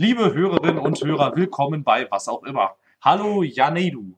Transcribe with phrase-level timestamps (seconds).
[0.00, 2.76] Liebe Hörerinnen und Hörer, willkommen bei was auch immer.
[3.00, 4.14] Hallo Janedu.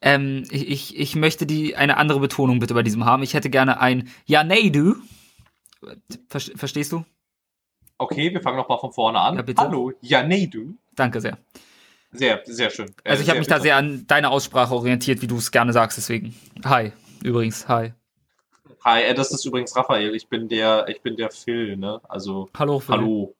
[0.00, 3.24] Ähm, ich, ich möchte die eine andere Betonung bitte bei diesem haben.
[3.24, 4.94] Ich hätte gerne ein Janedu.
[6.28, 7.04] Ver verstehst du?
[7.98, 9.34] Okay, wir fangen nochmal von vorne an.
[9.34, 9.60] Ja, bitte.
[9.60, 10.74] Hallo Janedu.
[10.94, 11.38] Danke sehr.
[12.12, 12.94] Sehr, sehr schön.
[13.02, 13.64] Äh, Also ich habe mich da bitte.
[13.64, 16.32] sehr an deine Aussprache orientiert, wie du es gerne sagst, deswegen.
[16.64, 16.92] Hi,
[17.24, 17.92] übrigens, hi.
[18.84, 20.14] Hi, äh, das ist übrigens Raphael.
[20.14, 22.00] Ich bin der, ich bin der Phil, ne?
[22.08, 22.94] Also, Hallo, Phil.
[22.94, 23.34] hallo.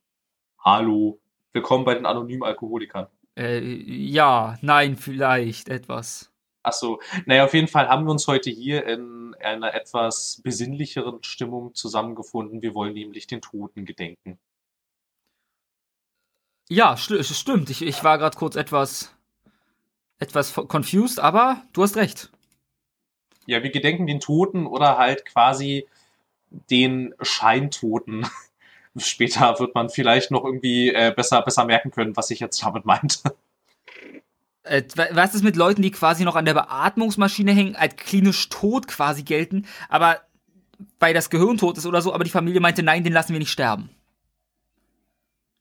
[0.63, 1.20] Hallo.
[1.53, 3.09] Willkommen bei den anonymen Alkoholikern.
[3.37, 6.31] Äh, ja, nein, vielleicht etwas.
[6.63, 11.75] Achso, naja, auf jeden Fall haben wir uns heute hier in einer etwas besinnlicheren Stimmung
[11.75, 12.63] zusammengefunden.
[12.63, 14.39] Wir wollen nämlich den Toten gedenken.
[16.69, 17.69] Ja, st stimmt.
[17.71, 19.17] Ich, ich war gerade kurz etwas,
[20.19, 22.31] etwas confused, aber du hast recht.
[23.47, 25.89] Ja, wir gedenken den Toten oder halt quasi
[26.51, 28.27] den Scheintoten.
[28.99, 32.85] Später wird man vielleicht noch irgendwie äh, besser, besser merken können, was ich jetzt damit
[32.85, 33.19] meinte.
[34.63, 38.49] Äh, wa- was ist mit Leuten, die quasi noch an der Beatmungsmaschine hängen, als klinisch
[38.49, 40.21] tot quasi gelten, aber
[40.99, 43.39] weil das Gehirn tot ist oder so, aber die Familie meinte, nein, den lassen wir
[43.39, 43.91] nicht sterben.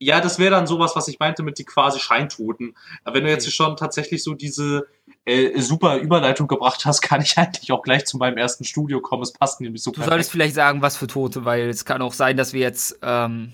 [0.01, 2.75] Ja, das wäre dann sowas, was ich meinte mit die quasi Scheintoten.
[3.03, 4.87] Aber wenn du jetzt schon tatsächlich so diese
[5.25, 9.23] äh, super Überleitung gebracht hast, kann ich eigentlich auch gleich zu meinem ersten Studio kommen.
[9.23, 12.13] Es passt nämlich so Du solltest vielleicht sagen, was für Tote, weil es kann auch
[12.13, 13.51] sein, dass wir jetzt ähm,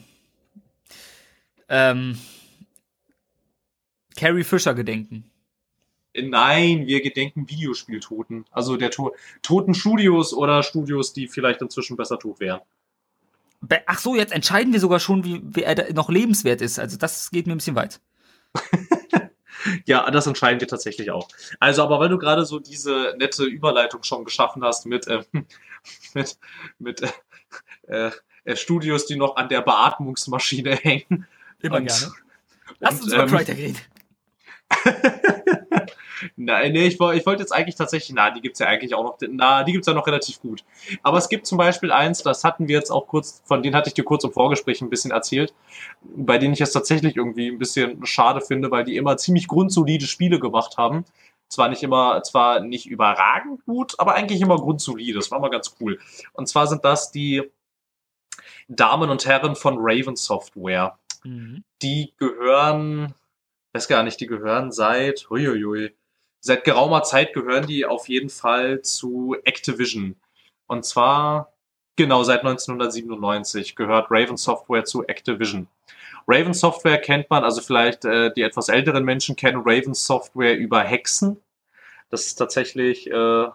[1.68, 2.20] ähm,
[4.16, 5.32] Carrie Fisher gedenken.
[6.16, 8.46] Nein, wir gedenken Videospieltoten.
[8.52, 12.62] Also der to toten Studios oder Studios, die vielleicht inzwischen besser tot wären.
[13.86, 16.80] Ach so, jetzt entscheiden wir sogar schon, wie wer da noch lebenswert ist.
[16.80, 18.00] Also das geht mir ein bisschen weit.
[19.86, 21.28] Ja, das entscheiden wir tatsächlich auch.
[21.60, 25.26] Also, aber weil du gerade so diese nette Überleitung schon geschaffen hast mit, ähm,
[26.14, 26.38] mit,
[26.78, 27.02] mit
[27.88, 28.12] äh,
[28.44, 31.26] äh, Studios, die noch an der Beatmungsmaschine hängen.
[31.62, 32.14] Immer Und- gerne.
[32.80, 33.78] Lass und, uns über ähm, Crytek reden.
[36.36, 39.18] Nein, nee, ich, ich wollte jetzt eigentlich tatsächlich, na, die gibt's ja eigentlich auch noch,
[39.30, 40.64] na, die gibt's ja noch relativ gut.
[41.04, 43.90] Aber es gibt zum Beispiel eins, das hatten wir jetzt auch kurz, von denen hatte
[43.90, 45.54] ich dir kurz im Vorgespräch ein bisschen erzählt,
[46.02, 50.06] bei denen ich es tatsächlich irgendwie ein bisschen schade finde, weil die immer ziemlich grundsolide
[50.06, 51.06] Spiele gemacht haben.
[51.48, 55.20] Zwar nicht immer, zwar nicht überragend gut, aber eigentlich immer grundsolide.
[55.20, 56.00] Das war mal ganz cool.
[56.34, 57.44] Und zwar sind das die
[58.68, 61.64] Damen und Herren von Raven Software Mhm.
[61.82, 63.14] die gehören,
[63.74, 65.96] weiß gar nicht, die gehören seit, huiuiui,
[66.46, 70.16] seit geraumer Zeit gehören die auf jeden Fall zu Activision.
[70.68, 71.54] Und zwar,
[71.96, 75.68] genau, seit 1997 gehört Raven Software zu Activision.
[76.28, 80.82] Raven Software kennt man, also vielleicht äh, die etwas älteren Menschen kennen Raven Software über
[80.82, 81.42] Hexen.
[82.12, 83.48] Das ist tatsächlich äh,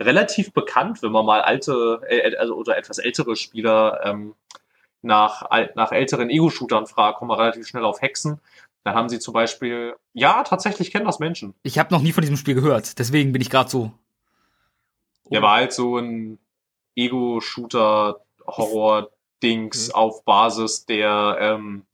[0.00, 4.34] relativ bekannt, wenn man mal alte, äh, also oder etwas ältere Spieler ähm,
[5.02, 8.40] nach, nach älteren Ego-Shootern fragt, kommen wir relativ schnell auf Hexen.
[8.84, 11.54] Dann haben sie zum Beispiel, ja, tatsächlich kennen das Menschen.
[11.62, 13.92] Ich habe noch nie von diesem Spiel gehört, deswegen bin ich gerade so.
[15.30, 16.38] Der war halt so ein
[16.94, 19.98] Ego-Shooter-Horror-Dings Okay.
[19.98, 21.84] auf Basis der, ähm,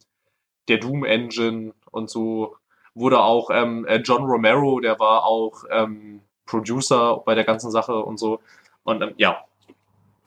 [0.68, 2.56] der Doom-Engine und so.
[2.94, 8.00] Wurde auch ähm, äh, John Romero, der war auch ähm, Producer bei der ganzen Sache
[8.00, 8.40] und so.
[8.82, 9.44] Und ähm, ja,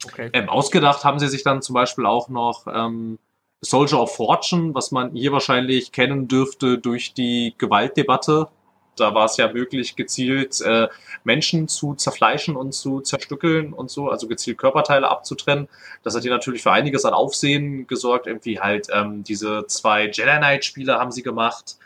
[0.06, 0.30] Okay.
[0.34, 3.20] Ähm, ausgedacht haben sie sich dann zum Beispiel auch noch ähm,
[3.64, 8.48] Soldier of Fortune, was man hier wahrscheinlich kennen dürfte durch die Gewaltdebatte.
[8.96, 10.88] Da war es ja möglich, gezielt äh,
[11.24, 15.68] Menschen zu zerfleischen und zu zerstückeln und so, also gezielt Körperteile abzutrennen.
[16.04, 18.28] Das hat hier natürlich für einiges an Aufsehen gesorgt.
[18.28, 21.78] Irgendwie halt ähm, diese zwei Jedi Knight-Spiele haben sie gemacht.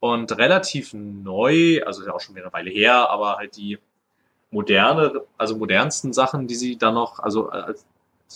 [0.00, 3.78] Und relativ neu, also ist ja auch schon eine Weile her, aber halt die
[4.50, 7.74] moderne, also modernsten Sachen, die sie dann noch, also äh,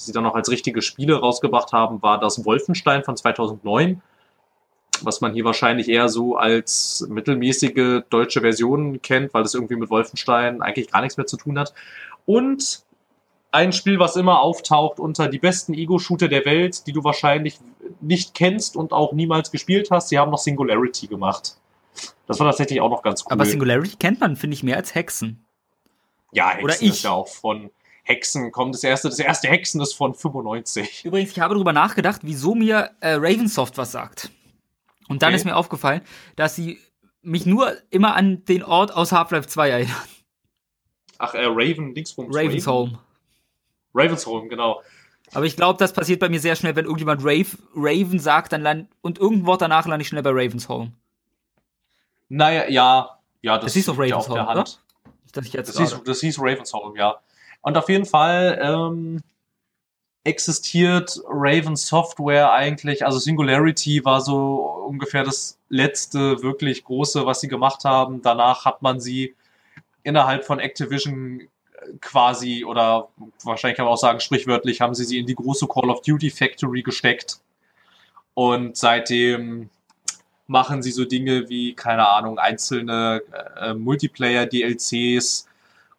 [0.05, 4.03] sie dann noch als richtige Spiele rausgebracht haben, war das Wolfenstein von 2009,
[5.03, 9.91] was man hier wahrscheinlich eher so als mittelmäßige deutsche Version kennt, weil das irgendwie mit
[9.91, 11.75] Wolfenstein eigentlich gar nichts mehr zu tun hat.
[12.25, 12.84] Und
[13.53, 17.59] ein Spiel, was immer auftaucht unter die besten Ego-Shooter der Welt, die du wahrscheinlich
[18.01, 20.10] nicht kennst und auch niemals gespielt hast.
[20.10, 21.57] Sie haben noch Singularity gemacht.
[22.27, 23.33] Das war tatsächlich auch noch ganz cool.
[23.33, 25.45] Aber Singularity kennt man, finde ich, mehr als Hexen.
[26.33, 27.03] Ja, Hexen Oder ist ich.
[27.04, 27.71] ja auch von
[28.07, 31.05] Hexen kommt das erste, das erste Hexen ist von 95.
[31.05, 34.31] Übrigens, ich habe darüber nachgedacht, wieso mir äh, Ravensoft was sagt.
[35.09, 35.37] Und dann Okay.
[35.37, 36.03] ist mir aufgefallen,
[36.37, 36.79] dass sie
[37.23, 39.97] mich nur immer an den Ort aus Half-Life 2 erinnern.
[41.19, 42.35] Ach, äh, Raven, Dingsbums.
[42.35, 42.97] Ravensholm.
[43.93, 44.83] Ravensholm, genau.
[45.35, 48.63] Aber ich glaube, das passiert bei mir sehr schnell, wenn irgendjemand Rave, Raven sagt, dann
[48.63, 50.93] land und irgendein Wort danach lande ich schnell bei Ravensholm.
[52.29, 54.81] Naja, ja, ja, das, Das hieß doch ja Ravensholm, der Hand.
[55.25, 57.19] Nicht, dass ich jetzt Das hieß, das hieß Ravensholm, ja.
[57.66, 59.22] Und auf jeden Fall, ähm,
[60.22, 67.48] existiert Raven Software eigentlich, also Singularity war so ungefähr das letzte wirklich große, was sie
[67.48, 68.22] gemacht haben.
[68.22, 69.34] Danach hat man sie
[70.04, 71.48] innerhalb von Activision
[72.01, 73.09] quasi oder
[73.42, 76.30] wahrscheinlich kann man auch sagen sprichwörtlich haben sie sie in die große Call of Duty
[76.30, 77.41] Factory gesteckt
[78.34, 79.71] und seitdem
[80.47, 83.22] machen sie so Dinge wie keine Ahnung einzelne
[83.60, 85.48] äh, Multiplayer DLCs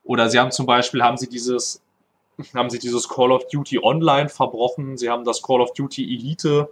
[0.07, 1.81] oder sie haben zum Beispiel haben sie dieses
[2.53, 6.69] haben sie dieses Call of Duty Online verbrochen, sie haben das Call of Duty Elite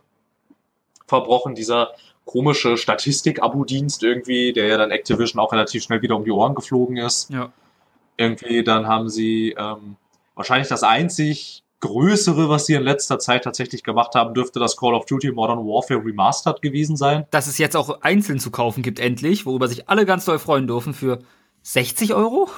[1.08, 1.94] verbrochen, dieser
[2.24, 6.98] komische Statistik-Abo-Dienst irgendwie, der ja dann Activision auch relativ schnell wieder um die Ohren geflogen
[6.98, 7.30] ist.
[7.30, 7.52] Ja.
[8.18, 9.98] Irgendwie, dann haben sie ähm,
[10.36, 14.94] wahrscheinlich das einzig größere, was sie in letzter Zeit tatsächlich gemacht haben, dürfte das Call
[14.94, 17.26] of Duty Modern Warfare Remastered gewesen sein.
[17.32, 20.68] Dass es jetzt auch einzeln zu kaufen gibt, endlich, worüber sich alle ganz doll freuen
[20.68, 21.20] dürfen, für
[21.62, 22.50] 60 Euro?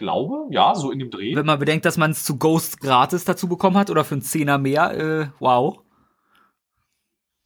[0.00, 1.36] Glaube, ja, so in dem Dreh.
[1.36, 4.22] Wenn man bedenkt, dass man es zu Ghost gratis dazu bekommen hat oder für einen
[4.22, 5.78] Zehner mehr, äh, wow.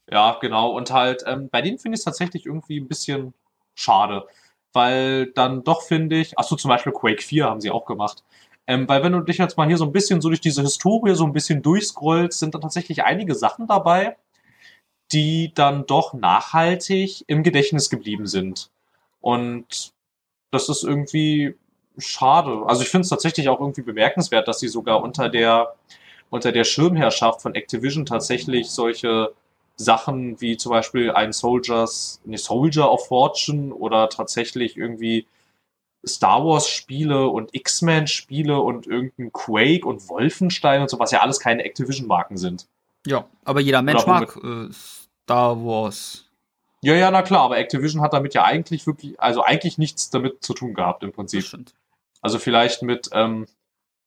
[0.09, 0.71] Ja, genau.
[0.71, 3.35] Und halt, ähm, bei denen finde ich es tatsächlich irgendwie ein bisschen
[3.75, 4.29] schade.
[4.73, 8.23] Weil dann doch finde ich, ach so, zum Beispiel Quake 4 haben sie auch gemacht.
[8.69, 11.17] Ähm, weil wenn du dich jetzt mal hier so ein bisschen so durch diese Historie
[11.17, 14.17] so ein bisschen durchscrollst, sind da tatsächlich einige Sachen dabei,
[15.11, 18.71] die dann doch nachhaltig im Gedächtnis geblieben sind.
[19.21, 19.93] Und
[20.53, 21.57] das ist irgendwie
[21.99, 22.63] schade.
[22.67, 25.75] Also ich finde es tatsächlich auch irgendwie bemerkenswert, dass sie sogar unter der,
[26.31, 29.33] unter der Schirmherrschaft von Activision tatsächlich solche
[29.77, 35.27] Sachen wie zum Beispiel ein Soldiers, eine Soldier of Fortune oder tatsächlich irgendwie
[36.07, 41.21] Star Wars Spiele und X-Men Spiele und irgendein Quake und Wolfenstein und so, was ja
[41.21, 42.67] alles keine Activision Marken sind.
[43.07, 46.25] Ja, aber jeder Mensch mag äh, Star Wars.
[46.83, 50.45] Ja, ja, na klar, aber Activision hat damit ja eigentlich wirklich, also eigentlich nichts damit
[50.45, 51.45] zu tun gehabt im Prinzip.
[52.25, 53.47] Also vielleicht mit, ähm,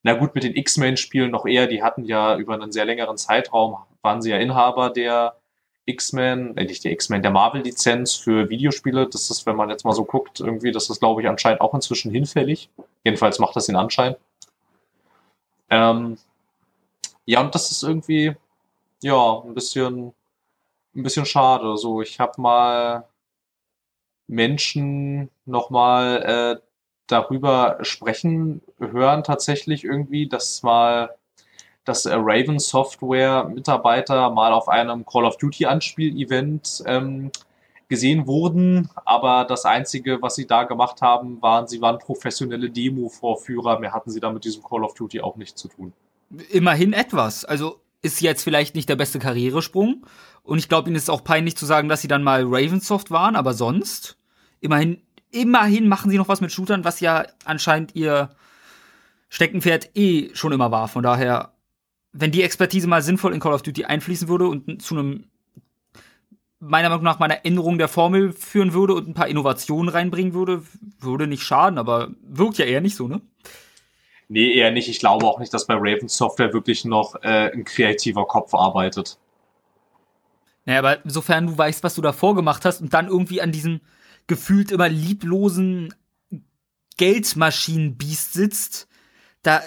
[0.02, 3.78] na gut, mit den X-Men-Spielen noch eher, die hatten ja über einen sehr längeren Zeitraum,
[4.02, 5.38] waren sie ja Inhaber der
[5.86, 9.08] X-Men, äh, nicht die X-Men, der Marvel-Lizenz für Videospiele.
[9.08, 11.76] Das ist, wenn man jetzt mal so guckt, irgendwie, das ist, glaube ich, anscheinend auch
[11.76, 12.72] inzwischen hinfällig.
[13.04, 14.16] Jedenfalls macht das den Anschein.
[15.70, 16.18] Ähm,
[17.26, 18.36] ja, und das ist irgendwie,
[19.04, 20.12] ja, ein bisschen,
[20.96, 21.78] ein bisschen schade.
[21.78, 23.08] So, ich habe mal
[24.26, 26.67] Menschen nochmal äh,
[27.08, 31.16] darüber sprechen hören, tatsächlich irgendwie, dass mal
[31.88, 37.32] dass äh, Raven Software Mitarbeiter mal auf einem Call of Duty Anspiel-Event ähm,
[37.88, 43.80] gesehen wurden, aber das einzige, was sie da gemacht haben, waren, sie waren professionelle Demo-Vorführer,
[43.80, 45.94] mehr hatten sie da mit diesem Call of Duty auch nichts zu tun.
[46.50, 47.46] Immerhin etwas.
[47.46, 50.06] Also ist jetzt vielleicht nicht der beste Karrieresprung
[50.44, 53.38] und ich glaube, ihnen ist auch peinlich zu sagen, dass sie dann mal Ravensoft waren,
[53.38, 54.18] aber sonst
[54.60, 55.02] immerhin
[55.32, 58.30] immerhin machen sie noch was mit Shootern, was ja anscheinend ihr
[59.30, 60.88] Steckenpferd eh schon immer war.
[60.88, 61.54] Von daher
[62.20, 65.26] wenn die Expertise mal sinnvoll in Call of Duty einfließen würde und zu einem
[66.60, 70.64] meiner Meinung nach meiner Änderung der Formel führen würde und ein paar Innovationen reinbringen würde,
[71.00, 73.22] würde nicht schaden, aber wirkt ja eher nicht so, ne?
[74.30, 74.90] Nee, eher nicht.
[74.90, 79.20] Ich glaube auch nicht, dass bei Raven Software wirklich noch äh, ein kreativer Kopf arbeitet.
[80.66, 83.80] Naja, aber sofern du weißt, was du da vorgemacht hast und dann irgendwie an diesem
[84.28, 85.94] gefühlt immer lieblosen
[86.98, 88.88] Geldmaschinenbiest sitzt,
[89.44, 89.62] da,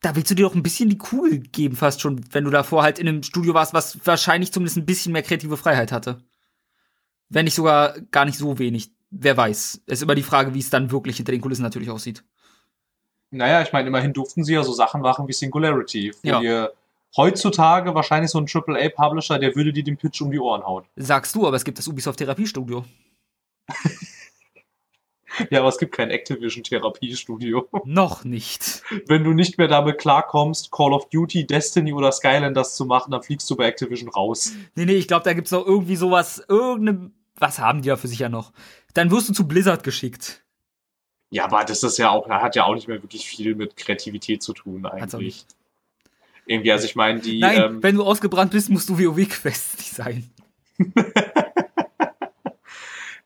[0.00, 2.82] da willst du dir doch ein bisschen die Kugel geben, fast schon, wenn du davor
[2.82, 6.18] halt in einem Studio warst, was wahrscheinlich zumindest ein bisschen mehr kreative Freiheit hatte.
[7.28, 8.90] Wenn nicht sogar gar nicht so wenig.
[9.10, 9.82] Wer weiß.
[9.86, 12.24] Es ist immer die Frage, wie es dann wirklich hinter den Kulissen natürlich aussieht.
[13.30, 16.40] Naja, ich meine, immerhin durften sie ja so Sachen machen wie Singularity, wo ja.
[16.40, 16.72] ihr
[17.16, 20.84] heutzutage wahrscheinlich so ein AAA-Publisher, der würde dir den Pitch um die Ohren hauen.
[20.96, 22.84] Sagst du, aber es gibt das Ubisoft Therapiestudio.
[25.50, 27.68] Ja, aber es gibt kein Activision-Therapiestudio.
[27.84, 28.82] Noch nicht.
[29.06, 33.22] Wenn du nicht mehr damit klarkommst, Call of Duty, Destiny oder Skylanders zu machen, dann
[33.22, 34.52] fliegst du bei Activision raus.
[34.74, 38.08] Nee, nee, ich glaube, da gibt's noch irgendwie sowas, irgendeine, was haben die da für
[38.08, 38.52] sich ja noch?
[38.92, 40.42] Dann wirst du zu Blizzard geschickt.
[41.30, 44.42] Ja, aber das ist ja auch, hat ja auch nicht mehr wirklich viel mit Kreativität
[44.42, 45.02] zu tun eigentlich.
[45.02, 45.46] Hat's auch nicht.
[46.46, 47.38] Irgendwie, also ich meine, die.
[47.38, 50.28] Nein, ähm, wenn du ausgebrannt bist, musst du WoW-Quests sein.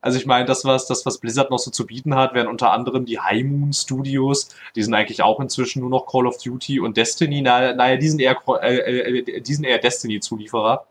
[0.05, 2.73] Also ich meine, das was, das, was Blizzard noch so zu bieten hat, wären unter
[2.73, 4.51] anderem die High Moon Studios.
[4.77, 7.41] Die sind eigentlich auch inzwischen nur noch Call of Duty und Destiny.
[7.41, 10.87] Naja, die sind eher, äh, äh, die sind eher Destiny-Zulieferer.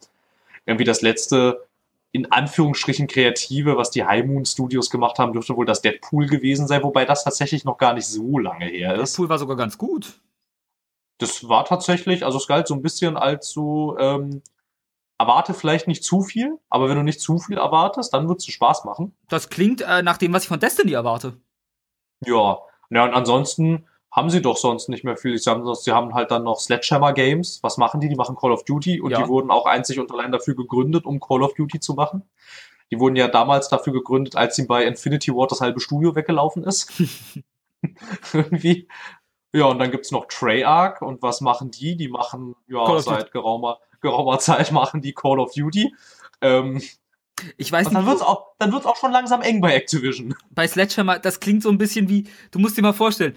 [0.66, 1.64] Irgendwie das letzte,
[2.12, 6.66] in Anführungsstrichen kreative, was die High Moon Studios gemacht haben, dürfte wohl das Deadpool gewesen
[6.66, 9.12] sein, wobei das tatsächlich noch gar nicht so lange her ist.
[9.12, 10.22] Deadpool war sogar ganz gut.
[11.20, 14.42] Das war tatsächlich, also es galt so ein bisschen als so ähm,
[15.18, 18.46] erwarte vielleicht nicht zu viel, aber wenn du nicht zu viel erwartest, dann wird es
[18.48, 19.16] Spaß machen.
[19.30, 21.38] Das klingt äh, nach dem, was ich von Destiny erwarte.
[22.26, 25.38] Ja, ja und ansonsten haben sie doch sonst nicht mehr viel.
[25.38, 27.60] Sie haben, sie haben halt dann noch Sledgehammer Games.
[27.64, 28.10] Was machen die?
[28.10, 29.22] Die machen Call of Duty und Ja.
[29.22, 32.30] die wurden auch einzig und allein dafür gegründet, um Call of Duty zu machen.
[32.92, 36.64] Die wurden ja damals dafür gegründet, als ihm bei Infinity Ward das halbe Studio weggelaufen
[36.64, 36.92] ist.
[38.34, 38.88] Irgendwie.
[39.52, 41.96] Ja, und dann gibt's noch Treyarch und was machen die?
[41.96, 45.96] Die machen, ja, seit geraumer, geraumer Zeit machen die Call of Duty.
[46.42, 46.82] Ähm,
[47.58, 50.36] Ich weiß und dann nicht, wird's auch, dann wird's auch schon langsam eng bei Activision.
[50.52, 53.36] bei Sledgehammer, das klingt so ein bisschen wie, du musst dir mal vorstellen,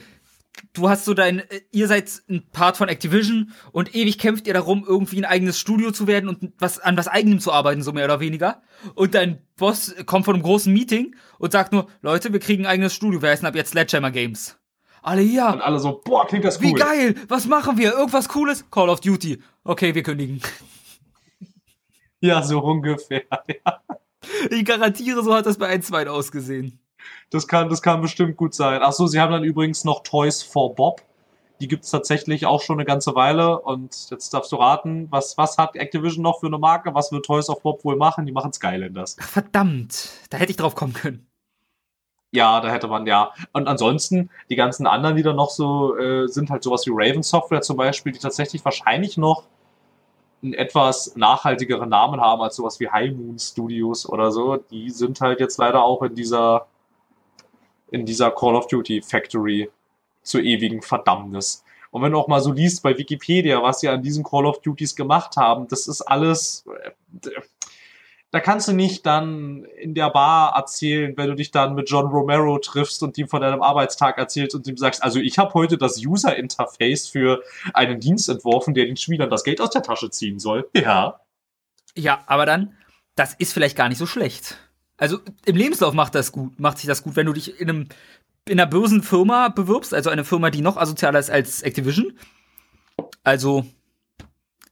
[0.75, 4.55] du hast so dein, äh, ihr seid ein Part von Activision und ewig kämpft ihr
[4.55, 7.93] darum, irgendwie ein eigenes Studio zu werden und was an was eigenem zu arbeiten, so
[7.93, 8.63] mehr oder weniger.
[8.95, 12.73] Und dein Boss kommt von einem großen Meeting und sagt nur, Leute, wir kriegen ein
[12.73, 14.59] eigenes Studio, wir heißen ab jetzt Sledgehammer Games.
[15.07, 16.65] Alle Und ja, alle so, boah, klingt das cool.
[16.65, 17.93] wie geil, was machen wir?
[17.93, 18.69] Irgendwas Cooles?
[18.73, 19.41] Call of Duty.
[19.63, 20.41] Okay, wir kündigen.
[22.21, 23.23] Ja, so ungefähr.
[23.65, 23.81] Ja.
[24.51, 26.81] Ich garantiere, so hat das bei 1 2 ausgesehen.
[27.31, 28.81] Das kann, das kann bestimmt gut sein.
[28.83, 31.03] Ach so, sie haben dann übrigens noch Toys for Bob.
[31.61, 33.61] Die gibt's tatsächlich auch schon eine ganze Weile.
[33.61, 36.93] Und jetzt darfst du raten, was, was hat Activision noch für eine Marke?
[36.95, 38.27] Was wird Toys of Bob wohl machen?
[38.27, 39.17] Die machen Skylanders.
[39.21, 41.29] Ach, verdammt, da hätte ich drauf kommen können.
[42.33, 43.33] Ja, da hätte man ja.
[43.53, 47.23] Und ansonsten, die ganzen anderen, die da noch so äh, sind, halt sowas wie Raven
[47.23, 49.45] Software zum Beispiel, die tatsächlich wahrscheinlich noch
[50.43, 54.57] einen etwas nachhaltigeren Namen haben als sowas wie High Moon Studios oder so.
[54.57, 56.67] Die sind halt jetzt leider auch in dieser
[57.91, 59.71] in dieser Call of Duty Factory
[60.23, 61.65] zur ewigen Verdammnis.
[61.91, 64.61] Und wenn du auch mal so liest bei Wikipedia, was sie an diesen Call of
[64.61, 66.67] Duties gemacht haben, das ist alles,
[67.25, 67.31] äh,
[68.33, 72.07] da kannst du nicht dann in der Bar erzählen, wenn du dich dann mit John
[72.07, 75.79] Romero triffst und ihm von deinem Arbeitstag erzählst und ihm sagst, also ich habe heute
[75.79, 77.43] das User Interface für
[77.73, 80.69] einen Dienst entworfen, der den Spielern das Geld aus der Tasche ziehen soll.
[80.75, 81.21] Ja.
[81.97, 82.75] Ja, aber dann,
[83.15, 84.59] das ist vielleicht gar nicht so schlecht.
[84.99, 87.89] Also im Lebenslauf macht das gut, macht sich das gut, wenn du dich in einem
[88.49, 92.13] in einer Börsenfirma bewirbst, also eine Firma, die noch asozialer ist als Activision.
[93.25, 93.67] Also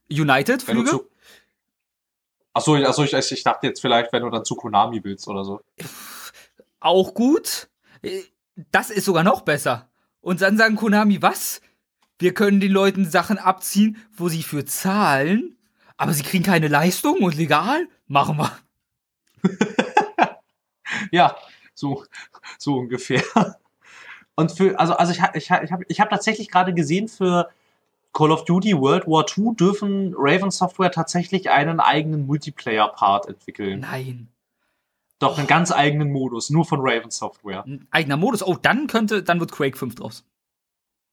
[0.09, 0.91] United Wenn du Flüge.
[0.91, 1.14] zu
[2.55, 5.61] Achso, achso ich, ich dachte jetzt vielleicht, wenn du dann zu Konami willst oder so.
[6.81, 7.69] auch gut.
[8.03, 8.23] Äh,
[8.71, 9.89] Das ist sogar noch besser.
[10.21, 11.61] Und dann sagen Konami, was?
[12.19, 15.59] Wir können den Leuten Sachen abziehen, wo sie für zahlen,
[15.97, 17.89] aber sie kriegen keine Leistung und legal?
[18.07, 18.57] Machen wir.
[21.11, 21.37] Ja,
[21.75, 22.05] so,
[22.59, 23.23] so ungefähr.
[24.37, 27.51] Und für, also, also ich, ich, ich habe ich hab tatsächlich gerade gesehen, für
[28.15, 33.81] Call of Duty World War II dürfen Raven Software tatsächlich einen eigenen Multiplayer-Part entwickeln.
[33.81, 34.29] Nein.
[35.19, 37.65] Doch, einen ganz eigenen Modus, nur von Raven Software.
[37.67, 38.43] Ein eigener Modus.
[38.43, 40.25] Oh, dann könnte, dann wird Quake 5 draus.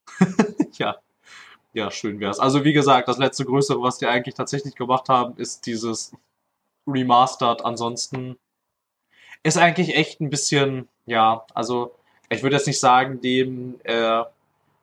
[0.78, 0.98] Ja.
[1.74, 2.40] Ja, schön wär's.
[2.40, 6.14] Also, wie gesagt, das letzte Größere, was die eigentlich tatsächlich gemacht haben, ist dieses
[6.88, 7.64] Remastered.
[7.64, 8.38] Ansonsten
[9.44, 11.96] ist eigentlich echt ein bisschen, ja, also,
[12.30, 14.24] ich würde jetzt nicht sagen, dem, äh,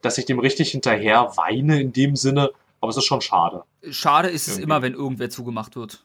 [0.02, 2.50] dass ich dem richtig hinterher weine in dem Sinne,
[2.80, 3.64] aber es ist schon schade.
[3.90, 4.62] Schade ist es Irgendwie.
[4.64, 6.04] immer, wenn irgendwer zugemacht wird.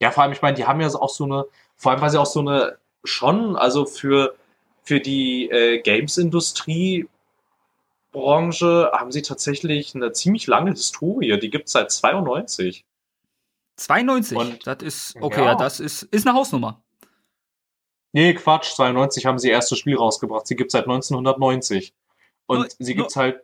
[0.00, 1.44] Ja, vor allem, ich meine, die haben ja auch so eine,
[1.76, 4.36] vor allem, weil sie auch so eine, schon, also für,
[4.84, 7.08] für die äh, Games-Industrie
[8.12, 11.38] Branche haben sie tatsächlich eine ziemlich lange Historie.
[11.38, 12.84] Die gibt's seit 92.
[13.76, 14.36] 92.
[14.38, 15.46] Und- das ist, okay, Ja.
[15.46, 16.82] ja, das ist, ist eine Hausnummer.
[18.12, 20.46] Nee, Quatsch, 92 haben sie ihr erstes Spiel rausgebracht.
[20.46, 21.92] Sie gibt's seit 1990.
[22.48, 23.40] Und Nur- sie gibt's halt.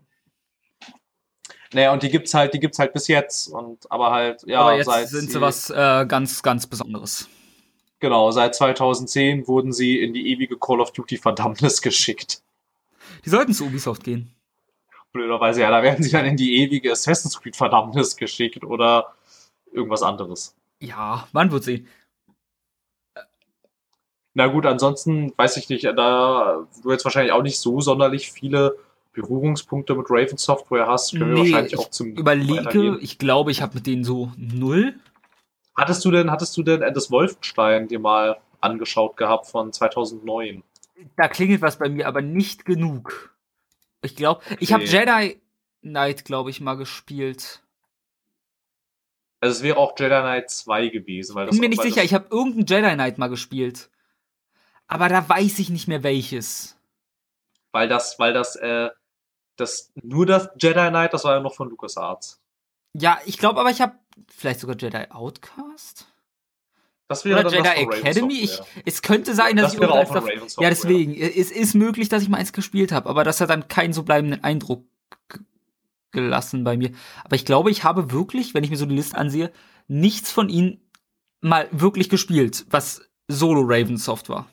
[1.72, 3.48] Naja, und die gibt's halt, die gibt's halt bis jetzt.
[3.48, 7.28] Und aber halt, ja, aber jetzt seit sind sie was äh, ganz, ganz Besonderes.
[8.00, 12.42] Genau, seit 2010 wurden sie in die ewige Call of Duty Verdammnis geschickt.
[13.24, 14.34] Die sollten zu Ubisoft gehen.
[15.12, 19.14] Blöderweise, ja, da werden sie dann in die ewige Assassin's Creed Verdammnis geschickt oder
[19.72, 20.54] irgendwas anderes.
[20.80, 21.88] Ja, man wird sehen.
[24.34, 28.76] Na gut, ansonsten weiß ich nicht, da du jetzt wahrscheinlich auch nicht so sonderlich viele
[29.14, 33.50] Berührungspunkte mit Raven Software hast, können wir Nee, wahrscheinlich ich auch zum Überlege, ich glaube,
[33.50, 34.94] ich habe mit denen so null.
[35.76, 40.62] Hattest du denn, hattest du denn Endes Wolfenstein dir mal angeschaut gehabt von 2009?
[41.16, 43.34] Da klingelt was bei mir, aber nicht genug.
[44.02, 44.98] Ich glaube, ich habe Okay.
[44.98, 45.40] Jedi
[45.82, 47.62] Knight, glaube ich, mal gespielt.
[49.40, 52.14] Also es wäre auch Jedi Knight 2 gewesen, weil das Bin mir nicht sicher, ich
[52.14, 53.90] habe irgendein Jedi Knight mal gespielt.
[54.86, 56.76] Aber da weiß ich nicht mehr welches.
[57.72, 58.90] weil das, weil das, äh,
[59.56, 62.40] das, nur das Jedi Knight, das war ja noch von LucasArts.
[62.92, 66.06] Ja, ich glaube aber, ich habe vielleicht sogar Jedi Outcast?
[67.08, 68.38] Das wäre Oder Jedi Raven Academy?
[68.40, 70.48] Ich, es könnte sein, dass Das ich wäre auch von Raven.
[70.58, 71.14] Ja, deswegen.
[71.14, 74.02] Es ist möglich, dass ich mal eins gespielt habe, aber das hat dann keinen so
[74.02, 74.86] bleibenden Eindruck
[76.12, 76.92] gelassen bei mir.
[77.24, 79.52] Aber ich glaube, ich habe wirklich, wenn ich mir so die Liste ansehe,
[79.88, 80.80] nichts von ihnen
[81.40, 84.48] mal wirklich gespielt, was Solo Ravensoft war.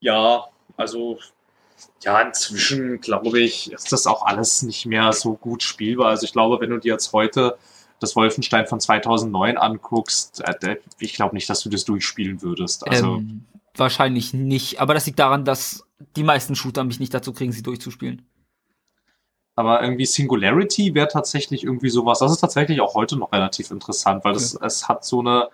[0.00, 1.18] Ja, also
[2.02, 6.08] ja, inzwischen glaube ich, ist das auch alles nicht mehr so gut spielbar.
[6.08, 7.56] Also ich glaube, wenn du dir jetzt heute
[8.00, 12.86] das Wolfenstein von 2009 anguckst, äh, ich glaube nicht, dass du das durchspielen würdest.
[12.86, 13.44] Also ähm,
[13.76, 15.84] wahrscheinlich nicht, aber das liegt daran, dass
[16.16, 18.26] die meisten Shooter mich nicht dazu kriegen, sie durchzuspielen.
[19.56, 22.18] Aber irgendwie Singularity wäre tatsächlich irgendwie sowas.
[22.18, 24.66] Das ist tatsächlich auch heute noch relativ interessant, weil das, okay.
[24.66, 25.48] es hat so eine,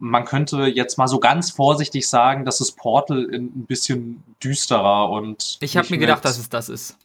[0.00, 5.10] man könnte jetzt mal so ganz vorsichtig sagen, dass es Portal in ein bisschen düsterer
[5.10, 5.58] und.
[5.60, 6.96] Ich habe mir gedacht, dass es das ist.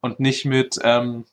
[0.00, 1.24] Und nicht mit, ähm,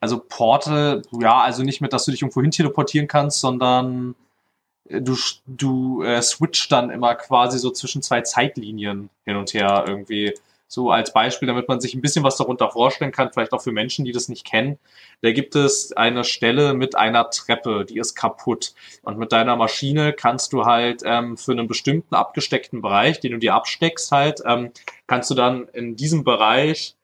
[0.00, 4.14] also Portal, ja, also nicht mit, dass du dich irgendwo hin teleportieren kannst, sondern
[4.88, 9.84] äh, du, du äh, switcht dann immer quasi so zwischen zwei Zeitlinien hin und her
[9.86, 10.34] irgendwie.
[10.68, 13.72] So als Beispiel, damit man sich ein bisschen was darunter vorstellen kann, vielleicht auch für
[13.72, 14.78] Menschen, die das nicht kennen.
[15.22, 18.74] Da gibt es eine Stelle mit einer Treppe, die ist kaputt.
[19.02, 23.38] Und mit deiner Maschine kannst du halt ähm, für einen bestimmten abgesteckten Bereich, den du
[23.38, 24.72] dir absteckst, halt, ähm,
[25.06, 26.96] kannst du dann in diesem Bereich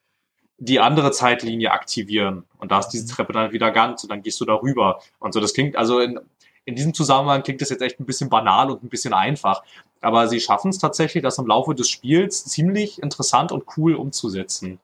[0.58, 2.44] die andere Zeitlinie aktivieren.
[2.58, 3.16] Und da ist diese mhm.
[3.16, 5.00] Treppe dann wieder ganz und dann gehst du darüber.
[5.18, 6.20] Und so, das klingt, also in,
[6.64, 9.62] in diesem Zusammenhang klingt das jetzt echt ein bisschen banal und ein bisschen einfach.
[10.02, 14.78] Aber sie schaffen es tatsächlich, das im Laufe des Spiels ziemlich interessant und cool umzusetzen.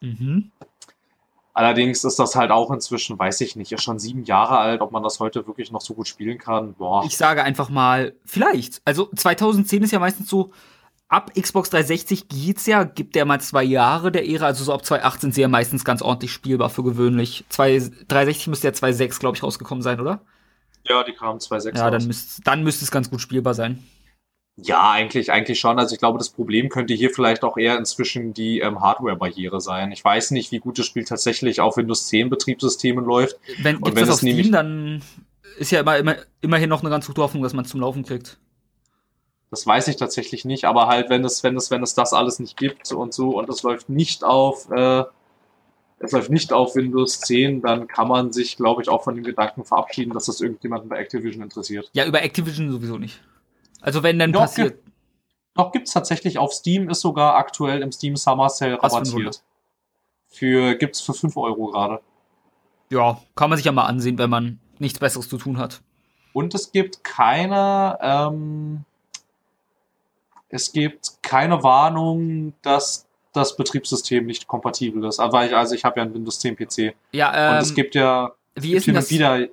[0.00, 0.50] Mhm.
[1.52, 4.92] Allerdings ist das halt auch inzwischen, weiß ich nicht, ist schon sieben Jahre alt, ob
[4.92, 6.74] man das heute wirklich noch so gut spielen kann.
[6.74, 7.04] Boah.
[7.06, 8.82] Ich sage einfach mal, vielleicht.
[8.84, 10.50] Also 2010 ist ja meistens so,
[11.08, 14.84] ab Xbox 360 geht's ja, gibt der mal zwei Jahre der Ära, also so ab
[14.84, 17.44] 2008 sind sie ja meistens ganz ordentlich spielbar für gewöhnlich.
[17.48, 20.20] 360 müsste ja 2.6, glaube ich, rausgekommen sein, oder?
[20.84, 23.82] Ja, die kamen 2.6 Ja, dann, müsst, dann müsste es ganz gut spielbar sein.
[24.58, 25.78] Ja, eigentlich, eigentlich schon.
[25.78, 29.92] Also ich glaube, das Problem könnte hier vielleicht auch eher inzwischen die ähm, Hardware-Barriere sein.
[29.92, 33.38] Ich weiß nicht, wie gut das Spiel tatsächlich auf Windows 10 Betriebssystemen läuft.
[33.60, 35.02] Wenn, Und wenn das auf Steam, dann
[35.58, 38.02] ist ja immer, immer, immerhin noch eine ganz gute Hoffnung, dass man es zum Laufen
[38.02, 38.38] kriegt.
[39.50, 42.38] Das weiß ich tatsächlich nicht, aber halt, wenn es, wenn es, wenn es das alles
[42.40, 45.04] nicht gibt und so und es läuft nicht auf, äh,
[45.98, 49.24] es läuft nicht auf Windows 10, dann kann man sich, glaube ich, auch von dem
[49.24, 51.90] Gedanken verabschieden, dass das irgendjemanden bei Activision interessiert.
[51.92, 53.20] Ja, über Activision sowieso nicht.
[53.80, 54.82] Also wenn dann doch, passiert.
[54.82, 54.96] Gibt,
[55.54, 59.42] doch gibt's tatsächlich auf Steam, ist sogar aktuell im Steam Summer Sale rabattiert.
[60.28, 62.00] Für, gibt's für 5 Euro gerade.
[62.90, 65.82] Ja, kann man sich ja mal ansehen, wenn man nichts Besseres zu tun hat.
[66.32, 68.84] Und es gibt keine, ähm,
[70.48, 75.18] es gibt keine Warnung, dass das Betriebssystem nicht kompatibel ist.
[75.18, 76.94] Aber ich, also ich habe ja einen Windows 10 PC.
[77.12, 79.10] Ja, ähm, Und es ähm, gibt ja wie ist denn das?
[79.10, 79.46] wieder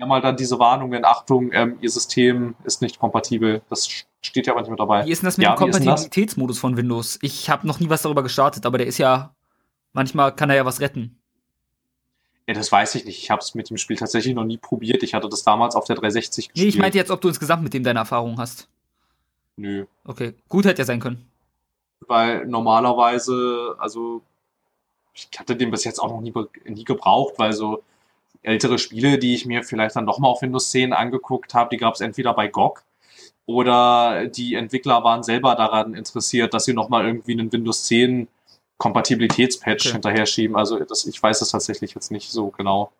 [0.00, 3.62] ja mal dann diese Warnungen, Achtung, ähm, Ihr System ist nicht kompatibel.
[3.68, 3.88] Das
[4.22, 5.04] steht ja aber nicht mit dabei.
[5.04, 7.18] Wie ist denn das mit ja, dem Kompatibilitätsmodus von Windows?
[7.22, 9.34] Ich habe noch nie was darüber gestartet, aber der ist ja,
[9.92, 11.18] manchmal kann er ja was retten.
[12.46, 13.22] Ja, das weiß ich nicht.
[13.22, 15.02] Ich habe es mit dem Spiel tatsächlich noch nie probiert.
[15.02, 16.64] Ich hatte das damals auf der 360 gespielt.
[16.64, 18.68] Nee, ich meinte jetzt, ob du insgesamt mit dem deine Erfahrung hast.
[19.56, 19.84] Nö.
[20.04, 21.26] Okay, gut hätte ja sein können.
[22.06, 24.22] Weil normalerweise, also
[25.12, 26.32] ich hatte den bis jetzt auch noch nie,
[26.64, 27.82] nie gebraucht, weil so
[28.42, 31.76] ältere Spiele, die ich mir vielleicht dann doch mal auf Windows 10 angeguckt habe, die
[31.76, 32.82] gab es entweder bei GOG
[33.46, 38.28] oder die Entwickler waren selber daran interessiert, dass sie nochmal irgendwie einen Windows 10
[38.78, 39.92] Kompatibilitätspatch okay.
[39.92, 40.56] hinterher schieben.
[40.56, 42.92] Also das, ich weiß es tatsächlich jetzt nicht so genau.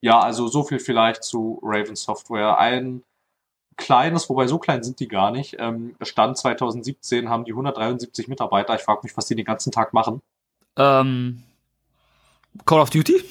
[0.00, 2.58] Ja, also so viel vielleicht zu Raven Software.
[2.58, 3.02] Ein
[3.76, 5.56] kleines, wobei so klein sind die gar nicht.
[5.58, 8.74] Ähm, Stand 2017 haben die 173 Mitarbeiter.
[8.74, 10.20] Ich frage mich, was die den ganzen Tag machen.
[10.76, 11.42] Ähm,
[12.66, 13.22] Call of Duty?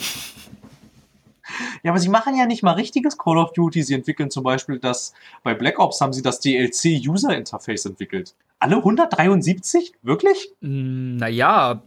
[1.83, 3.83] Ja, aber sie machen ja nicht mal richtiges Call of Duty.
[3.83, 5.13] Sie entwickeln zum Beispiel das,
[5.43, 8.35] bei Black Ops haben sie das DLC User Interface entwickelt.
[8.59, 9.93] Alle 173?
[10.01, 10.51] Wirklich?
[10.61, 11.83] Hm, naja,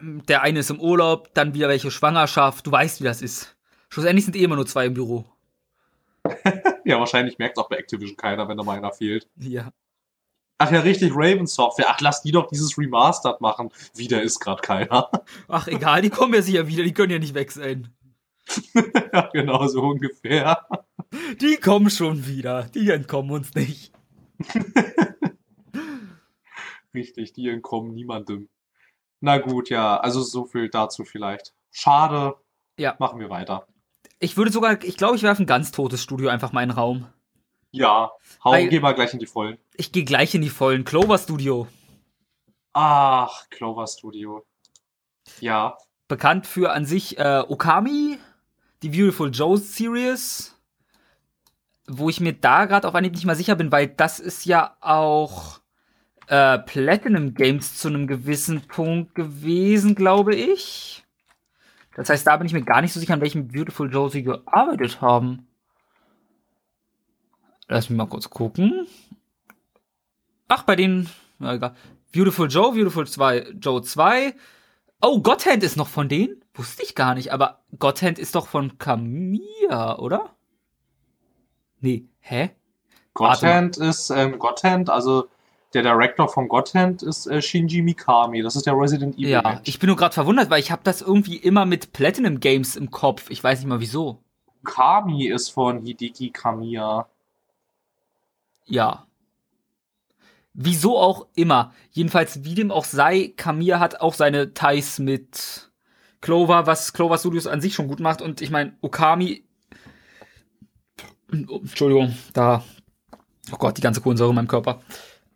[0.00, 2.66] der eine ist im Urlaub, dann wieder welche Schwangerschaft.
[2.66, 3.56] Du weißt, wie das ist.
[3.88, 5.24] Schlussendlich sind eh immer nur zwei im Büro.
[6.84, 9.28] ja, wahrscheinlich merkt auch bei Activision keiner, wenn da mal einer fehlt.
[9.36, 9.70] Ja.
[10.58, 11.86] Ach ja, richtig, Raven Software.
[11.88, 13.70] Ach, lass die doch dieses Remastered machen.
[13.94, 15.10] Wieder ist gerade keiner.
[15.48, 17.88] Ach, egal, die kommen ja sicher wieder, die können ja nicht weg sein.
[19.12, 20.66] ja, genau so ungefähr.
[21.40, 23.92] Die kommen schon wieder, die entkommen uns nicht.
[26.94, 28.48] richtig, die entkommen niemandem.
[29.20, 31.54] Na gut, ja, also so viel dazu vielleicht.
[31.70, 32.34] Schade.
[32.78, 32.96] Ja.
[32.98, 33.66] Machen wir weiter.
[34.18, 36.78] Ich würde sogar, ich glaube, ich werfe ein ganz totes Studio einfach mal in den
[36.78, 37.06] Raum.
[37.72, 38.12] Ja,
[38.44, 39.56] hau, Weil, geh mal gleich in die Vollen.
[39.74, 40.84] Ich gehe gleich in die Vollen.
[40.84, 41.66] Clover Studio.
[42.74, 44.44] Ach, Clover Studio.
[45.40, 45.78] Ja.
[46.06, 48.18] Bekannt für an sich äh, Okami,
[48.82, 50.54] die Beautiful Joe Series,
[51.86, 54.76] wo ich mir da gerade auf Anhieb nicht mal sicher bin, weil das ist ja
[54.80, 55.60] auch
[56.26, 61.04] äh, Platinum Games zu einem gewissen Punkt gewesen, glaube ich.
[61.96, 64.22] Das heißt, da bin ich mir gar nicht so sicher, an welchem Beautiful Joe sie
[64.22, 65.46] gearbeitet haben.
[67.72, 68.86] Lass mich mal kurz gucken.
[70.46, 71.08] Ach, bei denen,
[71.38, 71.74] na egal.
[72.12, 74.34] Beautiful Joe, Beautiful 2, Joe 2.
[75.00, 76.44] Oh, Godhand ist noch von denen?
[76.52, 80.36] Wusste ich gar nicht, aber Godhand ist doch von Kamiya, oder?
[81.80, 82.50] Nee, hä?
[83.14, 85.28] Godhand ist, ähm, Godhand, also
[85.72, 88.42] der Director von Godhand ist äh, Shinji Mikami.
[88.42, 89.30] Das ist der Resident Evil.
[89.30, 89.60] Ja, Mensch.
[89.64, 92.90] ich bin nur gerade verwundert, weil ich habe das irgendwie immer mit Platinum Games im
[92.90, 93.30] Kopf.
[93.30, 94.18] Ich weiß nicht mal wieso.
[94.62, 97.08] Kami ist von Hideki Kamiya.
[98.66, 99.06] Ja.
[100.54, 101.72] Wieso auch immer.
[101.90, 105.70] Jedenfalls, wie dem auch sei, Kamiya hat auch seine Ties mit
[106.20, 108.20] Clover, was Clover Studios an sich schon gut macht.
[108.20, 109.44] Und ich meine, Okami.
[111.30, 112.62] Entschuldigung, da.
[113.50, 114.82] Oh Gott, die ganze Kohlensäure in meinem Körper.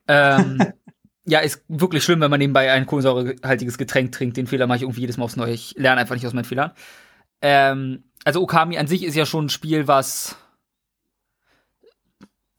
[0.07, 0.63] Ähm,
[1.25, 4.37] ja, ist wirklich schlimm, wenn man nebenbei ein kohlensäurehaltiges Getränk trinkt.
[4.37, 5.53] Den Fehler mache ich irgendwie jedes Mal aufs Neue.
[5.53, 6.73] Ich lerne einfach nicht aus meinen Fehlern.
[7.41, 10.37] Ähm, also Okami an sich ist ja schon ein Spiel, was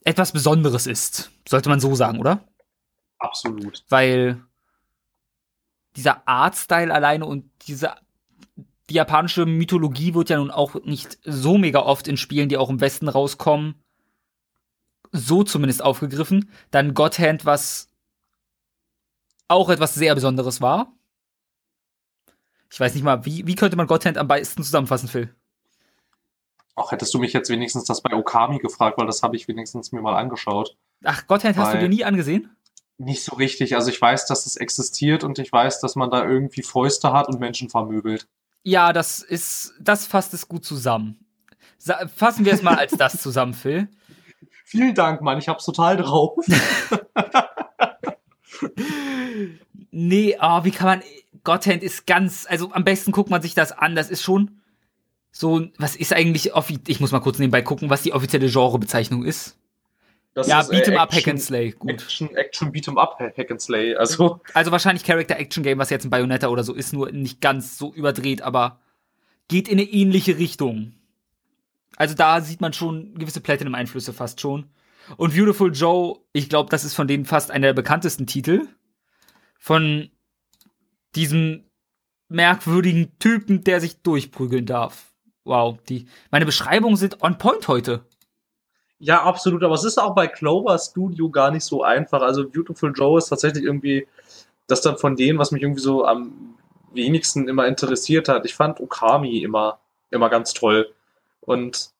[0.07, 1.31] etwas Besonderes ist.
[1.47, 2.47] Sollte man so sagen, oder?
[3.19, 3.83] Absolut.
[3.89, 4.41] Weil
[5.97, 7.95] dieser Artstyle alleine und diese
[8.89, 12.69] die japanische Mythologie wird ja nun auch nicht so mega oft in Spielen, die auch
[12.69, 13.75] im Westen rauskommen,
[15.11, 16.49] so zumindest aufgegriffen.
[16.71, 17.89] Dann Godhand, was
[19.49, 20.93] auch etwas sehr Besonderes war.
[22.71, 25.35] Ich weiß nicht mal, wie, wie könnte man Godhand am besten zusammenfassen, Phil?
[26.77, 29.91] Auch hättest du mich jetzt wenigstens das bei Okami gefragt, weil das habe ich wenigstens
[29.91, 30.77] mir mal angeschaut.
[31.03, 32.55] Ach, Godhand hast du dir nie angesehen?
[32.99, 33.75] Nicht so richtig.
[33.75, 37.29] Also ich weiß, dass es existiert und ich weiß, dass man da irgendwie Fäuste hat
[37.29, 38.27] und Menschen vermöbelt.
[38.61, 41.25] Ja, das ist, das fasst es gut zusammen.
[41.79, 43.87] Sa fassen wir es mal als das zusammen, Phil.
[44.63, 45.39] Vielen Dank, Mann.
[45.39, 46.37] Ich hab's total drauf.
[49.91, 51.03] Nee, oh, wie kann man.
[51.43, 52.45] Godhand ist ganz.
[52.47, 53.95] Also am besten guckt man sich das an.
[53.95, 54.61] Das ist schon
[55.31, 55.67] so.
[55.77, 56.51] Was ist eigentlich.
[56.87, 59.57] Ich muss mal kurz nebenbei gucken, was die offizielle Genrebezeichnung ist.
[60.33, 61.71] Das ja, ist, äh, Beat'em Up, Hack and Slay.
[61.71, 61.89] Gut.
[61.89, 63.95] Action, Action Beat'em Up, Hack and Slay.
[63.95, 67.41] Also, Also wahrscheinlich Character Action Game, was jetzt ein Bayonetta oder so ist, nur nicht
[67.41, 68.79] ganz so überdreht, aber
[69.47, 70.93] geht in eine ähnliche Richtung.
[71.95, 74.67] Also da sieht man schon gewisse Platinum-Einflüsse fast schon.
[75.15, 78.67] Und Beautiful Joe, ich glaube, das ist von denen fast einer der bekanntesten Titel.
[79.57, 80.11] Von
[81.15, 81.63] diesem
[82.29, 85.13] merkwürdigen Typen, der sich durchprügeln darf.
[85.47, 88.01] Wow, die, meine Beschreibungen sind on point heute.
[88.99, 89.63] ja, absolut.
[89.63, 92.21] Aber es ist auch bei Clover Studio gar nicht so einfach.
[92.21, 94.07] Also, Beautiful Joe ist tatsächlich irgendwie
[94.67, 96.55] das dann von denen, was mich irgendwie so am
[96.93, 98.45] wenigsten immer interessiert hat.
[98.45, 99.79] Ich fand Okami immer,
[100.11, 100.93] immer ganz toll.
[101.39, 101.91] Und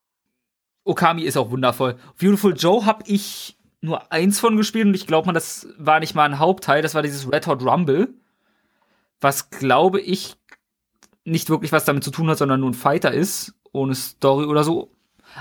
[0.84, 1.96] Okami ist auch wundervoll.
[2.20, 6.14] Beautiful Joe habe ich nur eins von gespielt und ich glaube mal, das war nicht
[6.14, 8.08] mal ein Hauptteil, das war dieses Red Hot Rumble,
[9.20, 10.37] was glaube ich
[11.30, 14.64] nicht wirklich was damit zu tun hat, sondern nur ein Fighter ist, ohne Story oder
[14.64, 14.90] so.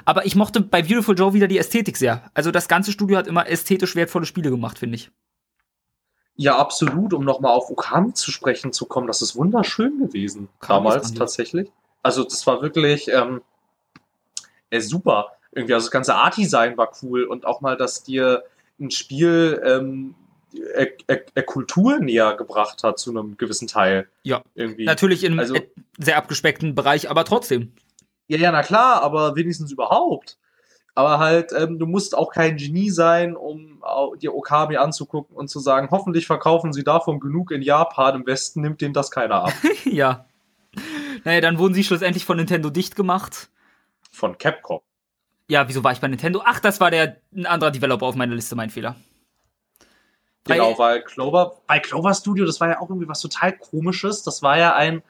[0.06, 2.30] Aber ich mochte bei Beautiful Joe wieder die Ästhetik sehr.
[2.34, 5.12] Also das ganze Studio hat immer ästhetisch wertvolle Spiele gemacht, finde ich.
[6.36, 10.50] ja, absolut, um nochmal auf Okami zu sprechen zu kommen, das ist wunderschön gewesen.
[10.58, 11.72] Okami damals tatsächlich.
[12.04, 13.42] Also, das war wirklich ähm,
[14.70, 15.34] äh, super.
[15.52, 18.44] Irgendwie, also das ganze Art-Design war cool und auch mal, dass dir
[18.80, 20.14] ein Spiel ähm,
[20.76, 24.08] äh, äh, äh, Kultur näher gebracht hat zu einem gewissen Teil.
[24.24, 24.42] Ja.
[24.56, 24.86] Irgendwie.
[24.86, 25.66] Natürlich in Also- einem
[25.98, 27.74] sehr abgespeckten Bereich, aber trotzdem.
[28.28, 30.38] Ja, ja, na klar, aber wenigstens überhaupt.
[30.96, 33.84] Aber halt, ähm, du musst auch kein Genie sein, um
[34.20, 38.62] dir Okami anzugucken und zu sagen, hoffentlich verkaufen sie davon genug in Japan, im Westen
[38.62, 39.54] nimmt denen das keiner ab.
[39.86, 40.26] ja.
[41.24, 43.50] Naja, dann wurden sie schlussendlich von Nintendo dicht gemacht.
[44.12, 44.80] Von Capcom.
[45.50, 46.42] Ja, wieso war ich bei Nintendo?
[46.44, 48.96] Ach, das war der ein anderer Developer auf meiner Liste, mein Fehler.
[50.48, 54.24] Genau, weil Clover, bei Clover Studio, das war ja auch irgendwie was total komisches.
[54.24, 55.04] Das war ja ein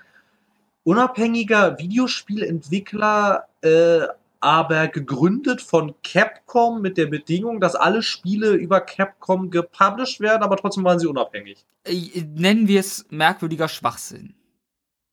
[0.84, 4.08] unabhängiger Videospielentwickler, äh,
[4.40, 10.58] aber gegründet von Capcom mit der Bedingung, dass alle Spiele über Capcom gepublished werden, aber
[10.58, 11.66] trotzdem waren sie unabhängig.
[11.84, 14.36] Äh, Nennen wir es merkwürdiger Schwachsinn.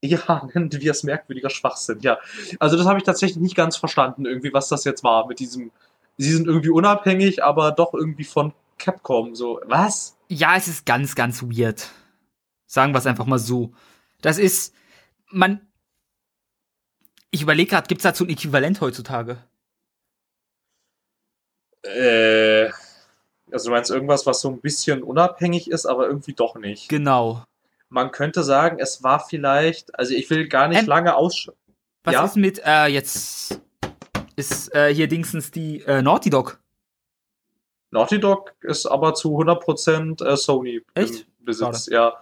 [0.03, 2.19] Ja, nennen wir es merkwürdiger Schwachsinn, ja.
[2.59, 5.73] Also das habe ich tatsächlich nicht ganz verstanden, irgendwie, was das jetzt war mit diesem,
[6.19, 10.14] sie sind irgendwie unabhängig, aber doch irgendwie von Capcom, so, was?
[10.29, 11.91] Ja, es ist ganz, ganz weird.
[12.67, 13.73] Sagen wir es einfach mal so.
[14.23, 14.75] Das ist,
[15.31, 15.61] man.
[17.31, 19.39] Ich überlege gerade, gibt es dazu ein Äquivalent heutzutage?
[21.83, 22.71] Äh,
[23.51, 26.89] also du meinst irgendwas, was so ein bisschen unabhängig ist, aber irgendwie doch nicht.
[26.89, 27.45] Genau.
[27.89, 31.49] Man könnte sagen, es war vielleicht, also ich will gar nicht Ähm, lange aus.
[32.05, 32.25] Was Ja?
[32.25, 33.61] ist mit, äh, jetzt
[34.37, 36.59] ist äh, hier Dingsens die äh, Naughty Dog.
[37.95, 41.27] Naughty Dog ist aber zu 100% äh, Sony Echt?
[41.39, 42.15] im Besitz, ja.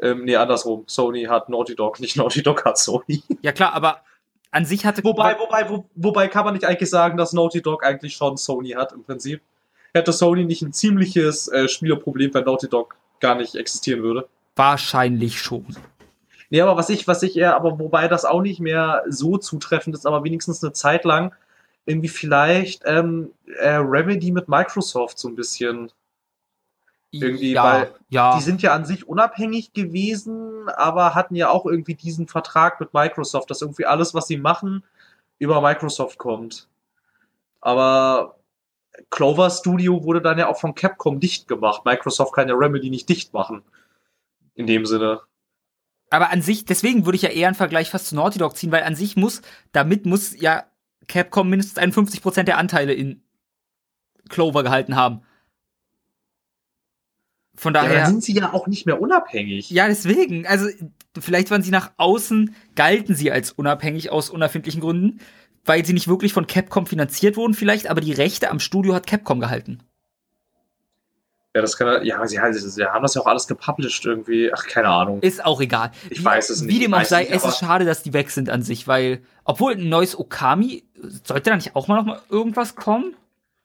[0.00, 0.84] Ähm, nee, andersrum.
[0.86, 3.22] Sony hat Naughty Dog, nicht Naughty Dog hat Sony.
[3.42, 4.00] Ja klar, aber
[4.50, 5.04] an sich hatte.
[5.04, 8.70] Wobei, wobei, wo, wobei kann man nicht eigentlich sagen, dass Naughty Dog eigentlich schon Sony
[8.70, 9.42] hat im Prinzip.
[9.92, 14.26] Hätte Sony nicht ein ziemliches äh, Spielerproblem, wenn Naughty Dog gar nicht existieren würde.
[14.56, 15.76] Wahrscheinlich schon.
[16.48, 19.94] Nee, aber was ich, was ich eher, aber wobei das auch nicht mehr so zutreffend
[19.94, 21.34] ist, aber wenigstens eine Zeit lang
[21.84, 25.90] irgendwie vielleicht ähm, äh, Remedy mit Microsoft so ein bisschen.
[27.14, 28.36] Irgendwie, ja, weil ja.
[28.36, 32.94] die sind ja an sich unabhängig gewesen, aber hatten ja auch irgendwie diesen Vertrag mit
[32.94, 34.82] Microsoft, dass irgendwie alles, was sie machen,
[35.38, 36.68] über Microsoft kommt.
[37.60, 38.36] Aber
[39.10, 41.84] Clover Studio wurde dann ja auch von Capcom dicht gemacht.
[41.84, 43.62] Microsoft kann ja Remedy nicht dicht machen.
[44.54, 45.20] In dem Sinne.
[46.10, 48.70] Aber an sich, deswegen würde ich ja eher einen Vergleich fast zu Naughty Dog ziehen,
[48.70, 49.40] weil an sich muss,
[49.72, 50.64] damit muss ja
[51.08, 53.22] Capcom mindestens 51% der Anteile in
[54.28, 55.22] Clover gehalten haben.
[57.54, 58.00] Von Ja, daher.
[58.02, 59.70] dann sind sie ja auch nicht mehr unabhängig.
[59.70, 60.46] Ja, deswegen.
[60.46, 60.68] Also,
[61.20, 65.20] vielleicht waren sie nach außen, galten sie als unabhängig aus unerfindlichen Gründen,
[65.64, 69.06] weil sie nicht wirklich von Capcom finanziert wurden, vielleicht, aber die Rechte am Studio hat
[69.06, 69.80] Capcom gehalten.
[71.54, 72.38] Ja, das kann ja, sie,
[72.70, 74.50] sie, haben das ja auch alles gepublished irgendwie.
[74.54, 75.20] Ach, keine Ahnung.
[75.20, 75.92] Ist auch egal.
[76.08, 78.30] Ich Wie- weiß es nicht, Wie dem auch sei, es ist schade, dass die weg
[78.30, 82.20] sind an sich, weil, obwohl ein neues Okami, sollte da nicht auch mal noch mal
[82.28, 83.14] irgendwas kommen?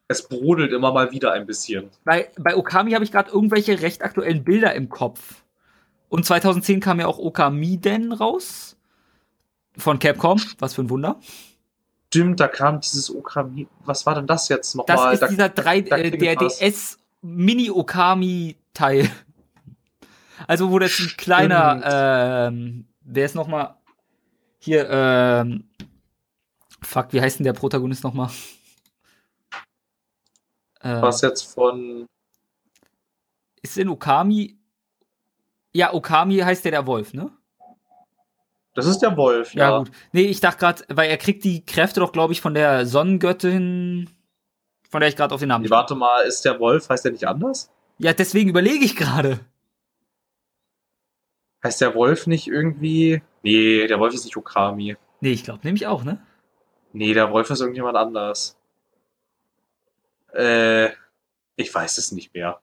[0.08, 1.90] Es brodelt immer mal wieder ein bisschen.
[2.06, 5.44] Weil bei Okami habe ich gerade irgendwelche recht aktuellen Bilder im Kopf.
[6.10, 8.78] Und 2010 kam ja auch Okamiden raus.
[9.78, 11.20] Von Capcom, was für ein Wunder.
[12.08, 13.68] Stimmt, da kam dieses Okami.
[13.86, 15.14] Was war denn das jetzt Das nochmal?
[15.14, 16.58] ist Da- dieser drei, da äh, der was.
[16.60, 19.10] DS Mini Okami Teil.
[20.48, 23.76] Also wo das ein kleiner, ähm, wer ist noch mal
[24.60, 25.64] hier, ähm,
[26.88, 28.30] fuck, wie heißt denn der Protagonist noch mal?
[30.82, 32.06] Äh, was jetzt von.
[33.62, 34.58] ist in Okami?
[35.74, 37.32] Ja, Okami heißt der der Wolf, ne?
[38.74, 39.78] Das ist der Wolf, Ja, ja.
[39.80, 39.92] gut.
[40.12, 44.08] Nee, ich dachte gerade, weil er kriegt die Kräfte doch, glaube ich, von der Sonnengöttin,
[44.90, 47.12] von der ich gerade auf den Namen Nee, warte mal, ist der Wolf, heißt der
[47.12, 47.72] nicht anders?
[47.98, 49.40] Ja, deswegen überlege ich gerade.
[51.64, 53.24] Heißt der Wolf nicht irgendwie.
[53.42, 54.96] Nee, der Wolf ist nicht Okami.
[55.22, 56.24] Nee, ich glaube nämlich auch, ne?
[56.98, 58.58] Nee, der Wolf ist irgendjemand anders.
[60.34, 60.90] Äh,
[61.56, 62.60] ich weiß es nicht mehr.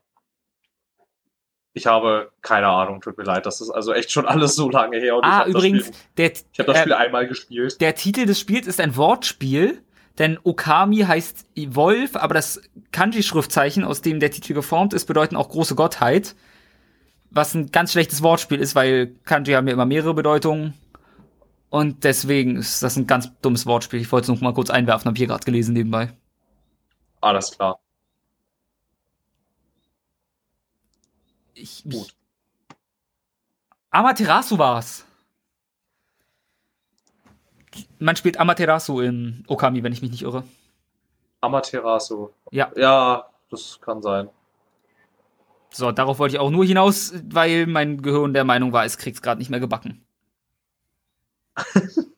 [1.73, 3.47] Ich habe keine Ahnung, tut mir leid.
[3.47, 5.17] Das ist also echt schon alles so lange her.
[5.17, 7.81] Und Ah, übrigens, Spiel, der, ich habe das äh, Spiel einmal gespielt.
[7.81, 9.83] der Titel des Spiels ist ein Wortspiel,
[10.19, 12.61] denn Okami heißt Wolf, aber das
[12.93, 16.35] Kanji-Schriftzeichen, aus dem der Titel geformt ist, bedeuten auch große Gottheit.
[17.31, 20.75] Was ein ganz schlechtes Wortspiel ist, weil Kanji haben ja immer mehrere Bedeutungen.
[21.75, 24.01] Und deswegen ist das ein ganz dummes Wortspiel.
[24.01, 26.17] Ich wollte es noch mal kurz einwerfen, habe hier gerade gelesen nebenbei.
[27.21, 27.81] Alles klar.
[31.53, 31.93] Ich, Gut.
[31.95, 32.17] ich
[33.91, 35.05] Amaterasu war's.
[37.99, 40.45] Man spielt Amaterasu in Okami, wenn ich mich nicht irre.
[41.41, 42.31] Amaterasu.
[42.53, 42.71] Ja.
[42.77, 44.31] Ja, das kann sein.
[45.73, 49.23] So, darauf wollte ich auch nur hinaus, weil mein Gehirn der Meinung war, es kriegt's
[49.23, 50.04] gerade nicht mehr gebacken.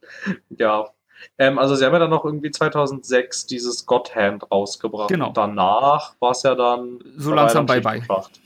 [0.58, 0.90] Ja.
[1.38, 5.08] Ähm, also sie haben ja dann noch irgendwie 2006 dieses God Hand rausgebracht.
[5.08, 5.32] Genau.
[5.32, 7.68] Danach war es ja dann So langsam.
[7.68, 8.40] Schicht im Schacht.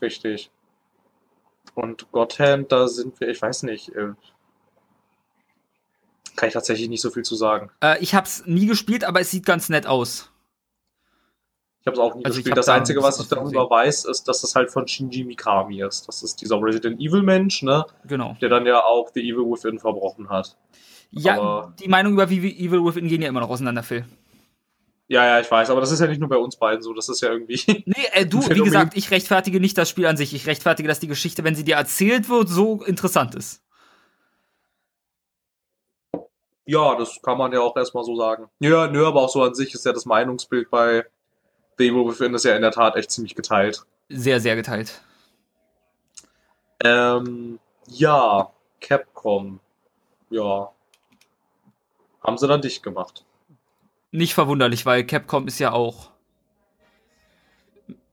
[0.00, 0.50] Richtig.
[1.74, 4.12] Und God Hand, da sind wir, ich weiß nicht, äh,
[6.36, 7.70] kann ich tatsächlich nicht so viel zu sagen.
[7.82, 10.30] Äh, ich hab's nie gespielt, aber es sieht ganz nett aus.
[11.80, 12.56] Ich habe es auch nie Also gespielt.
[12.56, 15.80] Das da ein Einzige, was ich darüber weiß, ist, dass es halt von Shinji Mikami
[15.80, 16.06] ist.
[16.08, 17.84] Das ist dieser Resident Evil Mensch, ne?
[18.04, 18.36] Genau.
[18.40, 20.56] Der dann ja auch The Evil Within verbrochen hat.
[21.10, 24.04] Ja, Aber- die Meinung über Vivi- Evil Within gehen ja immer noch auseinander, Phil.
[25.10, 27.08] Ja, ja, ich weiß, aber das ist ja nicht nur bei uns beiden so, das
[27.08, 27.58] ist ja irgendwie.
[27.86, 30.34] Nee, äh, du, wie gesagt, ich rechtfertige nicht das Spiel an sich.
[30.34, 33.62] Ich rechtfertige, dass die Geschichte, wenn sie dir erzählt wird, so interessant ist.
[36.66, 38.48] ja, das kann man ja auch erstmal so sagen.
[38.60, 41.06] Ja, nö, aber auch so an sich ist ja das Meinungsbild bei
[41.78, 43.84] Within ist ja in der Tat echt ziemlich geteilt.
[44.08, 45.00] Sehr, sehr geteilt.
[46.84, 49.60] Ähm, ja, Capcom.
[50.30, 50.70] Ja.
[52.22, 53.24] Haben sie dann dicht gemacht.
[54.10, 56.10] Nicht verwunderlich, weil Capcom ist ja auch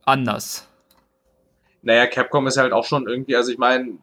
[0.05, 0.67] anders.
[1.81, 3.97] Naja, Capcom ist halt auch schon irgendwie, also ich meine,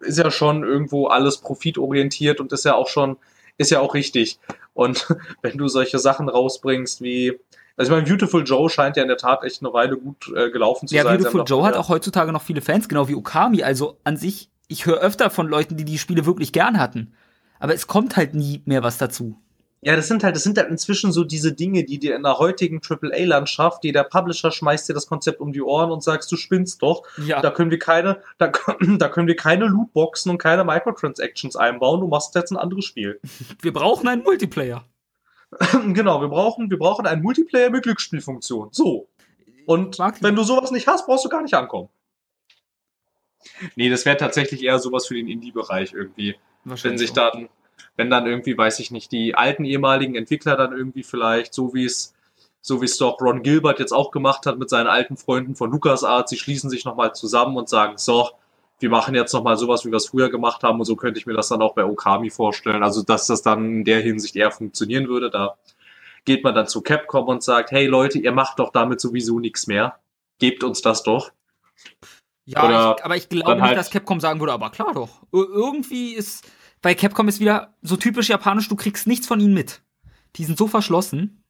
[0.00, 3.16] ist ja schon irgendwo alles profitorientiert und ist ja auch schon,
[3.58, 4.38] ist ja auch richtig.
[4.72, 5.08] Und
[5.42, 7.38] wenn du solche Sachen rausbringst wie,
[7.76, 10.50] also ich meine, Beautiful Joe scheint ja in der Tat echt eine Weile gut äh,
[10.50, 11.18] gelaufen zu Ja, sein.
[11.18, 11.80] Sie Beautiful Joe hat ja.
[11.80, 13.62] auch heutzutage noch viele Fans, genau wie Okami.
[13.62, 17.14] Also an sich, ich höre öfter von Leuten, die die Spiele wirklich gern hatten.
[17.58, 19.38] Aber es kommt halt nie mehr was dazu.
[19.84, 22.38] Ja, das sind halt, das sind halt inzwischen so diese Dinge, die dir in der
[22.38, 26.36] heutigen AAA-Landschaft, die der Publisher schmeißt dir das Konzept um die Ohren und sagst, du
[26.36, 27.02] spinnst doch.
[27.18, 27.42] Ja.
[27.42, 28.50] Da können wir keine, da,
[28.98, 32.00] da können wir keine Lootboxen und keine Microtransactions einbauen.
[32.00, 33.20] Du machst jetzt ein anderes Spiel.
[33.60, 34.84] Wir brauchen einen Multiplayer.
[35.92, 38.68] genau, wir brauchen, wir brauchen einen Multiplayer mit Glücksspielfunktion.
[38.72, 39.08] So.
[39.66, 41.88] Und wenn du sowas nicht hast, brauchst du gar nicht ankommen.
[43.76, 46.36] Nee, das wäre tatsächlich eher sowas für den Indie-Bereich irgendwie.
[46.64, 47.48] Wenn sich dann,
[47.96, 51.84] wenn dann irgendwie, weiß ich nicht, die alten ehemaligen Entwickler dann irgendwie vielleicht, so wie
[51.84, 52.14] es,
[52.60, 55.70] so wie es doch Ron Gilbert jetzt auch gemacht hat mit seinen alten Freunden von
[55.70, 58.30] LucasArts, sie schließen sich nochmal zusammen und sagen, so,
[58.80, 61.26] wir machen jetzt nochmal sowas, wie wir es früher gemacht haben und so könnte ich
[61.26, 62.82] mir das dann auch bei Okami vorstellen.
[62.82, 65.56] Also, dass das dann in der Hinsicht eher funktionieren würde, da
[66.24, 69.66] geht man dann zu Capcom und sagt, hey Leute, ihr macht doch damit sowieso nichts
[69.66, 70.00] mehr.
[70.38, 71.30] Gebt uns das doch.
[72.46, 75.22] Ja, Oder ich, aber ich glaube nicht, halt- dass Capcom sagen würde, aber klar doch.
[75.32, 76.50] Ir- Irgendwie ist,
[76.82, 79.82] bei Capcom ist wieder so typisch japanisch, du kriegst nichts von ihnen mit.
[80.36, 81.43] Die sind so verschlossen.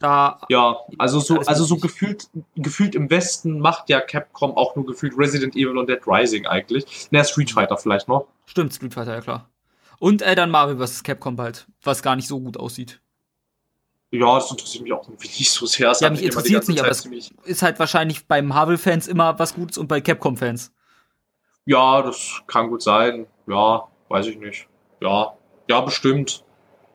[0.00, 4.86] Da, Ja, also so, also so gefühlt, gefühlt im Westen macht ja Capcom auch nur
[4.86, 7.08] gefühlt Resident Evil und Dead Rising eigentlich.
[7.10, 8.26] Na, Street Fighter vielleicht noch.
[8.46, 9.48] stimmt, Street Fighter, ja klar.
[9.98, 11.02] Und äh, dann Marvel vs.
[11.02, 13.00] Capcom bald, was gar nicht so gut aussieht.
[14.12, 15.90] Ja, das interessiert mich auch irgendwie nicht so sehr.
[15.90, 17.04] Es Ja, mich ganze nicht, aber es-
[17.44, 20.72] Ist halt wahrscheinlich bei Marvel-Fans immer was Gutes und bei Capcom-Fans.
[21.66, 23.26] Ja, das kann gut sein.
[23.46, 24.68] Ja, weiß ich nicht.
[25.00, 25.34] Ja,
[25.68, 26.44] ja, bestimmt.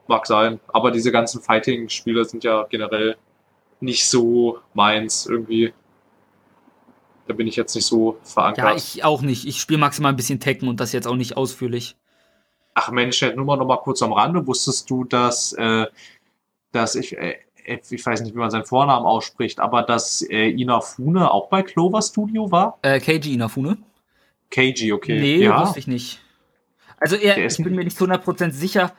[0.08, 0.60] Mag sein.
[0.68, 3.16] Aber diese ganzen Fighting-Spiele sind ja generell
[3.80, 5.74] nicht so meins irgendwie.
[7.28, 8.66] Da bin ich jetzt nicht so verankert.
[8.66, 9.46] Ja, ich auch nicht.
[9.48, 11.96] Ich spiele maximal ein bisschen Tekken und das jetzt auch nicht ausführlich.
[12.74, 14.46] Ach Mensch, nur mal noch mal kurz am Rande.
[14.46, 15.86] Wusstest du, dass, äh,
[16.72, 21.32] dass ich, äh, ich weiß nicht, wie man seinen Vornamen ausspricht, aber dass äh, Inafune
[21.32, 22.80] auch bei Clover Studio war?
[22.82, 23.78] Äh, Keiji Inafune?
[24.54, 25.20] KG, okay.
[25.20, 25.62] Nee, ja.
[25.62, 26.22] wusste ich nicht.
[27.00, 28.94] Also er, ich bin mir nicht zu 100% sicher,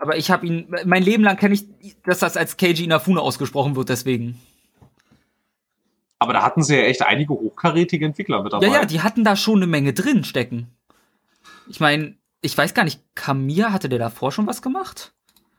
[0.00, 1.66] aber ich habe ihn, mein Leben lang kenne ich,
[2.02, 4.40] dass das als Keiji Inafune ausgesprochen wird, deswegen.
[6.18, 8.66] Aber da hatten sie ja echt einige hochkarätige Entwickler mit dabei.
[8.66, 10.68] Ja, ja, die hatten da schon eine Menge drin stecken.
[11.68, 15.12] Ich meine, ich weiß gar nicht, Kamiya, hatte der davor schon was gemacht?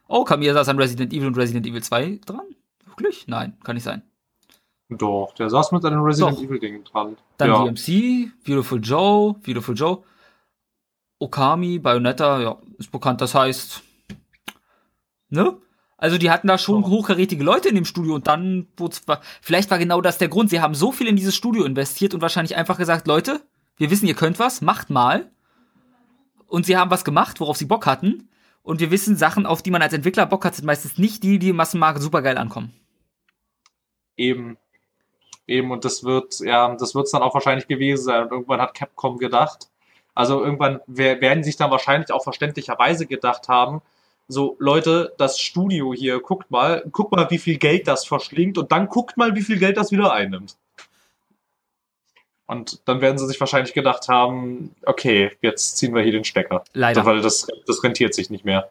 [0.07, 2.45] Oh, Kamiya saß an Resident Evil und Resident Evil 2 dran?
[2.85, 3.27] Wirklich?
[3.27, 4.01] Nein, kann nicht sein.
[4.89, 6.43] Doch, der saß mit einem Resident Doch.
[6.43, 7.15] Evil Ding dran.
[7.37, 7.63] Dann ja.
[7.63, 10.03] DMC, Beautiful Joe, Beautiful Joe,
[11.19, 13.83] Okami, Bayonetta, ja, ist bekannt, das heißt,
[15.29, 15.57] ne?
[15.97, 16.87] Also die hatten da schon Ja.
[16.87, 18.67] hochkarätige Leute in dem Studio und dann
[19.41, 20.49] vielleicht war genau das der Grund.
[20.49, 23.41] Sie haben so viel in dieses Studio investiert und wahrscheinlich einfach gesagt, Leute,
[23.75, 25.29] wir wissen, ihr könnt was, macht mal.
[26.47, 28.29] Und sie haben was gemacht, worauf sie Bock hatten.
[28.63, 31.37] Und wir wissen, Sachen, auf die man als Entwickler Bock hat, sind meistens nicht die,
[31.37, 32.73] die im Massenmarkt supergeil ankommen.
[34.15, 34.57] Eben.
[35.47, 38.23] Eben, und das wird, ja, das wird's dann auch wahrscheinlich gewesen sein.
[38.23, 39.69] Und irgendwann hat Capcom gedacht,
[40.13, 43.81] also irgendwann wer- werden sich dann wahrscheinlich auch verständlicherweise gedacht haben,
[44.31, 48.71] so, Leute, das Studio hier, guckt mal, guckt mal, wie viel Geld das verschlingt und
[48.71, 50.55] dann guckt mal, wie viel Geld das wieder einnimmt.
[52.45, 56.63] Und dann werden sie sich wahrscheinlich gedacht haben, okay, jetzt ziehen wir hier den Stecker.
[56.73, 57.05] Leider.
[57.05, 58.69] Weil das, das rentiert sich nicht mehr.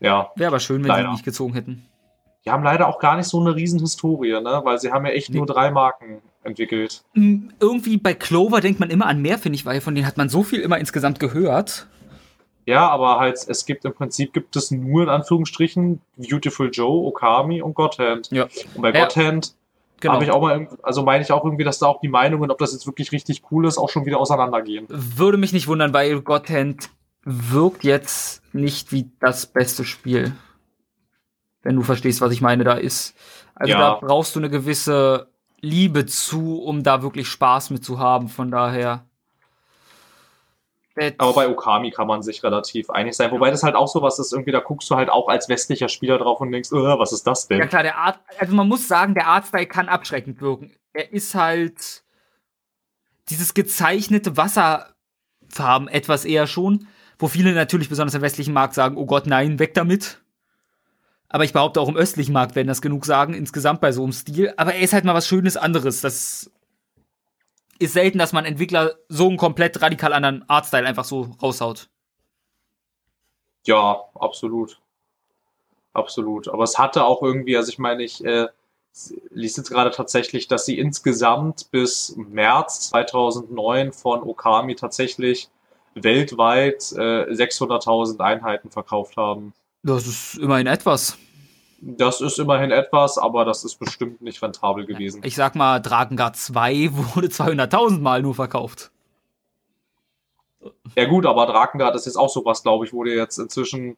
[0.00, 0.30] Ja.
[0.36, 1.08] Wäre aber schön, wenn Leider.
[1.08, 1.86] sie nicht gezogen hätten.
[2.44, 4.60] Die haben leider auch gar nicht so eine riesen Historie, ne?
[4.64, 5.38] Weil sie haben ja echt Nee.
[5.38, 7.02] nur drei Marken entwickelt.
[7.14, 10.18] Mm, Irgendwie bei Clover denkt man immer an mehr, finde ich, weil von denen hat
[10.18, 11.86] man so viel immer insgesamt gehört.
[12.66, 17.60] Ja, aber halt, es gibt im Prinzip gibt es nur in Anführungsstrichen Beautiful Joe, Okami
[17.62, 18.30] und Godhand.
[18.30, 18.48] Ja.
[18.74, 19.04] Und bei Ja.
[19.04, 19.54] Godhand
[20.00, 20.14] Genau.
[20.14, 22.58] habe ich auch mal, also meine ich auch irgendwie, dass da auch die Meinungen, ob
[22.58, 24.86] das jetzt wirklich richtig cool ist, auch schon wieder auseinandergehen.
[24.88, 26.90] Würde mich nicht wundern, weil Godhand
[27.24, 30.32] wirkt jetzt nicht wie das beste Spiel.
[31.62, 33.14] Wenn du verstehst, was ich meine, da ist.
[33.54, 33.78] Also Ja.
[33.78, 35.28] da brauchst du eine gewisse
[35.60, 38.28] Liebe zu, um da wirklich Spaß mit zu haben.
[38.28, 39.04] Von daher.
[40.96, 43.30] That- Aber bei Okami kann man sich relativ einig sein.
[43.32, 46.18] Wobei das halt auch sowas ist, irgendwie, da guckst du halt auch als westlicher Spieler
[46.18, 47.58] drauf und denkst, äh, was ist das denn?
[47.58, 50.72] Ja klar, der Art, also man muss sagen, der Artstyle kann abschreckend wirken.
[50.92, 52.04] Er ist halt
[53.28, 56.86] dieses gezeichnete Wasserfarben etwas eher schon,
[57.18, 60.20] wo viele natürlich besonders im westlichen Markt sagen, oh Gott, nein, weg damit.
[61.28, 64.12] Aber ich behaupte auch im östlichen Markt werden das genug sagen, insgesamt bei so einem
[64.12, 64.54] Stil.
[64.56, 66.00] Aber er ist halt mal was Schönes anderes.
[66.00, 66.50] Das
[67.78, 71.88] ist selten, dass man Entwickler so einen komplett radikal anderen Artstyle einfach so raushaut.
[73.66, 74.80] Ja, absolut.
[75.92, 76.48] Absolut.
[76.48, 78.48] Aber es hatte auch irgendwie, also ich meine, ich äh,
[79.30, 85.48] liest jetzt gerade tatsächlich, dass sie insgesamt bis März 2009 von Okami tatsächlich
[85.94, 89.54] weltweit äh, 600.000 Einheiten verkauft haben.
[89.82, 91.18] Das ist immerhin etwas.
[91.80, 95.22] Das ist immerhin etwas, aber das ist bestimmt nicht rentabel gewesen.
[95.24, 98.90] Ich sag mal, Drakengard 2 wurde 200.000 Mal nur verkauft.
[100.96, 103.96] Ja gut, aber Drakengard ist jetzt auch sowas, glaube ich, wo dir jetzt inzwischen,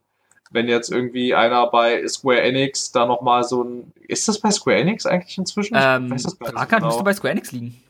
[0.51, 3.93] wenn jetzt irgendwie einer bei Square Enix da nochmal so ein...
[4.09, 5.77] Ist das bei Square Enix eigentlich inzwischen?
[5.79, 6.87] Ähm, Drakengard genau.
[6.87, 7.81] müsste bei Square Enix liegen.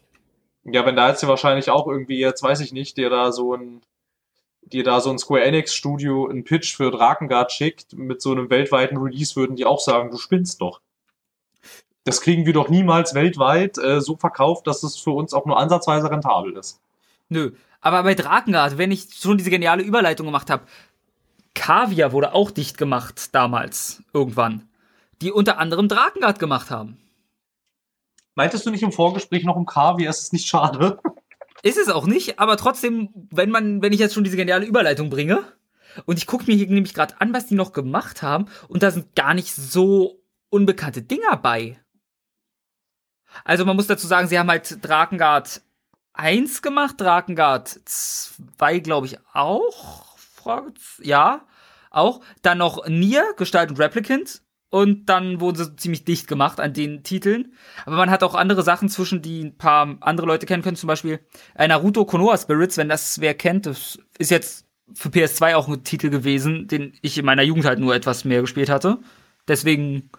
[0.65, 3.55] Ja, wenn da jetzt dir wahrscheinlich auch irgendwie, jetzt weiß ich nicht, dir da so
[3.55, 3.83] ein,
[4.67, 8.51] dir da so ein Square Enix Studio einen Pitch für Drakengard schickt mit so einem
[8.51, 10.81] weltweiten Release, würden die auch sagen, du spinnst doch.
[12.05, 15.59] Das kriegen wir doch niemals weltweit äh, so verkauft, dass es für uns auch nur
[15.59, 16.81] ansatzweise rentabel ist.
[17.29, 17.53] Nö.
[17.81, 20.65] Aber bei Drakengard, wenn ich schon diese geniale Überleitung gemacht habe,
[21.55, 24.69] Kaviar wurde auch dicht gemacht damals, irgendwann.
[25.23, 26.99] Die unter anderem Drakengard gemacht haben.
[28.35, 30.11] Meintest du nicht im Vorgespräch noch um Kaviar?
[30.11, 30.99] Ist es nicht schade?
[31.67, 35.11] Ist es auch nicht, aber trotzdem, wenn man, wenn ich jetzt schon diese geniale Überleitung
[35.11, 35.43] bringe,
[36.05, 38.93] und ich gucke mir hier nämlich gerade an, was die noch gemacht haben, und da
[38.93, 41.81] sind gar nicht so unbekannte Dinger bei.
[43.43, 45.61] Also man muss dazu sagen, sie haben halt Drakengard
[46.13, 50.17] 1 gemacht, Drakengard 2, glaube ich, auch.
[51.03, 51.49] Ja,
[51.91, 52.21] auch.
[52.43, 54.41] Dann noch Nier, Gestalt und Replicant.
[54.69, 57.55] Und dann wurden sie ziemlich dicht gemacht an den Titeln.
[57.85, 60.77] Aber man hat auch andere Sachen zwischen, die ein paar andere Leute kennen können.
[60.77, 61.21] Zum Beispiel
[61.55, 63.67] äh, Naruto Konoha Spirits, wenn das wer kennt.
[63.67, 67.79] Das ist jetzt für PS2 auch ein Titel gewesen, den ich in meiner Jugend halt
[67.79, 68.99] nur etwas mehr gespielt hatte.
[69.49, 70.11] Deswegen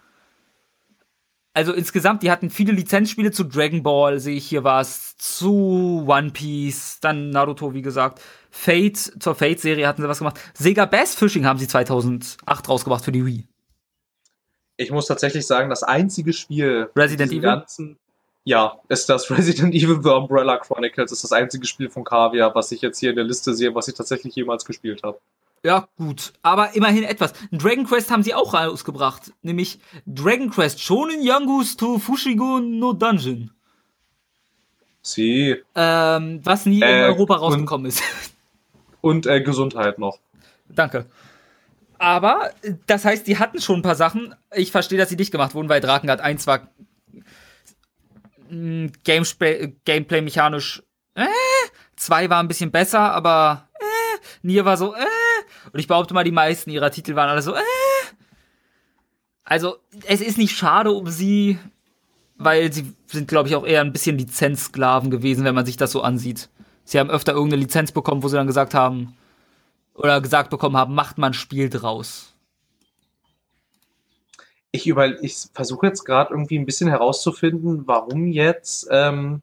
[1.58, 6.30] also insgesamt, die hatten viele Lizenzspiele zu Dragon Ball, sehe ich hier was, zu One
[6.30, 8.20] Piece, dann Naruto, wie gesagt.
[8.50, 10.38] Fate, zur Fate-Serie hatten sie was gemacht.
[10.54, 13.48] Sega Bass Fishing haben sie 2008 rausgebracht für die Wii.
[14.78, 17.42] Ich muss tatsächlich sagen, das einzige Spiel Resident Evil?
[17.42, 17.98] Ganzen,
[18.44, 21.12] ja, ist das Resident Evil The Umbrella Chronicles.
[21.12, 23.88] Ist das einzige Spiel von Kaviar, was ich jetzt hier in der Liste sehe, was
[23.88, 25.18] ich tatsächlich jemals gespielt habe.
[25.64, 26.32] Ja, gut.
[26.42, 27.32] Aber immerhin etwas.
[27.50, 29.32] Dragon Quest haben sie auch rausgebracht.
[29.42, 33.50] Nämlich Dragon Quest Shonen Yangus to Fushigo no Dungeon.
[35.02, 35.56] Sie.
[35.74, 38.02] Ähm, was nie äh, in Europa rausgekommen und, ist.
[39.00, 40.18] Und äh, Gesundheit noch.
[40.68, 41.06] Danke.
[41.98, 42.52] Aber
[42.86, 44.34] das heißt, die hatten schon ein paar Sachen.
[44.54, 46.68] Ich verstehe, dass sie nicht gemacht wurden, weil Drakengard 1 war
[48.48, 50.82] hm, Gameplay mechanisch.
[51.14, 51.26] Äh,
[51.96, 55.04] 2 war ein bisschen besser, aber äh, Nier war so, äh,
[55.72, 57.60] und ich behaupte mal, die meisten ihrer Titel waren alle so, äh.
[59.44, 61.58] Also, es ist nicht schade um sie,
[62.36, 65.90] weil sie sind, glaube ich, auch eher ein bisschen Lizenzsklaven gewesen, wenn man sich das
[65.90, 66.50] so ansieht.
[66.84, 69.16] Sie haben öfter irgendeine Lizenz bekommen, wo sie dann gesagt haben,
[69.98, 72.34] oder gesagt bekommen haben, macht man ein Spiel draus.
[74.70, 79.42] Ich über, ich versuche jetzt gerade irgendwie ein bisschen herauszufinden, warum jetzt ähm,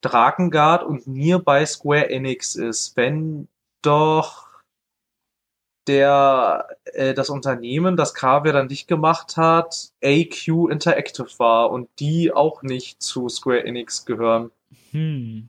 [0.00, 3.48] Drakengard und Nier bei Square Enix ist, wenn
[3.82, 4.48] doch
[5.86, 12.32] der äh, das Unternehmen, das Kaviar dann dicht gemacht hat, AQ Interactive war und die
[12.32, 14.50] auch nicht zu Square Enix gehören.
[14.92, 15.48] Hm.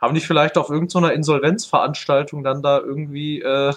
[0.00, 3.74] Haben die vielleicht auf irgendeiner so Insolvenzveranstaltung dann da irgendwie äh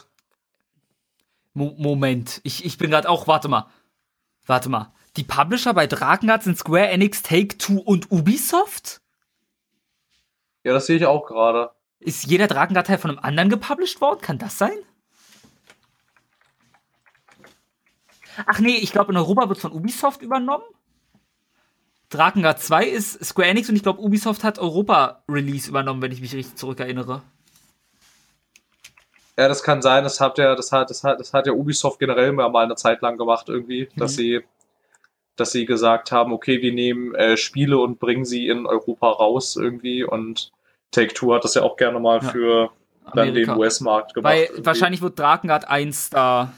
[1.53, 3.67] Mo Moment, ich, ich bin gerade auch, warte mal.
[4.45, 4.91] Warte mal.
[5.15, 9.01] Die Publisher bei Drakengard sind Square Enix, Take-Two und Ubisoft?
[10.63, 11.71] Ja, das sehe ich auch gerade.
[11.99, 14.21] Ist jeder Drakengard-Teil von einem anderen gepublished worden?
[14.21, 14.77] Kann das sein?
[18.47, 20.63] Ach nee, ich glaube, in Europa wird von Ubisoft übernommen.
[22.13, 26.33] Drakengard 2 ist Square Enix und ich glaube, Ubisoft hat Europa-Release übernommen, wenn ich mich
[26.33, 27.21] richtig zurückerinnere.
[29.37, 30.03] Ja, das kann sein.
[30.03, 33.01] Das hat ja, das hat, das hat, das hat ja Ubisoft generell mal eine Zeit
[33.01, 33.99] lang gemacht irgendwie, mhm.
[33.99, 34.41] dass sie,
[35.35, 39.55] dass sie gesagt haben, okay, wir nehmen äh, Spiele und bringen sie in Europa raus
[39.55, 40.51] irgendwie und
[40.91, 42.29] Take Two hat das ja auch gerne mal ja.
[42.29, 42.71] für
[43.15, 43.53] dann Amerika.
[43.53, 44.31] den US-Markt gemacht.
[44.31, 44.65] Weil irgendwie.
[44.65, 46.53] wahrscheinlich wird Drakengard 1 da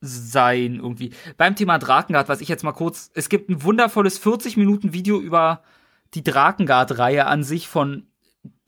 [0.00, 1.12] sein irgendwie.
[1.36, 5.20] Beim Thema Drakengard, was ich jetzt mal kurz, es gibt ein wundervolles 40 Minuten Video
[5.20, 5.62] über
[6.14, 8.06] die Drakengard-Reihe an sich von,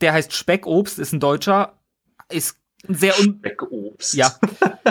[0.01, 1.79] der heißt Speckobst, ist ein Deutscher,
[2.29, 2.59] ist
[2.89, 4.15] sehr un Speckobst.
[4.15, 4.35] Ja.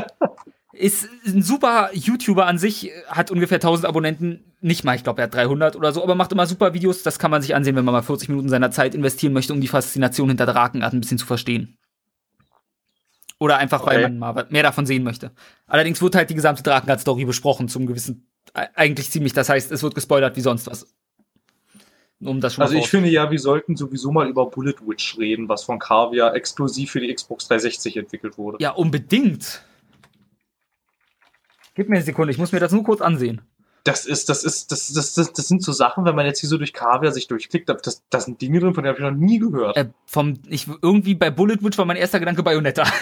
[0.74, 5.26] ist ein super YouTuber an sich, hat ungefähr 1000 Abonnenten, nicht mal, ich glaube, er
[5.26, 7.86] hat 300 oder so, aber macht immer super Videos, das kann man sich ansehen, wenn
[7.86, 11.18] man mal 40 Minuten seiner Zeit investieren möchte, um die Faszination hinter Drakengard ein bisschen
[11.18, 11.78] zu verstehen.
[13.40, 15.32] Oder einfach, weil man mal mehr davon sehen möchte.
[15.66, 19.32] Allerdings wird halt die gesamte Drakengard-Story besprochen, zum gewissen, eigentlich ziemlich.
[19.32, 20.94] Das heißt, es wird gespoilert wie sonst was.
[22.22, 25.48] Um das schon also ich finde ja, wir sollten sowieso mal über Bullet Witch reden,
[25.48, 28.58] was von Kaviar exklusiv für die Xbox 360 entwickelt wurde.
[28.60, 29.64] Ja, unbedingt.
[31.76, 33.42] Gib mir eine Sekunde, ich muss mir das nur kurz ansehen
[33.84, 36.50] das ist, das ist, das, das, das, das sind so Sachen, wenn man jetzt hier
[36.50, 39.18] so durch Kaviar sich durchklickt, das, das sind Dinge drin, von denen habe ich noch
[39.18, 39.78] nie gehört.
[39.78, 42.84] Äh, vom, ich, irgendwie bei Bullet Witch war mein erster Gedanke Bayonetta.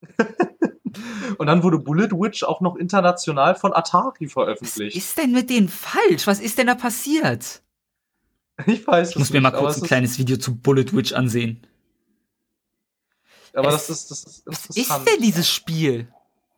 [1.38, 4.96] Und dann wurde Bullet Witch auch noch international von Atari veröffentlicht.
[4.96, 6.26] Was ist denn mit denen falsch?
[6.26, 7.62] Was ist denn da passiert?
[8.66, 11.66] Ich weiß Ich muss mir mal kurz ein kleines Video zu Bullet Witch ansehen.
[13.52, 16.08] Aber es, das ist, das ist Was ist denn dieses Spiel?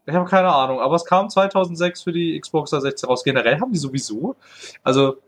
[0.06, 3.24] Ich habe keine Ahnung, aber es kam 2006 für die Xbox 360 raus.
[3.24, 4.36] Generell haben die sowieso,
[4.82, 5.18] also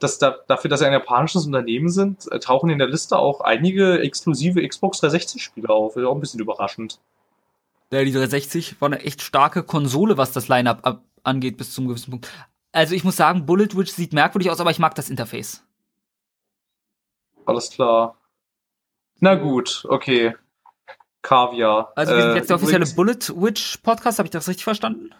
[0.00, 3.40] dass da, dafür, dass sie ein japanisches Unternehmen sind, äh, tauchen in der Liste auch
[3.40, 5.94] einige exklusive Xbox 360-Spiele auf.
[5.94, 7.00] Das ist auch ein bisschen überraschend.
[7.90, 12.10] Ja, die 360 war eine echt starke Konsole, was das Line-Up angeht, bis zum gewissen
[12.10, 12.28] Punkt.
[12.72, 15.64] Also ich muss sagen, Bullet Witch sieht merkwürdig aus, aber ich mag das Interface.
[17.46, 18.16] Alles klar.
[19.20, 20.34] Na gut, okay.
[21.22, 21.92] Kaviar.
[21.96, 25.10] Also wir sind Äh, jetzt der offizielle Bullet Witch Podcast, habe ich das richtig verstanden?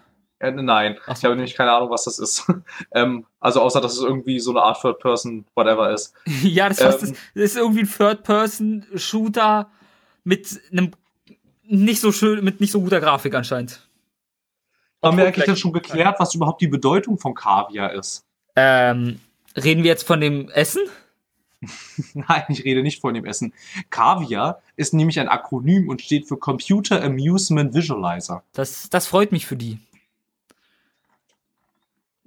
[0.41, 1.13] Äh, nein, so.
[1.13, 2.47] ich habe nämlich keine Ahnung, was das ist.
[2.93, 6.15] ähm, also außer, dass es irgendwie so eine Art Third Person, whatever ist.
[6.43, 7.09] ja, das, heißt, Ähm.
[7.11, 9.71] das das ist irgendwie ein Third-Person-Shooter
[10.23, 10.93] mit einem
[11.69, 13.87] nicht so schön, mit nicht so guter Grafik anscheinend.
[15.03, 18.25] Haben wir eigentlich schon geklärt, was überhaupt die Bedeutung von Kaviar ist?
[18.57, 19.21] Ähm,
[19.57, 20.83] reden wir jetzt von dem Essen?
[22.15, 23.53] Nein, ich rede nicht von dem Essen.
[23.91, 28.43] Kaviar ist nämlich ein Akronym und steht für Computer Amusement Visualizer.
[28.53, 29.79] Das, das freut mich für die.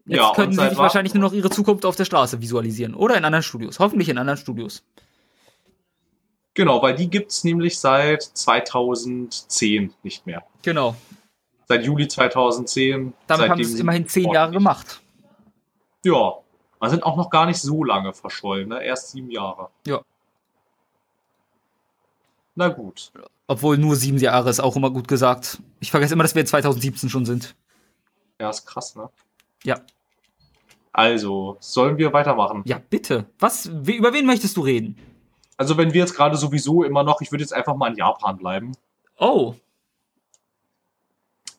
[0.05, 2.95] Jetzt Ja, können sie sich wahrscheinlich nur noch ihre Zukunft auf der Straße visualisieren.
[2.95, 3.79] Oder in anderen Studios.
[3.79, 4.83] Hoffentlich in anderen Studios.
[6.53, 10.43] Genau, weil die gibt's nämlich seit 2010 nicht mehr.
[10.61, 10.95] Genau.
[11.67, 13.13] Seit Juli 2010.
[13.27, 14.99] Damit haben sie es immerhin zehn Jahre gemacht.
[16.03, 16.33] Ja,
[16.81, 18.83] wir sind auch noch gar nicht so lange verschollen, ne?
[18.83, 19.69] Erst sieben Jahre.
[19.87, 20.01] Ja.
[22.55, 23.11] Na gut.
[23.47, 25.61] Obwohl nur sieben Jahre ist auch immer gut gesagt.
[25.79, 27.55] Ich vergesse immer, dass wir in 2017 schon sind.
[28.39, 29.09] Ja, ist krass, ne?
[29.63, 29.79] Ja.
[30.91, 32.63] Also, sollen wir weitermachen?
[32.65, 33.25] Ja, bitte.
[33.39, 34.97] Was, über wen möchtest du reden?
[35.61, 38.35] Also, wenn wir jetzt gerade sowieso immer noch, ich würde jetzt einfach mal in Japan
[38.35, 38.71] bleiben.
[39.19, 39.53] Oh,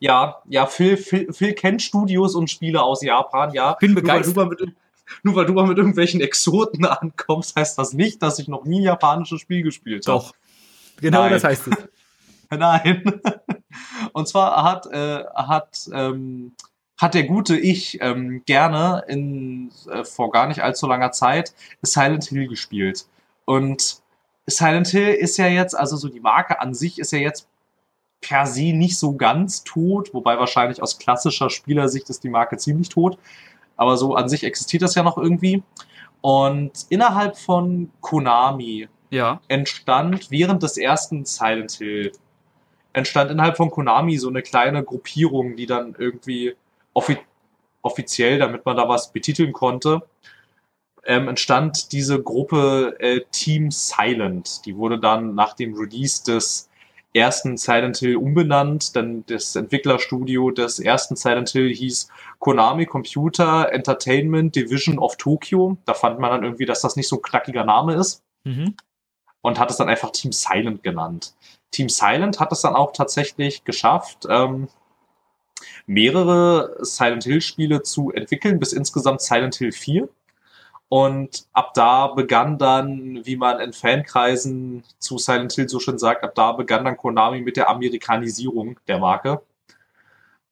[0.00, 3.74] Ja, ja, Phil, Phil, Phil kennt Studios und Spiele aus Japan, ja.
[3.74, 4.36] bin Nur weil, begeistert.
[4.36, 4.74] du mal mit,
[5.22, 8.80] nur weil du mal mit irgendwelchen Exoten ankommst, heißt das nicht, dass ich noch nie
[8.80, 10.18] ein japanisches Spiel gespielt habe.
[10.18, 10.34] Doch.
[11.00, 11.30] Genau Nein.
[11.30, 11.76] das heißt es.
[12.50, 13.20] Nein.
[14.12, 16.56] Und zwar hat, äh, hat, ähm,
[16.98, 22.24] hat der gute Ich ähm, gerne in, äh, vor gar nicht allzu langer Zeit Silent
[22.24, 23.06] Hill gespielt.
[23.44, 24.02] Und
[24.46, 27.48] Silent Hill ist ja jetzt, also so die Marke an sich ist ja jetzt
[28.20, 32.88] per se nicht so ganz tot, wobei wahrscheinlich aus klassischer Spielersicht ist die Marke ziemlich
[32.88, 33.18] tot.
[33.76, 35.62] Aber so an sich existiert das ja noch irgendwie.
[36.20, 39.40] Und innerhalb von Konami Ja.
[39.48, 42.12] entstand während des ersten Silent Hill,
[42.92, 46.54] entstand innerhalb von Konami so eine kleine Gruppierung, die dann irgendwie
[46.94, 47.18] offi
[47.84, 50.02] offiziell, damit man da was betiteln konnte,
[51.04, 54.64] ähm, entstand diese Gruppe äh, Team Silent.
[54.66, 56.68] Die wurde dann nach dem Release des
[57.14, 64.56] ersten Silent Hill umbenannt, denn das Entwicklerstudio des ersten Silent Hill hieß Konami Computer Entertainment
[64.56, 65.76] Division of Tokyo.
[65.84, 68.74] Da fand man dann irgendwie, dass das nicht so ein knackiger Name ist Mhm.
[69.42, 71.34] und hat es dann einfach Team Silent genannt.
[71.70, 74.68] Team Silent hat es dann auch tatsächlich geschafft, ähm,
[75.86, 80.08] mehrere Silent Hill Spiele zu entwickeln, bis insgesamt Silent Hill 4.
[80.92, 86.22] Und ab da begann dann, wie man in Fankreisen zu Silent Hill so schön sagt,
[86.22, 89.40] ab da begann dann Konami mit der Amerikanisierung der Marke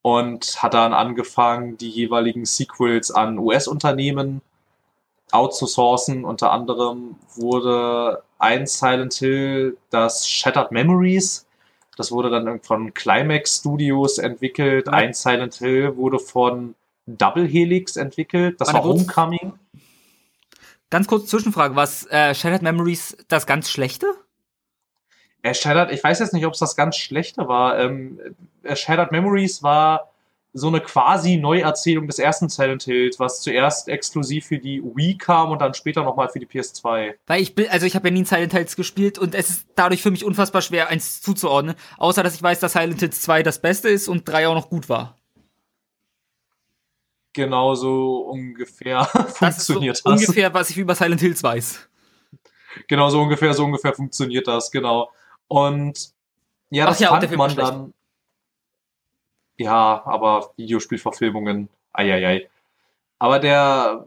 [0.01, 4.41] und hat dann angefangen, die jeweiligen Sequels an US-Unternehmen
[5.31, 6.25] outzusourcen.
[6.25, 11.47] Unter anderem wurde ein Silent Hill, das Shattered Memories,
[11.99, 14.89] das wurde dann von Climax Studios entwickelt.
[14.89, 18.59] Ein Silent Hill wurde von Double Helix entwickelt.
[18.59, 18.95] Das Warte war.
[18.95, 19.60] Homecoming.
[20.91, 21.77] Ganz kurz Zwischenfrage.
[21.77, 24.07] Was äh, Shattered Memories das ganz schlechte?
[25.43, 27.79] Äh, Shattered, ich weiß jetzt nicht, ob es das ganz schlechte war.
[27.79, 28.21] Ähm,
[28.63, 30.11] äh, Shattered Memories war
[30.53, 35.53] so eine quasi Neuerzählung des ersten Silent Hills, was zuerst exklusiv für die Wii kam
[35.53, 37.15] und dann später nochmal für die PS2.
[37.29, 40.03] Weil ich bin, also ich habe ja nie Silent Hills gespielt und es ist dadurch
[40.03, 41.77] für mich unfassbar schwer, eins zuzuordnen.
[41.99, 44.71] Außer dass ich weiß, dass Silent Hills 2 das Beste ist und 3 auch noch
[44.71, 45.20] gut war.
[47.33, 49.09] Genauso ungefähr
[49.41, 50.05] Das ist so funktioniert das.
[50.05, 51.89] ungefähr, was ich über Silent Hills weiß.
[52.89, 55.11] Genau, so ungefähr, so ungefähr funktioniert das, genau.
[55.49, 56.11] Und
[56.71, 57.69] ja, Ach das ja, und fand man schlecht.
[57.71, 57.95] dann.
[59.59, 62.49] Ja, aber Videospielverfilmungen, eieiei.
[63.19, 64.07] Aber der,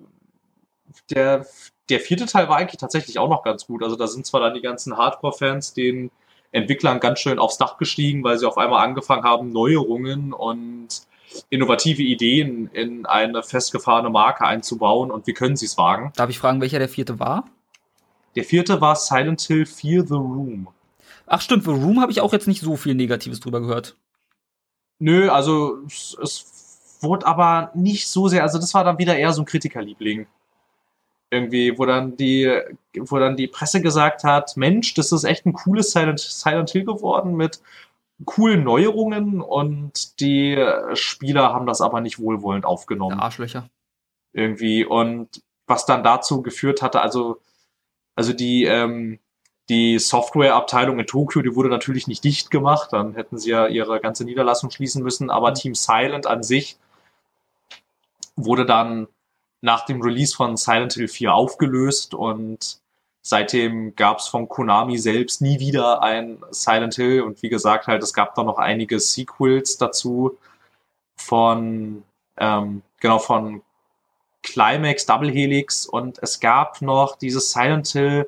[1.10, 1.46] der,
[1.90, 3.84] der vierte Teil war eigentlich tatsächlich auch noch ganz gut.
[3.84, 6.10] Also da sind zwar dann die ganzen Hardcore-Fans den
[6.52, 11.04] Entwicklern ganz schön aufs Dach gestiegen, weil sie auf einmal angefangen haben, Neuerungen und
[11.50, 16.12] innovative Ideen in eine festgefahrene Marke einzubauen und wie können sie es wagen?
[16.16, 17.46] Darf ich fragen, welcher der vierte war?
[18.36, 20.68] Der vierte war Silent Hill 4 The Room.
[21.28, 23.96] Ach stimmt, The Room habe ich auch jetzt nicht so viel Negatives drüber gehört.
[25.00, 29.34] Nö, also es, es wurde aber nicht so sehr, also das war dann wieder eher
[29.34, 30.28] so ein Kritikerliebling.
[31.30, 32.52] Irgendwie, wo dann die,
[32.96, 36.86] wo dann die Presse gesagt hat, Mensch, das ist echt ein cooles Silent, Silent Hill
[36.86, 37.60] geworden mit
[38.26, 40.58] coolen Neuerungen und die
[40.94, 43.18] Spieler haben das aber nicht wohlwollend aufgenommen.
[43.18, 43.70] Ja, Arschlöcher.
[44.32, 47.40] irgendwie und was dann dazu geführt hatte, also
[48.16, 49.20] also die ähm,
[49.70, 54.00] die Softwareabteilung in Tokio, die wurde natürlich nicht dicht gemacht, dann hätten sie ja ihre
[54.02, 55.56] ganze Niederlassung schließen müssen, aber Mhm.
[55.56, 56.78] Team Silent an sich
[58.36, 59.08] wurde dann
[59.62, 62.82] nach dem Release von Silent Hill 4 aufgelöst und
[63.24, 68.04] seitdem gab es von Konami selbst nie wieder ein Silent Hill und wie gesagt halt,
[68.04, 70.38] es gab da noch einige Sequels dazu
[71.16, 72.04] von
[72.38, 73.62] ähm, genau von
[74.44, 78.28] Climax, Double Helix und es gab noch dieses Silent Hill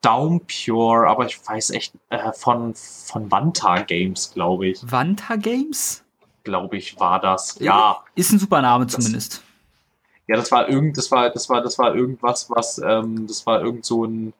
[0.00, 4.78] Downpure, aber ich weiß echt äh, von von Vanta Games, glaube ich.
[4.82, 6.04] Vanta Games?
[6.44, 7.58] Glaube ich, war das.
[7.58, 8.04] Ja.
[8.14, 9.42] Ist ein super Name zumindest.
[10.28, 13.62] Ja, das war irgend, das war, das war, das war irgendwas, was, ähm, das war
[13.62, 14.34] irgend so ein,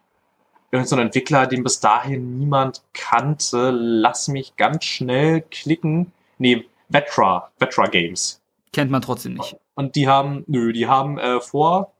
[0.71, 3.71] irgend so ein Entwickler, den bis dahin niemand kannte.
[3.71, 6.13] Lass mich ganz schnell klicken.
[6.37, 8.43] Nee, Vetra, Vetra Games.
[8.73, 9.57] Kennt man trotzdem nicht.
[9.75, 11.95] Und die haben, nö, die haben äh, vor,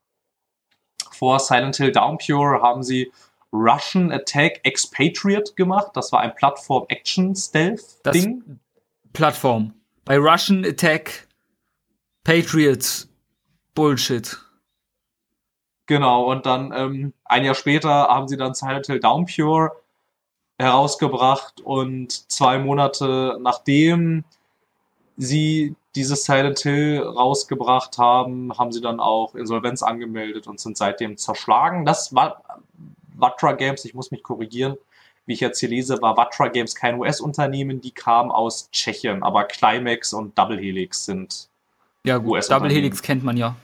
[1.11, 3.11] vor Silent Hill Downpure haben sie
[3.53, 5.93] Russian Attack Expatriate gemacht.
[5.95, 8.59] Das war ein Plattform-Action-Stealth-Ding.
[9.15, 9.73] Plattform.
[10.05, 11.27] Bei Russian Attack
[12.25, 13.09] Patriots
[13.79, 14.37] Bullshit.
[15.87, 19.71] Genau, und dann ähm, ein Jahr später haben sie dann Silent Hill Downpure
[20.59, 24.25] herausgebracht und zwei Monate nachdem
[25.17, 31.17] sie dieses Silent Hill rausgebracht haben, haben sie dann auch Insolvenz angemeldet und sind seitdem
[31.17, 31.85] zerschlagen.
[31.85, 32.43] Das war
[33.15, 34.77] Vatra Games, ich muss mich korrigieren,
[35.27, 39.45] wie ich jetzt hier lese, war Vatra Games kein US-Unternehmen, die kam aus Tschechien, aber
[39.45, 41.49] Climax und Double Helix sind
[42.05, 43.55] ja, gut, Double Helix kennt man ja.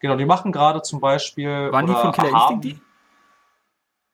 [0.00, 1.72] Genau, die machen gerade zum Beispiel.
[1.72, 2.86] Waren die von Killer haben, Instinct die?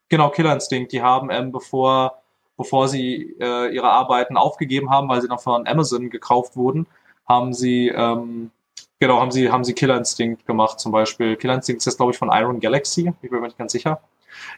[0.08, 0.92] Genau, Killer Instinct.
[0.92, 2.22] Die haben, ähm, bevor,
[2.56, 6.86] bevor sie äh, ihre Arbeiten aufgegeben haben, weil sie noch von Amazon gekauft wurden,
[7.26, 8.50] haben sie, ähm,
[9.00, 11.36] genau, haben sie, haben sie Killer Instinct gemacht zum Beispiel.
[11.36, 13.12] Killer Instinct ist jetzt, glaube ich, von Iron Galaxy.
[13.22, 14.00] Ich bin mir nicht ganz sicher.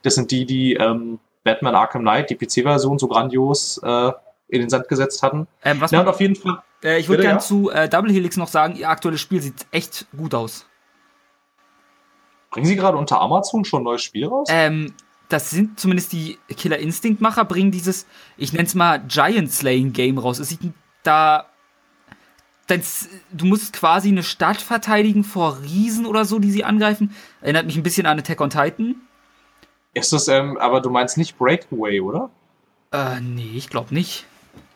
[0.02, 4.12] Das sind die, die ähm, Batman Arkham Knight, die PC-Version, so grandios äh,
[4.48, 5.46] in den Sand gesetzt hatten.
[5.64, 6.62] Ähm, was ja, und auf jeden Fall.
[6.82, 7.40] Äh, ich würde gerne ja?
[7.40, 10.66] zu äh, Double Helix noch sagen, ihr aktuelles Spiel sieht echt gut aus.
[12.54, 14.46] Bringen sie gerade unter Amazon schon ein neues Spiel raus?
[14.48, 14.94] Ähm,
[15.28, 19.92] das sind zumindest die Killer Instinct Macher, bringen dieses, ich nenne es mal Giant Slaying
[19.92, 20.38] Game raus.
[20.38, 20.60] Es sieht
[21.02, 21.46] da.
[22.68, 27.12] Das, du musst quasi eine Stadt verteidigen vor Riesen oder so, die sie angreifen.
[27.40, 28.94] Erinnert mich ein bisschen an Attack on Titan.
[29.92, 32.30] Ist das, ähm, aber du meinst nicht Breakaway, oder?
[32.92, 34.26] Äh, nee, ich glaube nicht.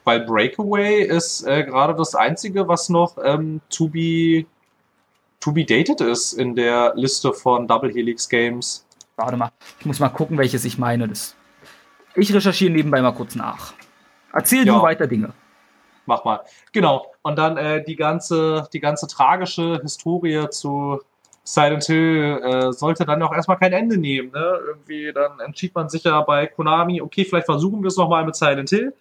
[0.03, 4.47] Weil Breakaway ist äh, gerade das einzige, was noch ähm, to be
[5.41, 8.87] to be dated ist in der Liste von Double Helix Games.
[9.17, 11.09] Warte mal, ich muss mal gucken, welches ich meine.
[11.09, 11.35] Das
[12.15, 13.75] ich recherchiere nebenbei mal kurz nach.
[14.33, 14.75] Erzähl ja.
[14.75, 15.33] du weiter Dinge.
[16.07, 16.41] Mach mal.
[16.73, 17.13] Genau.
[17.23, 21.01] Und dann äh, die ganze, die ganze tragische Historie zu
[21.49, 24.33] Silent Hill äh, sollte dann auch erstmal kein Ende nehmen.
[24.33, 24.61] Ne?
[24.67, 28.37] Irgendwie, dann entschied man sich ja bei Konami, okay, vielleicht versuchen wir es nochmal mit
[28.37, 28.95] Silent Hill.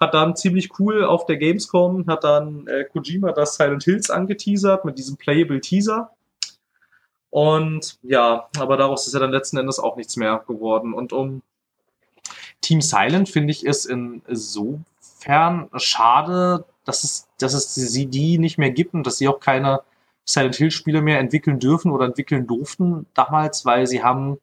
[0.00, 4.86] Hat dann ziemlich cool auf der Gamescom, hat dann äh, Kojima das Silent Hills angeteasert
[4.86, 6.10] mit diesem Playable Teaser.
[7.28, 10.94] Und ja, aber daraus ist ja dann letzten Endes auch nichts mehr geworden.
[10.94, 11.42] Und um
[12.62, 18.70] Team Silent finde ich es insofern schade, dass es, dass es sie die nicht mehr
[18.70, 19.82] gibt und dass sie auch keine
[20.24, 24.38] Silent Hill Spiele mehr entwickeln dürfen oder entwickeln durften damals, weil sie haben,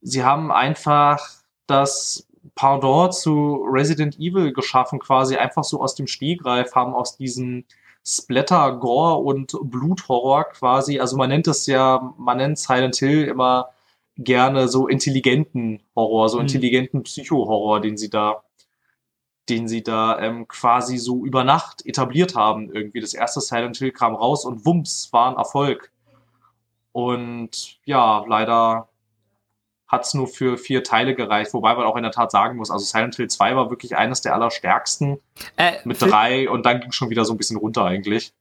[0.00, 1.20] sie haben einfach
[1.66, 7.64] das Pendant zu Resident Evil geschaffen, quasi einfach so aus dem Stegreif, haben aus diesem
[8.04, 13.70] Splatter, Gore und Bluthorror quasi, also man nennt es ja, man nennt Silent Hill immer
[14.16, 16.42] gerne so intelligenten Horror, so mhm.
[16.42, 18.42] intelligenten Psycho-Horror, den sie da
[19.48, 22.72] den sie da ähm, quasi so über Nacht etabliert haben.
[22.72, 25.90] Irgendwie das erste Silent Hill kam raus und wumms, war ein Erfolg.
[26.92, 28.88] Und ja, leider
[29.86, 32.70] hat es nur für vier Teile gereicht, wobei man auch in der Tat sagen muss,
[32.70, 35.18] also Silent Hill 2 war wirklich eines der allerstärksten
[35.56, 38.34] äh, mit drei und dann ging schon wieder so ein bisschen runter eigentlich.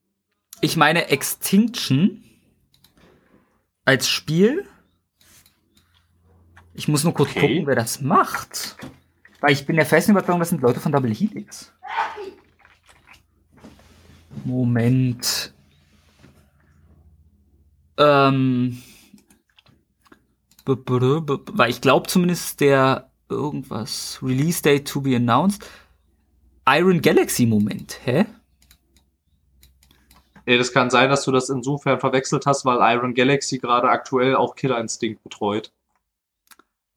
[0.59, 2.23] Ich meine Extinction
[3.85, 4.67] als Spiel.
[6.73, 7.39] Ich muss nur kurz okay.
[7.39, 8.75] gucken, wer das macht.
[9.39, 11.71] Weil ich bin der festen Überzeugung, das sind Leute von Double Helix.
[14.45, 15.53] Moment.
[17.97, 18.81] Ähm.
[20.65, 25.65] Weil ich glaube zumindest der irgendwas Release Date to be announced.
[26.67, 28.25] Iron Galaxy Moment, hä?
[30.45, 34.35] Ja, das kann sein, dass du das insofern verwechselt hast, weil Iron Galaxy gerade aktuell
[34.35, 35.71] auch Killer Instinct betreut.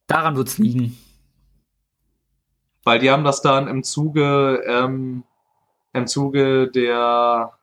[0.07, 0.97] Daran wird's liegen.
[2.83, 5.23] Weil die haben das dann im Zuge, ähm,
[5.93, 7.53] im Zuge der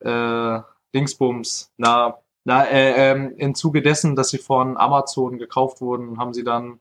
[0.00, 0.60] äh,
[0.94, 6.34] Dingsbums, na, na, äh, ähm, im Zuge dessen, dass sie von Amazon gekauft wurden, haben
[6.34, 6.80] sie dann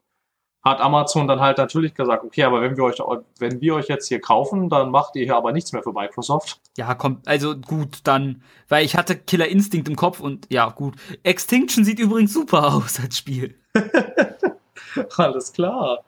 [0.64, 3.00] hat Amazon dann halt natürlich gesagt, okay, aber wenn wir euch,
[3.38, 6.62] wenn wir euch jetzt hier kaufen, dann macht ihr hier aber nichts mehr für Microsoft.
[6.78, 10.96] Ja, kommt, also gut, dann, weil ich hatte Killer Instinct im Kopf und ja, gut.
[11.24, 13.56] Extinction sieht übrigens super aus als Spiel.
[15.18, 16.06] Alles klar.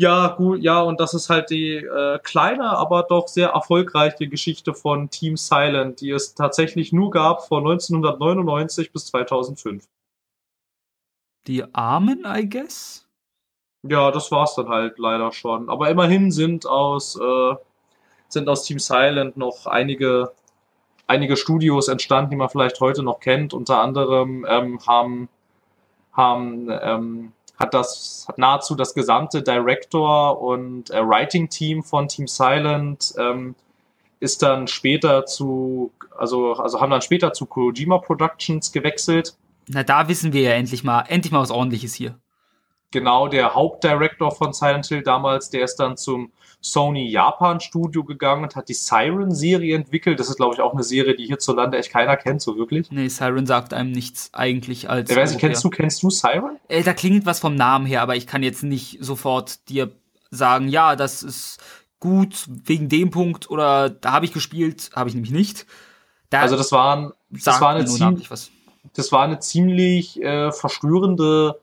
[0.00, 4.72] Ja, gut, ja, und das ist halt die äh, kleine, aber doch sehr erfolgreiche Geschichte
[4.72, 9.88] von Team Silent, die es tatsächlich nur gab von 1999 bis 2005.
[11.48, 13.08] Die Armen, I guess?
[13.82, 15.68] Ja, das war's dann halt leider schon.
[15.68, 17.56] Aber immerhin sind aus, äh,
[18.28, 20.30] sind aus Team Silent noch einige,
[21.08, 23.52] einige Studios entstanden, die man vielleicht heute noch kennt.
[23.52, 25.28] Unter anderem ähm, haben,
[26.12, 32.26] haben ähm, hat das hat nahezu das gesamte Director und äh, Writing Team von Team
[32.26, 33.54] Silent ähm,
[34.20, 39.36] ist dann später zu also also haben dann später zu Kojima Productions gewechselt.
[39.68, 42.18] Na da wissen wir ja endlich mal endlich mal was Ordentliches hier
[42.90, 48.42] genau der Hauptdirektor von Silent Hill damals, der ist dann zum Sony Japan Studio gegangen
[48.42, 50.18] und hat die Siren Serie entwickelt.
[50.18, 52.90] Das ist, glaube ich, auch eine Serie, die hierzulande echt keiner kennt, so wirklich.
[52.90, 55.10] Nee, Siren sagt einem nichts eigentlich als.
[55.10, 56.58] Ich weiß nicht, kennst du, kennst du Siren?
[56.68, 59.92] Äh, da klingt was vom Namen her, aber ich kann jetzt nicht sofort dir
[60.30, 61.58] sagen, ja, das ist
[62.00, 65.66] gut wegen dem Punkt oder da habe ich gespielt, habe ich nämlich nicht.
[66.30, 68.28] Da also das waren, das war eine ziemlich,
[68.94, 71.60] das war eine ziemlich äh, verstörende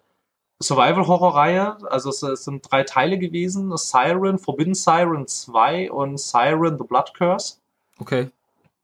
[0.62, 1.78] Survival-Horror-Reihe.
[1.90, 3.76] Also es, es, sind drei Teile gewesen.
[3.78, 7.58] Siren, Forbidden Siren 2 und Siren The Blood Curse.
[8.00, 8.30] Okay.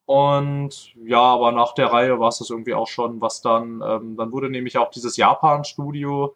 [0.06, 4.18] Und ja, aber nach der Reihe war es das irgendwie auch schon, was dann, ähm,
[4.18, 6.36] dann wurde nämlich auch dieses Japan-Studio,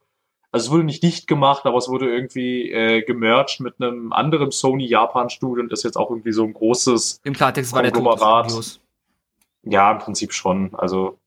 [0.55, 4.51] also es wurde nicht dicht gemacht, aber es wurde irgendwie äh, gemerged mit einem anderen
[4.51, 8.21] Sony-Japan-Studio und ist jetzt auch irgendwie so ein großes Im Klartext war der Tod
[9.63, 10.73] Ja, im Prinzip schon.
[10.75, 11.19] Also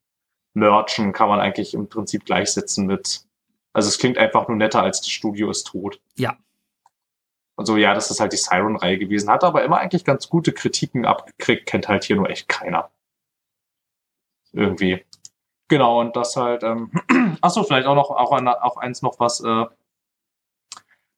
[0.55, 3.28] Merchen kann man eigentlich im Prinzip gleichsetzen mit
[3.73, 6.01] also es klingt einfach nur netter als das Studio ist tot.
[6.17, 6.37] Ja.
[7.57, 9.31] Und so, ja, das ist halt die Siren-Reihe gewesen.
[9.31, 12.91] Hat aber immer eigentlich ganz gute Kritiken abgekriegt, kennt halt hier nur echt keiner.
[14.53, 15.05] Irgendwie.
[15.67, 16.93] Genau, und das halt, ähm,
[17.41, 19.67] achso, vielleicht auch noch, auch, eine, auch eins noch, was, äh,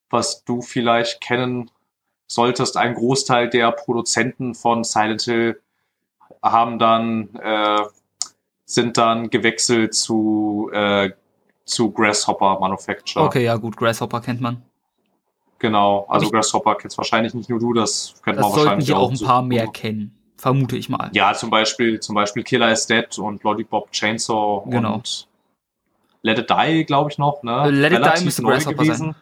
[0.08, 1.70] was du vielleicht kennen
[2.26, 2.76] solltest.
[2.76, 5.62] Ein Großteil der Produzenten von Silent Hill
[6.42, 7.84] haben dann, äh,
[8.64, 11.10] sind dann gewechselt zu äh,
[11.70, 13.24] zu Grasshopper Manufacture.
[13.24, 14.62] Okay, ja gut, Grasshopper kennt man.
[15.58, 18.98] Genau, also ich, Grasshopper kennst wahrscheinlich nicht nur du, das kennt das man wahrscheinlich hier
[18.98, 19.10] auch.
[19.10, 21.10] ein paar mehr kennen, vermute ich mal.
[21.12, 24.94] Ja, zum Beispiel, zum Beispiel Killer is Dead und Lollipop Chainsaw genau.
[24.94, 25.28] und
[26.22, 27.42] Let It Die, glaube ich noch.
[27.42, 27.70] Ne?
[27.70, 29.12] Let It Die müsste Grasshopper gewesen.
[29.12, 29.14] sein.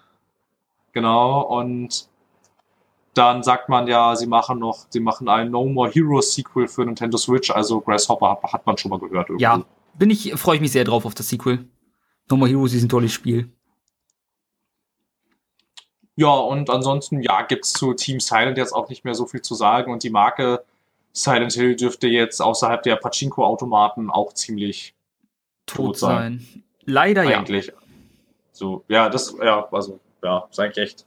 [0.93, 2.09] Genau, und
[3.15, 6.85] dann sagt man ja, sie machen noch, sie machen ein No More Heroes Sequel für
[6.85, 9.29] Nintendo Switch, also Grasshopper hat, hat man schon mal gehört.
[9.29, 9.43] Irgendwie.
[9.43, 9.61] Ja,
[9.95, 11.67] bin ich, freue ich mich sehr drauf auf das Sequel.
[12.31, 13.51] No More Heroes ist ein tolles Spiel.
[16.17, 19.55] Ja, und ansonsten, ja, gibt's zu Team Silent jetzt auch nicht mehr so viel zu
[19.55, 19.93] sagen.
[19.93, 20.65] Und die Marke
[21.13, 24.95] Silent Hill dürfte jetzt außerhalb der Pachinko-Automaten auch ziemlich
[25.67, 26.41] tot, sein.
[26.41, 26.65] sein.
[26.85, 27.69] Leider eigentlich.
[27.69, 27.73] ja.
[27.75, 27.89] Eigentlich.
[28.53, 31.07] So, ja, das, ja, also, ja, ist eigentlich echt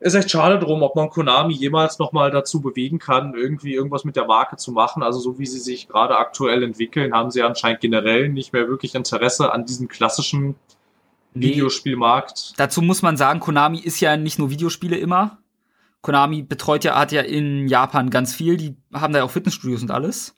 [0.00, 4.16] ist echt schade drum, ob man Konami jemals nochmal dazu bewegen kann, irgendwie irgendwas mit
[4.16, 5.02] der Marke zu machen.
[5.02, 8.94] Also so wie sie sich gerade aktuell entwickeln, haben sie anscheinend generell nicht mehr wirklich
[8.94, 10.56] Interesse an diesem klassischen
[11.34, 11.46] nee.
[11.48, 12.54] Videospielmarkt.
[12.58, 15.38] Dazu muss man sagen, Konami ist ja nicht nur Videospiele immer.
[16.02, 19.82] Konami betreut ja, hat ja in Japan ganz viel, die haben da ja auch Fitnessstudios
[19.82, 20.36] und alles.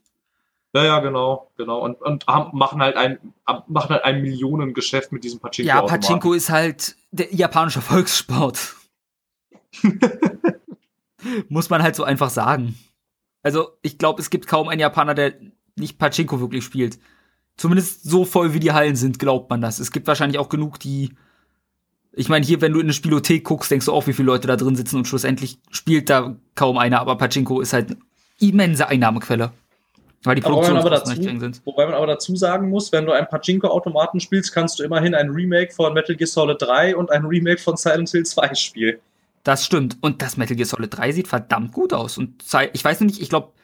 [0.75, 1.81] Ja, ja, genau, genau.
[1.81, 3.19] Und, und haben, machen halt ein,
[3.67, 5.69] machen halt ein Millionengeschäft mit diesem Pachinko.
[5.69, 8.77] Ja, Pachinko ist halt der japanische Volkssport.
[11.49, 12.79] Muss man halt so einfach sagen.
[13.43, 15.35] Also, ich glaube, es gibt kaum einen Japaner, der
[15.77, 16.99] nicht Pachinko wirklich spielt.
[17.57, 19.81] Zumindest so voll wie die Hallen sind, glaubt man das.
[19.81, 21.15] Es gibt wahrscheinlich auch genug, die.
[22.13, 24.49] Ich meine, hier, wenn du in eine Spielothek guckst, denkst du auch, wie viele Leute
[24.49, 27.99] da drin sitzen und schlussendlich spielt da kaum einer, aber Pachinko ist halt eine
[28.41, 29.53] immense Einnahmequelle.
[30.25, 31.63] Weil die Produktionskosten nicht gering sind.
[31.65, 35.31] Wobei man aber dazu sagen muss, wenn du einen Pachinko-Automaten spielst, kannst du immerhin ein
[35.31, 38.99] Remake von Metal Gear Solid 3 und ein Remake von Silent Hill 2 spielen.
[39.49, 39.97] Das stimmt.
[40.03, 42.19] Und das Metal Gear Solid 3 sieht verdammt gut aus.
[42.19, 42.45] Und
[42.75, 43.55] ich weiß nicht, ich glaube,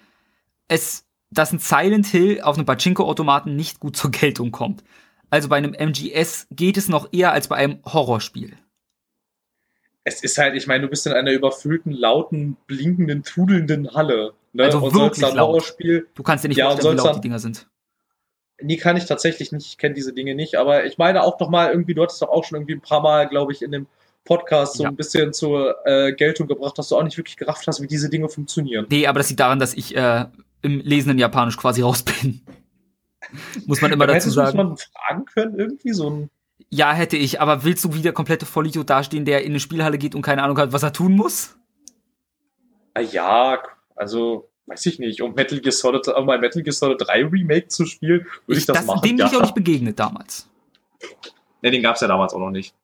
[0.67, 4.83] es, dass ein Silent Hill auf einem Pachinko-Automaten nicht gut zur Geltung kommt.
[5.29, 8.57] Also bei einem MGS geht es noch eher als bei einem Horrorspiel.
[10.05, 14.33] Es ist halt, ich meine, du bist in einer überfüllten, lauten, blinkenden, trudelnden Halle.
[14.55, 14.65] Ne?
[14.65, 15.49] Also und wirklich laut.
[15.49, 17.69] Horrorspiel, du kannst dir nicht ja, vorstellen, wie laut die Dinger sind.
[18.59, 19.67] Nee, kann ich tatsächlich nicht.
[19.67, 20.55] Ich kenne diese Dinge nicht.
[20.55, 23.03] Aber ich meine auch doch mal irgendwie, du hattest doch auch schon irgendwie ein paar
[23.03, 23.87] Mal, glaube ich, in dem
[24.25, 24.89] Podcast so ja.
[24.89, 28.09] ein bisschen zur äh, Geltung gebracht, dass du auch nicht wirklich gerafft hast, wie diese
[28.09, 28.87] Dinge funktionieren.
[28.91, 30.27] Nee, aber das liegt daran, dass ich äh,
[30.63, 32.41] im lesenden Japanisch quasi raus bin.
[33.67, 34.57] muss man immer dazu sagen.
[34.57, 36.31] Muss man fragen können, irgendwie so ein.
[36.71, 39.99] Ja, hätte ich, aber willst du wie der komplette Vollidiot dastehen, der in eine Spielhalle
[39.99, 41.57] geht und keine Ahnung hat, was er tun muss?
[42.95, 43.63] Ah, Ja,
[43.97, 47.69] also, weiß ich nicht, um Metal Gear Solid, um ein Metal Gear Solid 3 Remake
[47.69, 49.03] zu spielen, würde ich, das, machen.
[49.03, 49.27] Dem bin ja.
[49.27, 50.49] ich auch nicht begegnet damals.
[51.63, 52.75] Ne, den gab's ja damals auch noch nicht.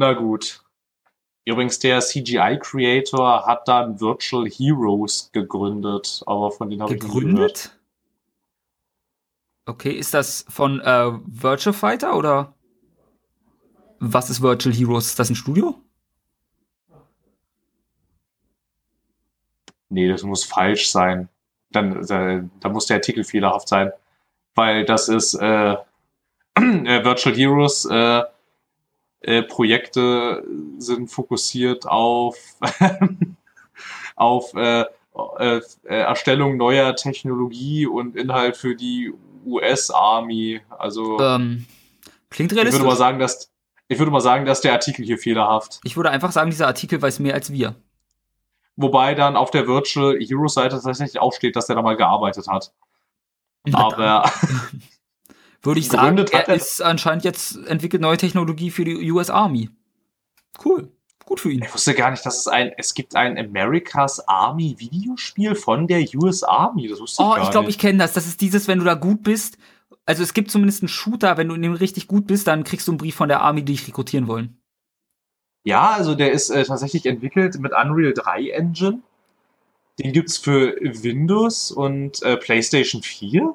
[0.00, 0.62] Na gut.
[1.44, 7.78] Übrigens, der CGI-Creator hat dann Virtual Heroes gegründet, aber von denen habe ich nicht gehört.
[9.66, 12.54] Okay, ist das von äh, Virtual Fighter oder
[13.98, 15.08] was ist Virtual Heroes?
[15.08, 15.78] Ist das ein Studio?
[19.90, 21.28] Nee, das muss falsch sein.
[21.72, 23.92] Dann, da, da muss der Artikel fehlerhaft sein.
[24.54, 25.72] Weil das ist äh,
[26.54, 27.84] äh, Virtual Heroes
[29.20, 30.44] äh, äh, Projekte
[30.78, 32.36] sind fokussiert auf,
[34.16, 34.84] auf äh,
[35.38, 39.12] äh, Erstellung neuer Technologie und Inhalt für die
[39.44, 40.60] US-Army.
[40.70, 41.66] Also Ähm,
[42.30, 42.86] klingt ich würde realistisch.
[42.86, 43.50] mal sagen, dass
[43.88, 45.80] ich würde mal sagen, dass der Artikel hier fehlerhaft.
[45.82, 47.74] Ich würde einfach sagen, dieser Artikel weiß mehr als wir.
[48.76, 52.46] Wobei dann auf der Virtual Heroes Seite tatsächlich auch steht, dass er da mal gearbeitet
[52.46, 52.72] hat.
[53.72, 54.30] Aber
[55.62, 59.10] würde ich sagen, gegründet er hat er- ist anscheinend jetzt entwickelt neue Technologie für die
[59.12, 59.70] US Army.
[60.64, 60.90] Cool.
[61.26, 61.62] Gut für ihn.
[61.62, 66.04] ich wusste gar nicht, dass es ein, es gibt ein America's Army Videospiel von der
[66.16, 66.88] US Army.
[66.88, 67.80] Das wusste ich Oh, gar ich glaube, ich nicht.
[67.80, 68.14] kenne das.
[68.14, 69.56] Das ist dieses, wenn du da gut bist.
[70.06, 72.88] Also es gibt zumindest einen Shooter, wenn du in dem richtig gut bist, dann kriegst
[72.88, 74.56] du einen Brief von der Army, die dich rekrutieren wollen.
[75.62, 79.00] Ja, also der ist äh, tatsächlich entwickelt mit Unreal 3 Engine.
[80.00, 83.54] Den gibt's für Windows und äh, PlayStation 4.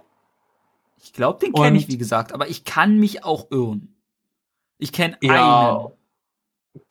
[1.06, 3.96] Ich glaube, den kenne ich, wie gesagt, aber ich kann mich auch irren.
[4.80, 5.78] Ich kenne Ja.
[5.78, 5.92] einen.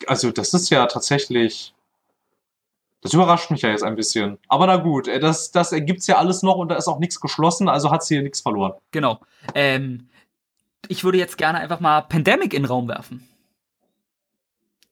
[0.06, 1.74] Also das ist ja tatsächlich.
[3.00, 4.38] Das überrascht mich ja jetzt ein bisschen.
[4.48, 7.20] Aber na gut, äh, das, das ergibt's ja alles noch und da ist auch nichts
[7.20, 8.74] geschlossen, also hat's hier nichts verloren.
[8.92, 9.20] Genau.
[9.54, 10.08] Ähm,
[10.88, 13.28] ich würde jetzt gerne einfach mal Pandemic in den Raum werfen.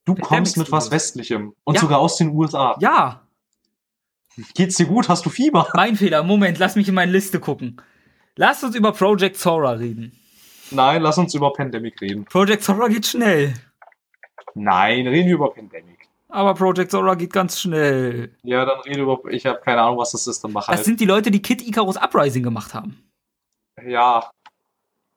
[0.05, 0.91] Du Pandemic kommst mit was.
[0.91, 1.81] Westlichem und Ja.
[1.81, 2.77] sogar aus den USA.
[2.81, 3.21] Ja,
[4.55, 5.09] Geht's dir gut?
[5.11, 5.69] Hast du Fieber?
[5.75, 6.23] mein Fehler.
[6.23, 7.81] Moment, lass mich in meine Liste gucken.
[8.37, 10.13] Lass uns über Project Zora reden.
[10.71, 12.25] Nein, lass uns über Pandemic reden.
[12.25, 13.55] Project Zora geht schnell.
[14.55, 16.09] Nein, reden wir über Pandemic.
[16.29, 18.35] Aber Project Zora geht ganz schnell.
[18.43, 19.21] Ja, dann rede über.
[19.31, 20.85] Ich habe keine Ahnung, was das ist, dann mach Das halt.
[20.87, 23.03] sind die Leute, die Kid Icarus Uprising gemacht haben.
[23.87, 24.31] Ja.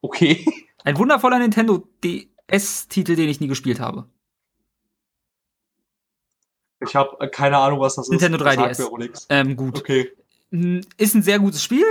[0.01, 0.45] Okay.
[0.84, 4.09] Ein wundervoller Nintendo DS-Titel, den ich nie gespielt habe.
[6.82, 8.43] Ich habe keine Ahnung, was das Nintendo ist.
[8.45, 8.74] Das 3DS.
[8.74, 9.26] sagt mir auch nix.
[9.30, 9.80] Ähm, gut.
[9.80, 10.11] Okay.
[10.51, 11.86] Mm, Ist ein sehr gutes Spiel.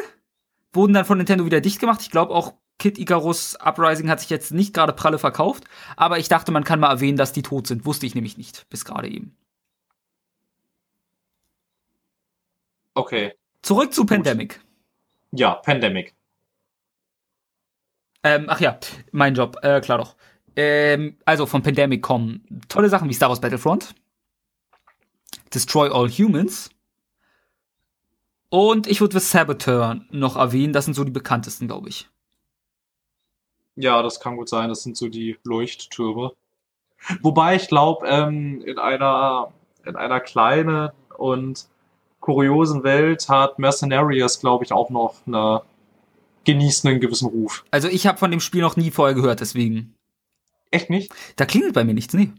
[0.74, 2.02] Wurden dann von Nintendo wieder dicht gemacht.
[2.02, 5.64] Ich glaube auch Kid Icarus Uprising hat sich jetzt nicht gerade pralle verkauft.
[5.96, 7.86] Aber ich dachte, man kann mal erwähnen, dass die tot sind.
[7.86, 8.68] Wusste ich nämlich nicht.
[8.68, 9.36] Bis gerade eben.
[12.94, 13.32] Okay.
[13.62, 14.60] Zurück zu Pandemic.
[15.30, 16.14] Ja, Pandemic.
[18.22, 18.78] Ähm, ach ja,
[19.12, 20.16] mein Job, äh, klar doch.
[20.56, 23.94] Ähm, also von Pandemic kommen tolle Sachen wie Star Wars Battlefront,
[25.52, 26.70] Destroy All Humans
[28.54, 30.72] und ich würde The Saboteur noch erwähnen.
[30.72, 32.08] Das sind so die bekanntesten, glaube ich.
[33.74, 34.68] Ja, das kann gut sein.
[34.68, 36.34] Das sind so die Leuchttürme.
[37.20, 39.52] Wobei ich glaube, ähm, in einer
[39.84, 41.66] in einer kleinen und
[42.20, 45.62] kuriosen Welt hat Mercenaries, glaube ich, auch noch eine
[46.44, 47.64] genießt einen gewissen Ruf.
[47.72, 49.96] Also ich habe von dem Spiel noch nie vorher gehört, deswegen.
[50.70, 51.12] Echt nicht?
[51.34, 52.32] Da klingelt bei mir nichts, nee.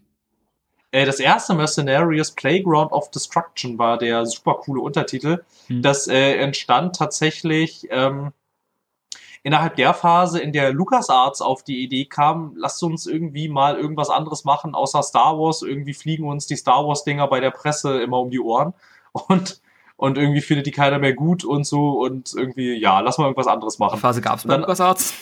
[0.95, 5.43] Äh, das erste Mercenaries Playground of Destruction war der super coole Untertitel.
[5.67, 5.81] Hm.
[5.81, 8.31] Das äh, entstand tatsächlich ähm,
[9.43, 14.09] innerhalb der Phase, in der LucasArts auf die Idee kam, lasst uns irgendwie mal irgendwas
[14.09, 15.63] anderes machen außer Star Wars.
[15.63, 18.73] Irgendwie fliegen uns die Star Wars-Dinger bei der Presse immer um die Ohren.
[19.27, 19.61] Und,
[19.97, 21.91] und irgendwie findet die keiner mehr gut und so.
[22.01, 23.97] Und irgendwie, ja, lass mal irgendwas anderes Die machen.
[23.97, 25.13] Phase gab's bei Dann- LucasArts.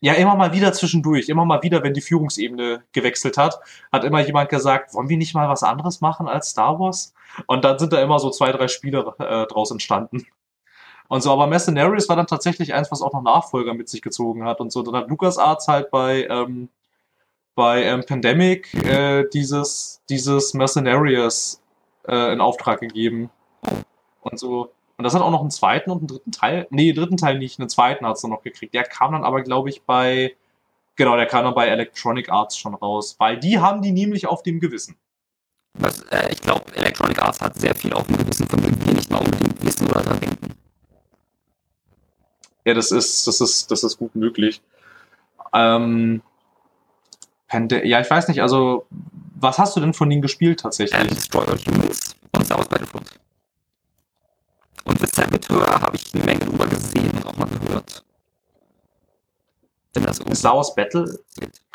[0.00, 3.58] Ja, immer mal wieder zwischendurch, immer mal wieder, wenn die Führungsebene gewechselt hat,
[3.90, 7.14] hat immer jemand gesagt, wollen wir nicht mal was anderes machen als Star Wars?
[7.46, 10.26] Und dann sind da immer so zwei, drei Spiele äh, draus entstanden.
[11.08, 14.44] Und so, aber Mercenaries war dann tatsächlich eins, was auch noch Nachfolger mit sich gezogen
[14.44, 14.82] hat und so.
[14.82, 16.68] Dann hat LucasArts halt bei, ähm,
[17.54, 21.62] bei ähm, Pandemic äh, dieses, dieses Mercenaries
[22.06, 23.30] äh, in Auftrag gegeben.
[24.20, 24.70] Und so.
[24.98, 26.66] Und das hat auch noch einen zweiten und einen dritten Teil.
[26.70, 28.74] Nee, dritten Teil nicht, einen zweiten hat es noch gekriegt.
[28.74, 30.34] Der kam dann aber, glaube ich, bei.
[30.96, 33.14] Genau, der kam dann bei Electronic Arts schon raus.
[33.18, 34.96] Weil die haben die nämlich auf dem Gewissen.
[35.74, 38.94] Was, äh, ich glaube, Electronic Arts hat sehr viel auf dem Gewissen, von dem wir
[38.94, 40.54] nicht mal unbedingt wissen oder da denken.
[42.64, 44.60] Ja, das ist, das ist, das ist gut möglich.
[45.54, 46.22] Ähm,
[47.52, 48.84] ja, ich weiß nicht, also,
[49.36, 51.00] was hast du denn von denen gespielt tatsächlich?
[51.00, 53.08] Ähm, Destroy All Humans und Star Wars Battlefront.
[54.88, 58.04] Und The Saboteur habe ich eine Menge drüber gesehen und auch mal gehört.
[59.92, 61.18] Wenn das Star Wars Battle,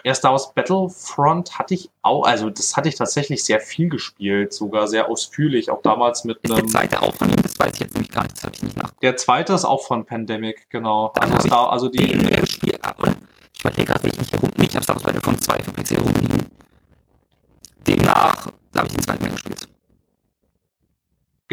[0.03, 4.51] ja, Star Wars Battlefront hatte ich auch, also das hatte ich tatsächlich sehr viel gespielt,
[4.53, 6.69] sogar sehr ausführlich, auch damals mit ist der einem.
[6.69, 8.77] zweite auch von ihm, das weiß ich jetzt nämlich gar nicht, das habe ich nicht
[8.77, 8.91] nach.
[9.01, 11.11] Der zweite ist auch von Pandemic, genau.
[11.13, 12.07] Dann Also, Star, also die,
[12.47, 13.15] Spiel oder?
[13.53, 14.49] Ich überlege gerade, ich hier rum.
[14.57, 16.47] Nee, ich habe Star Wars Battlefront 2 für PC rumliegen.
[17.85, 19.67] Demnach habe ich den zweiten mehr gespielt.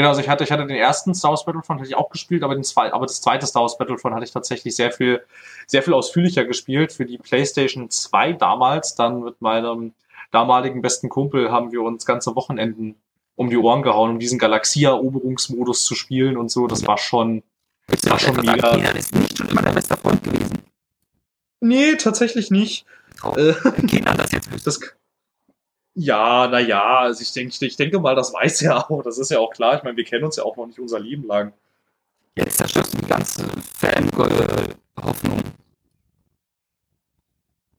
[0.00, 2.42] Genau, also ich hatte, ich hatte den ersten Star Wars Battlefront hatte ich auch gespielt,
[2.42, 5.20] aber den zwei, aber das zweite Star Wars Battlefront hatte ich tatsächlich sehr viel,
[5.66, 8.94] sehr viel ausführlicher gespielt für die PlayStation 2 damals.
[8.94, 9.92] Dann mit meinem
[10.30, 12.94] damaligen besten Kumpel haben wir uns ganze Wochenenden
[13.36, 16.66] um die Ohren gehauen, um diesen Galaxie-Eroberungsmodus zu spielen und so.
[16.66, 17.42] Das war schon,
[17.88, 18.56] du War schon etwas sagen?
[18.56, 18.70] mega.
[18.70, 20.62] Kenan ist nicht schon immer dein bester Freund gewesen.
[21.60, 22.86] Nee, tatsächlich nicht.
[23.36, 23.52] Äh,
[23.86, 24.64] Kenan das jetzt wüsste.
[24.64, 24.80] das,
[25.94, 29.02] ja, naja, also ich denke, ich denke mal, das weiß er auch.
[29.02, 29.76] Das ist ja auch klar.
[29.76, 31.52] Ich meine, wir kennen uns ja auch noch nicht unser Leben lang.
[32.36, 33.44] Jetzt zerstörst du die ganze
[33.78, 35.42] Fan-Hoffnung.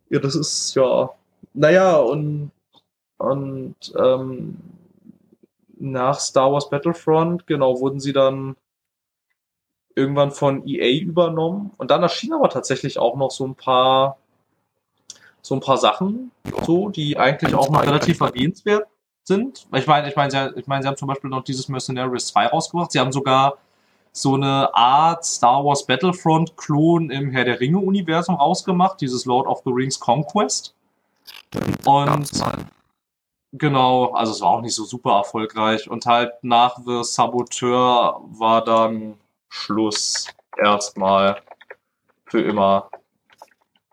[0.09, 1.09] Ja, das ist ja.
[1.53, 2.51] Naja, und,
[3.18, 4.57] und ähm,
[5.80, 8.55] nach Star Wars Battlefront, genau, wurden sie dann
[9.95, 11.72] irgendwann von EA übernommen.
[11.78, 14.18] Und dann erschienen aber tatsächlich auch noch so ein paar
[15.42, 16.32] so ein paar Sachen,
[16.66, 18.88] so, die eigentlich auch noch relativ erwähnenswert
[19.24, 19.68] sind.
[19.76, 22.48] Ich meine, ich meine, sie, ich meine, sie haben zum Beispiel noch dieses Mercenaries 2
[22.48, 22.92] rausgebracht.
[22.92, 23.58] Sie haben sogar
[24.12, 29.72] so eine Art Star Wars Battlefront-Klon im Herr der Ringe-Universum rausgemacht, dieses Lord of the
[29.72, 30.76] Rings Conquest.
[31.86, 32.66] Und mal.
[33.54, 35.89] genau, also es war auch nicht so super erfolgreich.
[35.89, 39.16] Und halt nach The Saboteur war dann
[39.50, 40.28] Schluss.
[40.58, 41.42] Erstmal.
[42.26, 42.89] Für immer.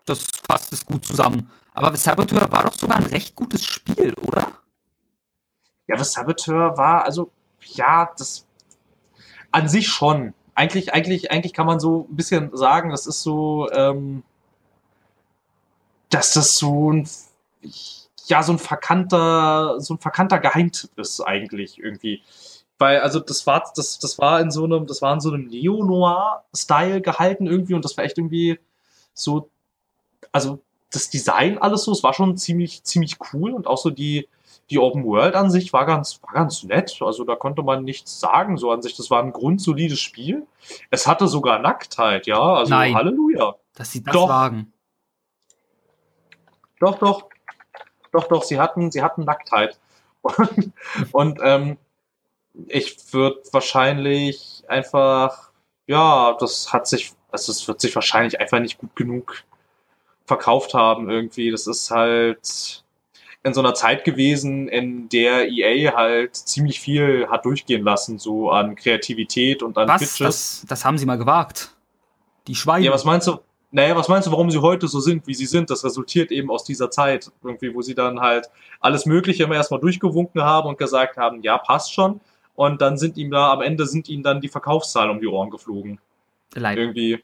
[0.05, 0.25] Das
[0.69, 1.49] passt es gut zusammen.
[1.73, 4.47] Aber Saboteur war doch sogar ein recht gutes Spiel, oder?
[5.87, 8.45] Ja, The Saboteur war, also, ja, das
[9.51, 10.33] an sich schon.
[10.53, 14.23] Eigentlich, eigentlich, eigentlich kann man so ein bisschen sagen, das ist so, ähm,
[16.09, 17.09] dass das so ein,
[18.25, 22.21] ja, so ein verkannter, so ein verkannter Geheimtipp ist eigentlich irgendwie.
[22.77, 25.47] Weil, also das war, das, das war in so einem, das war in so einem
[25.47, 28.59] Neo-Noir-Style gehalten irgendwie und das war echt irgendwie
[29.13, 29.49] so,
[30.31, 30.59] also
[30.91, 34.27] das Design alles so, es war schon ziemlich, ziemlich cool und auch so die,
[34.69, 36.99] die Open World an sich war ganz, war ganz nett.
[37.01, 38.95] Also da konnte man nichts sagen, so an sich.
[38.95, 40.45] Das war ein grundsolides Spiel.
[40.91, 42.39] Es hatte sogar Nacktheit, ja.
[42.39, 42.95] Also Nein.
[42.95, 43.55] Halleluja.
[43.75, 44.29] Dass sie das Doch.
[44.29, 44.73] wagen.
[46.79, 47.29] Doch, doch.
[48.11, 49.79] Doch, doch, sie hatten, sie hatten Nacktheit.
[50.21, 50.73] Und,
[51.13, 51.77] und ähm,
[52.67, 55.51] ich würde wahrscheinlich einfach,
[55.87, 59.43] ja, das hat sich, also es wird sich wahrscheinlich einfach nicht gut genug
[60.29, 61.51] verkauft haben irgendwie.
[61.51, 62.83] Das ist halt
[63.43, 68.51] in so einer Zeit gewesen, in der EA halt ziemlich viel hat durchgehen lassen, so
[68.51, 70.01] an Kreativität und an Was?
[70.01, 70.17] Pitches.
[70.19, 71.75] Das, das haben sie mal gewagt.
[72.47, 72.85] Die Schweine.
[72.85, 73.39] Ja, was meinst du?
[73.71, 75.69] Naja, was meinst du, warum sie heute so sind, wie sie sind?
[75.69, 78.49] Das resultiert eben aus dieser Zeit, irgendwie, wo sie dann halt
[78.79, 82.19] alles Mögliche immer erstmal durchgewunken haben und gesagt haben, ja, passt schon.
[82.55, 85.49] Und dann sind ihm da, am Ende sind ihnen dann die Verkaufszahlen um die Ohren
[85.49, 85.99] geflogen.
[86.55, 86.81] Leider.
[86.81, 87.23] Irgendwie.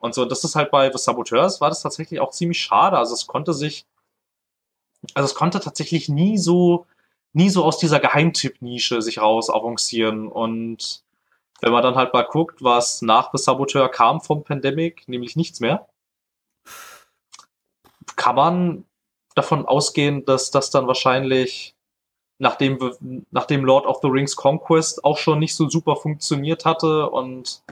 [0.00, 2.98] Und so, das ist halt bei The Saboteurs war das tatsächlich auch ziemlich schade.
[2.98, 3.86] Also es konnte sich,
[5.14, 6.86] also es konnte tatsächlich nie so,
[7.34, 10.26] nie so aus dieser Geheimtipp-Nische sich raus avancieren.
[10.26, 11.04] Und
[11.60, 15.60] wenn man dann halt mal guckt, was nach The Saboteur kam vom Pandemic, nämlich nichts
[15.60, 15.86] mehr,
[18.16, 18.84] kann man
[19.34, 21.74] davon ausgehen, dass das dann wahrscheinlich,
[22.38, 27.62] nachdem, nachdem Lord of the Rings Conquest auch schon nicht so super funktioniert hatte und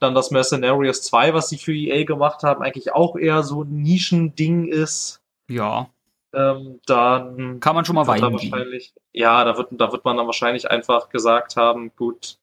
[0.00, 3.82] dann das Mercenaries 2, was sie für EA gemacht haben, eigentlich auch eher so ein
[3.82, 5.88] Nischending ist, Ja.
[6.32, 8.22] ähm, dann Kann man schon mal gehen.
[8.32, 12.36] wahrscheinlich, ja, da wird, da wird man dann wahrscheinlich einfach gesagt haben, gut,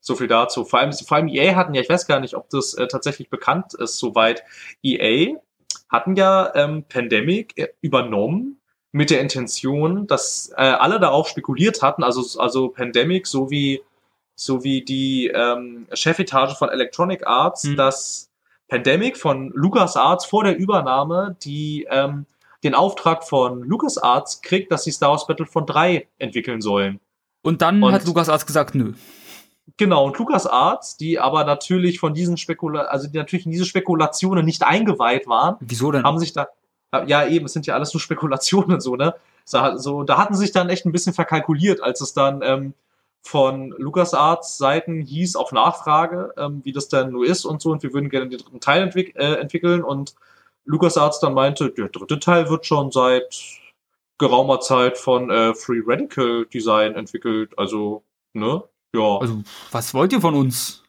[0.00, 0.64] so viel dazu.
[0.64, 3.28] Vor allem, vor allem EA hatten ja, ich weiß gar nicht, ob das äh, tatsächlich
[3.30, 4.42] bekannt ist, soweit
[4.82, 5.36] EA
[5.88, 8.58] hatten ja ähm, Pandemic äh, übernommen
[8.92, 13.82] mit der Intention, dass äh, alle darauf spekuliert hatten, also, also Pandemic sowie,
[14.44, 17.76] sowie die ähm, Chefetage von Electronic Arts, Hm.
[17.76, 18.28] dass
[18.68, 22.26] Pandemic von LucasArts vor der Übernahme die ähm,
[22.64, 27.00] den Auftrag von LucasArts kriegt, dass sie Star Wars Battlefront 3 entwickeln sollen.
[27.42, 28.92] Und dann Und- hat Lukas Arzt gesagt, nö.
[29.76, 34.44] Genau, und LucasArts, die aber natürlich von diesen Spekula also die natürlich in diese Spekulationen
[34.44, 36.02] nicht eingeweiht waren, Wieso denn?
[36.04, 36.48] haben sich da,
[37.06, 39.14] ja eben, es sind ja alles nur Spekulationen so, ne?
[39.44, 42.74] So, da hatten sich dann echt ein bisschen verkalkuliert, als es dann ähm,
[43.22, 47.82] von LucasArts Seiten hieß auf Nachfrage, ähm, wie das denn nur ist und so, und
[47.82, 50.14] wir würden gerne den dritten Teil entwick äh, entwickeln und
[50.64, 53.60] LucasArts dann meinte, der dritte Teil wird schon seit
[54.18, 58.02] geraumer Zeit von äh, Free Radical Design entwickelt, also,
[58.34, 58.62] ne?
[58.94, 59.18] Ja.
[59.18, 60.82] Also, was wollt ihr von uns?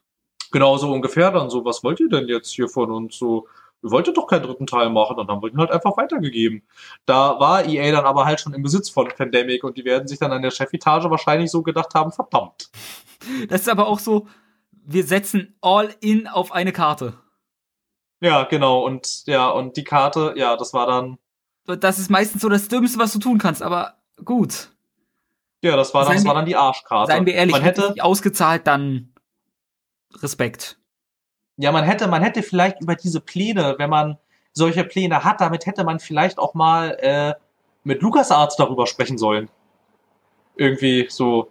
[0.51, 3.47] Genau so ungefähr dann so, was wollt ihr denn jetzt hier von uns so?
[3.84, 6.63] Ihr wolltet doch keinen dritten Teil machen, dann haben wir ihn halt einfach weitergegeben.
[7.05, 10.19] Da war EA dann aber halt schon im Besitz von Pandemic und die werden sich
[10.19, 12.69] dann an der Chefetage wahrscheinlich so gedacht haben, verdammt.
[13.47, 14.27] Das ist aber auch so,
[14.86, 17.13] wir setzen all in auf eine Karte.
[18.19, 21.17] Ja, genau, und ja, und die Karte, ja, das war dann.
[21.65, 23.93] Das ist meistens so das Dümmste, was du tun kannst, aber
[24.25, 24.71] gut.
[25.61, 27.13] Ja, das war, dann, das war dann die Arschkarte.
[27.13, 29.13] Seien wir ehrlich, man hätte ausgezahlt, dann
[30.15, 30.77] Respekt.
[31.58, 34.18] Ja, man hätte, man hätte vielleicht über diese Pläne, wenn man
[34.54, 37.34] solche Pläne hat, damit hätte man vielleicht auch mal äh,
[37.84, 39.49] mit LucasArts darüber sprechen sollen.
[40.56, 41.49] Irgendwie so,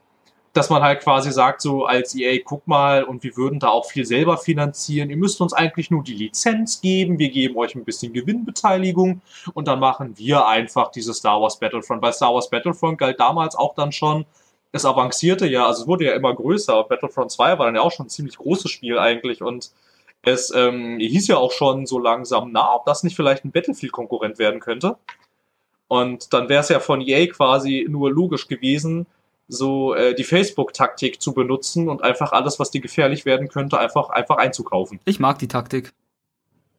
[0.53, 3.86] dass man halt quasi sagt, so als EA, guck mal, und wir würden da auch
[3.86, 5.11] viel selber finanzieren.
[5.11, 9.22] Ihr müsst uns eigentlich nur die Lizenz geben, wir geben euch ein bisschen Gewinnbeteiligung
[9.55, 12.03] und dann machen wir einfach dieses Star Wars Battlefront.
[12.03, 14.26] Weil Star Wars Battlefront galt damals auch dann schon,
[14.72, 16.84] es avancierte ja, also es wurde ja immer größer.
[16.84, 19.70] Battlefront 2 war dann ja auch schon ein ziemlich großes Spiel eigentlich und
[20.22, 24.38] es ähm, hieß ja auch schon so langsam, na, ob das nicht vielleicht ein Battlefield-Konkurrent
[24.38, 24.96] werden könnte.
[25.88, 29.06] Und dann wäre es ja von EA quasi nur logisch gewesen,
[29.48, 34.08] so äh, die Facebook-Taktik zu benutzen und einfach alles, was dir gefährlich werden könnte, einfach,
[34.08, 35.00] einfach einzukaufen.
[35.04, 35.92] Ich mag die Taktik.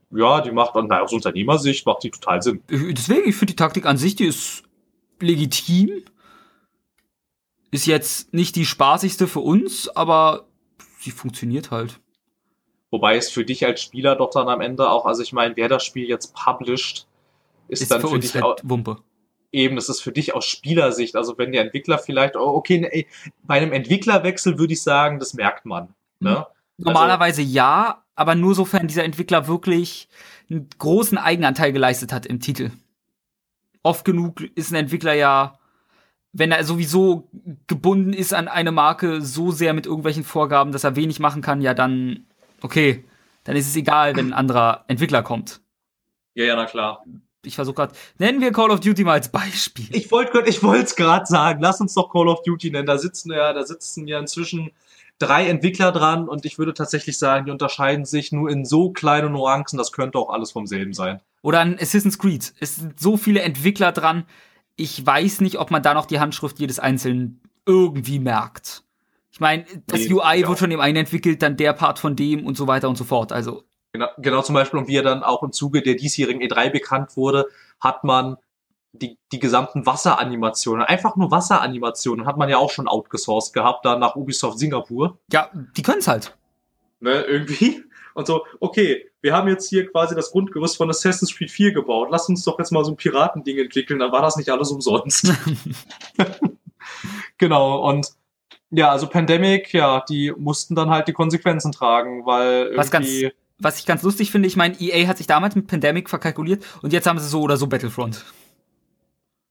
[0.10, 2.64] Ja, die macht, na, aus Unternehmersicht macht die total Sinn.
[2.70, 4.64] Deswegen, ich finde die Taktik an sich, die ist
[5.20, 6.04] legitim.
[7.72, 10.48] Ist jetzt nicht die spaßigste für uns, aber
[11.00, 12.00] sie funktioniert halt.
[12.94, 15.68] Wobei es für dich als Spieler doch dann am Ende auch, also ich meine, wer
[15.68, 17.08] das Spiel jetzt published,
[17.68, 18.56] ist, ist dann für, für dich halt auch.
[18.62, 18.98] Wumpe.
[19.52, 21.16] Eben, das ist für dich aus Spielersicht.
[21.16, 23.08] Also wenn der Entwickler vielleicht, oh, okay, ne, ey,
[23.42, 25.96] bei einem Entwicklerwechsel würde ich sagen, das merkt man.
[26.20, 26.36] Ne?
[26.36, 26.86] Hm.
[26.86, 30.08] Normalerweise also, ja, aber nur sofern dieser Entwickler wirklich
[30.52, 32.70] einen großen Eigenanteil geleistet hat im Titel.
[33.82, 35.58] Oft genug ist ein Entwickler ja,
[36.32, 37.28] wenn er sowieso
[37.66, 41.60] gebunden ist an eine Marke so sehr mit irgendwelchen Vorgaben, dass er wenig machen kann,
[41.60, 42.28] ja dann
[42.64, 43.06] okay,
[43.44, 45.62] dann ist es egal, wenn ein anderer Entwickler kommt.
[46.34, 47.04] Ja, ja, na klar.
[47.46, 49.88] Ich versuche gerade, nennen wir Call of Duty mal als Beispiel.
[49.92, 52.88] Ich wollte ich es gerade sagen, lass uns doch Call of Duty nennen.
[52.88, 54.72] Da sitzen ja, da sitzen ja inzwischen
[55.20, 59.34] drei Entwickler dran und ich würde tatsächlich sagen, die unterscheiden sich nur in so kleinen
[59.34, 61.22] Nuancen, das könnte auch alles vom selben sein.
[61.42, 62.54] Oder ein Assassin's Creed.
[62.60, 64.26] Es sind so viele Entwickler dran.
[64.76, 68.84] Ich weiß nicht, ob man da noch die Handschrift jedes Einzelnen irgendwie merkt.
[69.34, 70.48] Ich meine, das nee, UI ja.
[70.48, 73.04] wird von dem einen entwickelt, dann der Part von dem und so weiter und so
[73.04, 73.32] fort.
[73.32, 73.64] Also.
[73.92, 77.18] Genau, genau zum Beispiel, und wie er dann auch im Zuge der diesjährigen E3 bekannt
[77.18, 77.48] wurde,
[77.80, 78.38] hat man
[78.92, 84.00] die, die gesamten Wasseranimationen, einfach nur Wasseranimationen, hat man ja auch schon outgesourced gehabt, dann
[84.00, 85.18] nach Ubisoft Singapur.
[85.32, 86.38] Ja, die können's halt.
[87.00, 87.84] Ne, irgendwie.
[88.14, 92.10] Und so, okay, wir haben jetzt hier quasi das Grundgerüst von Assassin's Creed 4 gebaut.
[92.12, 95.34] Lass uns doch jetzt mal so ein Piratending entwickeln, dann war das nicht alles umsonst.
[97.40, 98.12] genau, und
[98.74, 102.78] ja, also Pandemic, ja, die mussten dann halt die Konsequenzen tragen, weil irgendwie.
[102.78, 103.08] Was, ganz,
[103.60, 106.92] was ich ganz lustig finde, ich meine, EA hat sich damals mit Pandemic verkalkuliert und
[106.92, 108.26] jetzt haben sie so oder so Battlefront.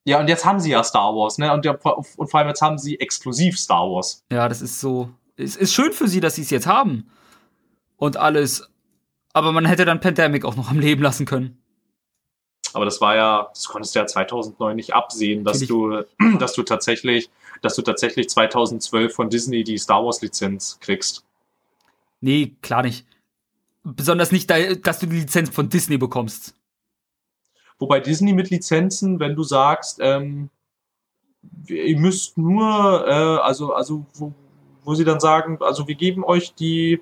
[0.04, 1.52] Ja, und jetzt haben sie ja Star Wars, ne?
[1.52, 4.24] Und, ja, und vor allem jetzt haben sie exklusiv Star Wars.
[4.32, 5.10] Ja, das ist so.
[5.36, 7.08] Es ist schön für sie, dass sie es jetzt haben.
[7.96, 8.68] Und alles.
[9.32, 11.62] Aber man hätte dann Pandemic auch noch am Leben lassen können.
[12.74, 16.02] Aber das war ja, das konntest du ja 2009 nicht absehen, dass du,
[16.38, 17.30] dass du tatsächlich,
[17.62, 21.24] dass du tatsächlich 2012 von Disney die Star Wars Lizenz kriegst.
[22.20, 23.06] Nee, klar nicht.
[23.84, 26.54] Besonders nicht, dass du die Lizenz von Disney bekommst.
[27.78, 30.50] Wobei Disney mit Lizenzen, wenn du sagst, ähm,
[31.66, 34.32] ihr müsst nur, äh, also, also, wo,
[34.84, 37.00] wo sie dann sagen, also wir geben euch die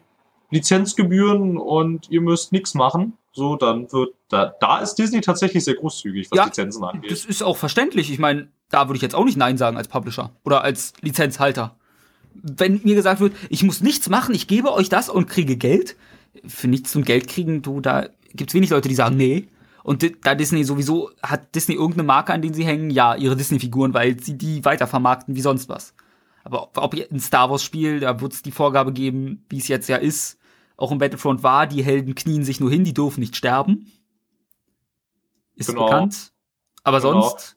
[0.50, 5.74] Lizenzgebühren und ihr müsst nichts machen, so, dann wird, da, da ist Disney tatsächlich sehr
[5.74, 7.10] großzügig, was ja, Lizenzen angeht.
[7.10, 8.10] Das ist auch verständlich.
[8.10, 11.76] Ich meine, da würde ich jetzt auch nicht Nein sagen als Publisher oder als Lizenzhalter.
[12.34, 15.96] Wenn mir gesagt wird, ich muss nichts machen, ich gebe euch das und kriege Geld,
[16.46, 19.48] für nichts zum Geld kriegen, du, da gibt's wenig Leute, die sagen, nee.
[19.82, 22.90] Und da Disney sowieso, hat Disney irgendeine Marke, an denen sie hängen?
[22.90, 25.94] Ja, ihre Disney-Figuren, weil sie die weitervermarkten wie sonst was.
[26.44, 29.96] Aber ob ein Star Wars-Spiel, da wird es die Vorgabe geben, wie es jetzt ja
[29.96, 30.38] ist,
[30.76, 33.90] auch im Battlefront war, die Helden knien sich nur hin, die dürfen nicht sterben.
[35.54, 35.86] Ist genau.
[35.86, 36.32] bekannt.
[36.84, 37.20] Aber genau.
[37.20, 37.56] sonst.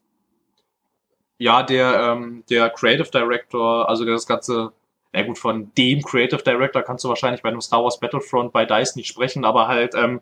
[1.44, 4.72] Ja, der, ähm, der Creative Director, also das ganze,
[5.14, 8.64] ja gut, von dem Creative Director kannst du wahrscheinlich bei einem Star Wars Battlefront bei
[8.64, 10.22] DICE nicht sprechen, aber halt, ähm,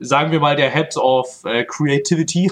[0.00, 2.50] sagen wir mal, der Head of äh, Creativity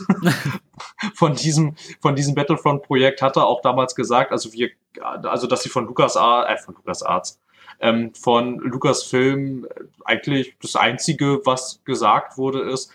[1.14, 4.68] von diesem, von diesem Battlefront-Projekt hatte auch damals gesagt, also wir,
[5.01, 7.40] also dass sie von Lukas äh, von Lukas Arts,
[7.81, 9.66] ähm, von Lucasfilm
[10.05, 12.93] eigentlich das Einzige, was gesagt wurde, ist,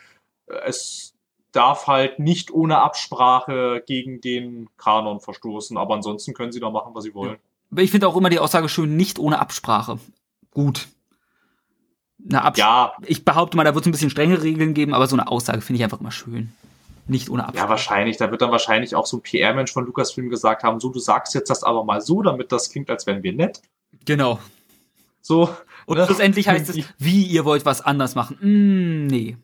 [0.68, 1.09] es
[1.52, 6.94] darf halt nicht ohne Absprache gegen den Kanon verstoßen, aber ansonsten können sie da machen,
[6.94, 7.38] was sie wollen.
[7.76, 10.00] Ich finde auch immer die Aussage schön, nicht ohne Absprache.
[10.52, 10.88] Gut.
[12.18, 15.08] Na, Abs Ja, Ich behaupte mal, da wird es ein bisschen strengere Regeln geben, aber
[15.08, 16.52] so eine Aussage finde ich einfach immer schön.
[17.08, 17.70] Nicht ohne ja, Absprache.
[17.70, 18.18] wahrscheinlich.
[18.18, 21.34] Da wird dann wahrscheinlich auch so ein PR-Mensch von Lucasfilm gesagt haben, so, du sagst
[21.34, 23.62] jetzt das aber mal so, damit das klingt, als wären wir nett.
[24.06, 24.40] Genau.
[25.22, 25.56] So.
[25.86, 26.06] Und ne?
[26.06, 28.38] schlussendlich heißt es, wie ihr wollt was anders machen.
[28.42, 29.38] Mm, nee.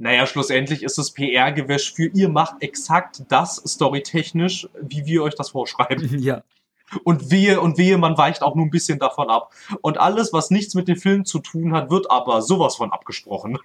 [0.00, 5.50] Naja, schlussendlich ist es PR-Gewäsch für ihr macht exakt das storytechnisch, wie wir euch das
[5.50, 6.18] vorschreiben.
[6.22, 6.42] ja.
[7.04, 9.52] Und wehe, und wehe, man weicht auch nur ein bisschen davon ab.
[9.82, 13.58] Und alles, was nichts mit dem Film zu tun hat, wird aber sowas von abgesprochen.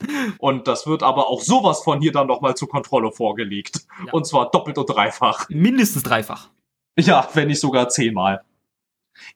[0.38, 3.86] Und das wird aber auch sowas von hier dann nochmal zur Kontrolle vorgelegt.
[4.04, 4.12] Ja.
[4.12, 5.48] Und zwar doppelt und dreifach.
[5.50, 6.50] Mindestens dreifach.
[6.98, 8.42] Ja, wenn nicht sogar zehnmal.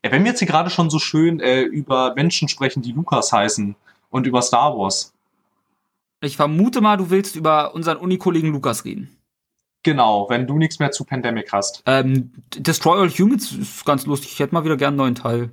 [0.04, 3.32] Ja, wenn wir jetzt hier gerade schon so schön äh, über Menschen sprechen, die Lukas
[3.32, 3.76] heißen
[4.10, 5.14] und über Star Wars.
[6.20, 9.16] Ich vermute mal, du willst über unseren Unikollegen Lukas reden.
[9.84, 11.82] Genau, wenn du nichts mehr zu Pandemic hast.
[11.86, 14.32] Ähm, Destroy All Humans ist ganz lustig.
[14.32, 15.50] Ich hätte mal wieder gern einen neuen Teil.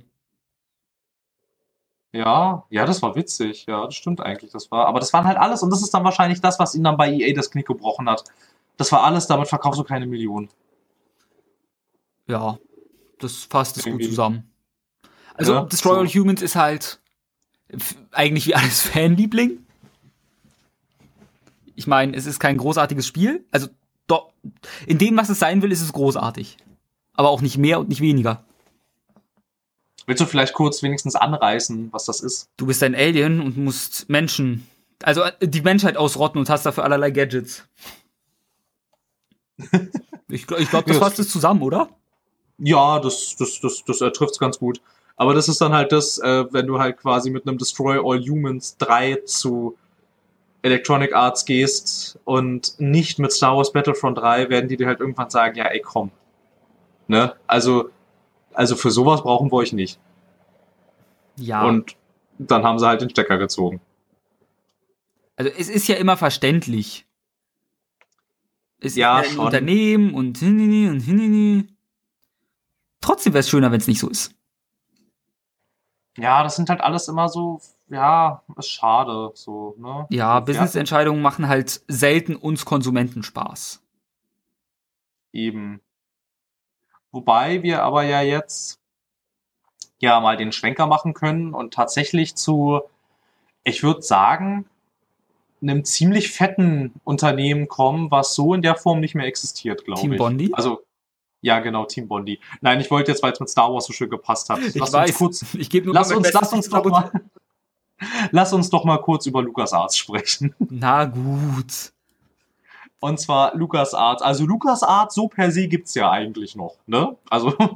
[2.12, 3.66] Ja, ja, das war witzig.
[3.66, 4.50] Ja, das stimmt eigentlich.
[4.50, 6.82] Das war, aber das waren halt alles, und das ist dann wahrscheinlich das, was ihn
[6.82, 8.24] dann bei EA das Knick gebrochen hat.
[8.76, 10.48] Das war alles, damit verkaufst du keine Millionen.
[12.26, 12.58] Ja,
[13.20, 14.50] das fasst es gut zusammen.
[15.34, 16.00] Also, Ja, Destroy so.
[16.00, 17.00] All Humans ist halt
[18.10, 19.65] eigentlich wie alles Fanliebling.
[21.76, 23.44] Ich meine, es ist kein großartiges Spiel.
[23.52, 23.68] Also,
[24.06, 24.32] doch,
[24.86, 26.56] in dem, was es sein will, ist es großartig.
[27.14, 28.44] Aber auch nicht mehr und nicht weniger.
[30.06, 32.48] Willst du vielleicht kurz wenigstens anreißen, was das ist?
[32.56, 34.66] Du bist ein Alien und musst Menschen,
[35.02, 37.64] also äh, die Menschheit ausrotten und hast dafür allerlei Gadgets.
[40.28, 41.88] Ich, ich glaube, das fasst es zusammen, oder?
[42.58, 44.80] Ja, das, das, das, das äh, trifft's ganz gut.
[45.16, 48.20] Aber das ist dann halt das, äh, wenn du halt quasi mit einem Destroy All
[48.20, 49.78] Humans 3 zu
[50.66, 55.30] Electronic Arts gehst und nicht mit Star Wars Battlefront 3, werden die dir halt irgendwann
[55.30, 56.10] sagen, ja, ey, komm.
[57.08, 57.34] Ne?
[57.46, 57.90] Also,
[58.52, 59.98] also für sowas brauchen wir euch nicht.
[61.36, 61.64] Ja.
[61.64, 61.96] Und
[62.38, 63.80] dann haben sie halt den Stecker gezogen.
[65.36, 67.06] Also es ist ja immer verständlich.
[68.80, 69.44] Es Ja, ist ja ein schon.
[69.46, 71.68] Unternehmen und hinini und hinini.
[73.00, 74.35] Trotzdem wäre es schöner, wenn es nicht so ist.
[76.16, 80.06] Ja, das sind halt alles immer so, ja, ist schade, so, ne?
[80.10, 83.82] Ja, Business-Entscheidungen machen halt selten uns Konsumenten Spaß.
[85.32, 85.80] Eben.
[87.12, 88.80] Wobei wir aber ja jetzt
[89.98, 92.80] ja mal den Schwenker machen können und tatsächlich zu,
[93.64, 94.66] ich würde sagen,
[95.62, 100.08] einem ziemlich fetten Unternehmen kommen, was so in der Form nicht mehr existiert, glaube ich.
[100.08, 100.50] Team Bondi?
[100.52, 100.82] Also,
[101.46, 102.40] ja, genau, Team Bondi.
[102.60, 104.58] Nein, ich wollte jetzt, weil es mit Star Wars so schön gepasst hat.
[104.58, 105.10] Ich Lass weiß.
[105.10, 107.10] uns kurz, ich gebe nur lass uns, lass uns doch mal,
[108.32, 110.54] lass uns doch mal kurz über LucasArts sprechen.
[110.70, 111.92] Na gut.
[112.98, 114.22] Und zwar LucasArts.
[114.22, 117.16] Also LucasArts so per se gibt's ja eigentlich noch, ne?
[117.30, 117.54] Also,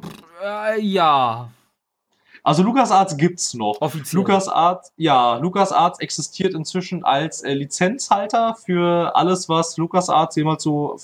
[0.42, 1.50] Äh, ja,
[2.42, 3.80] also LucasArts gibt's noch.
[3.80, 4.20] offiziell.
[4.20, 10.96] LucasArts, ja, LucasArts existiert inzwischen als äh, Lizenzhalter für alles, was LucasArts jemals so,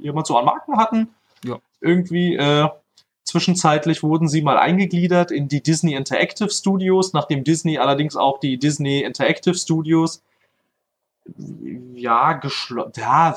[0.00, 1.14] jemals so an Marken hatten.
[1.44, 1.58] Ja.
[1.84, 2.68] Irgendwie, äh,
[3.24, 8.58] zwischenzeitlich wurden sie mal eingegliedert in die Disney Interactive Studios, nachdem Disney allerdings auch die
[8.58, 10.22] Disney Interactive Studios,
[11.94, 13.34] ja, geschlossen, ja,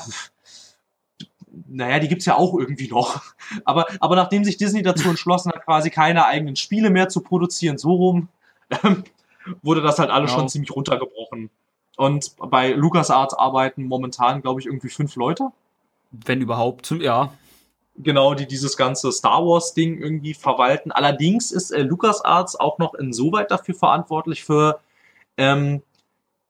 [1.66, 3.22] naja, die gibt's ja auch irgendwie noch.
[3.64, 7.78] Aber, aber nachdem sich Disney dazu entschlossen hat, quasi keine eigenen Spiele mehr zu produzieren,
[7.78, 8.28] so rum,
[8.84, 9.04] ähm,
[9.62, 10.40] wurde das halt alles Genau.
[10.40, 11.50] schon ziemlich runtergebrochen.
[11.96, 15.48] Und bei LucasArts arbeiten momentan, glaube ich, irgendwie fünf Leute.
[16.10, 16.90] Wenn überhaupt.
[16.90, 17.32] Ja.
[18.00, 20.92] Genau, die dieses ganze Star Wars-Ding irgendwie verwalten.
[20.92, 24.78] Allerdings ist äh, LucasArts auch noch insoweit dafür verantwortlich für
[25.36, 25.82] ähm,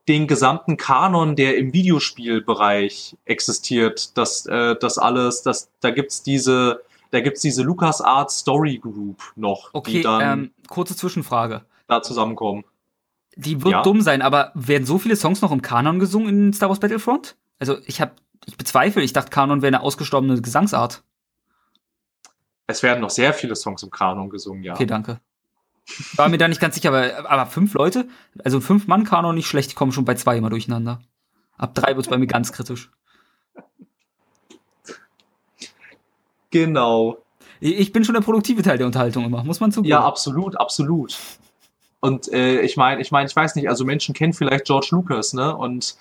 [0.08, 4.16] den gesamten Kanon, der im Videospielbereich existiert.
[4.16, 6.80] Das, äh, das alles, das, da gibt's diese,
[7.10, 11.62] da gibt's diese LucasArts Story Group noch, Okay, die dann ähm, kurze Zwischenfrage.
[11.86, 12.64] da zusammenkommen.
[13.36, 13.82] Die wird Ja.
[13.82, 17.36] dumm sein, aber werden so viele Songs noch im Kanon gesungen in Star Wars Battlefront?
[17.58, 18.12] Also ich habe,
[18.46, 21.02] ich bezweifle, ich dachte Kanon wäre eine ausgestorbene Gesangsart.
[22.68, 24.74] Es werden noch sehr viele Songs im Kanon gesungen, ja.
[24.74, 25.20] Okay, danke.
[26.16, 28.06] War mir da nicht ganz sicher, aber, aber fünf Leute,
[28.44, 31.00] also fünf Mann Kanon nicht schlecht, die kommen schon bei zwei immer durcheinander.
[31.56, 32.90] Ab drei wird's bei mir ganz kritisch.
[36.50, 37.18] Genau.
[37.60, 39.90] Ich ich bin schon der produktive Teil der Unterhaltung immer, muss man zugeben.
[39.90, 41.16] Ja, absolut, absolut.
[42.00, 45.32] Und äh, ich meine, ich meine, ich weiß nicht, also Menschen kennen vielleicht George Lucas,
[45.32, 45.56] ne?
[45.56, 45.96] Und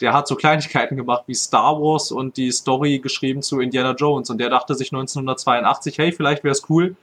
[0.00, 4.30] der hat so Kleinigkeiten gemacht wie Star Wars und die Story geschrieben zu Indiana Jones.
[4.30, 6.96] Und der dachte sich 1982, hey, vielleicht wäre es cool,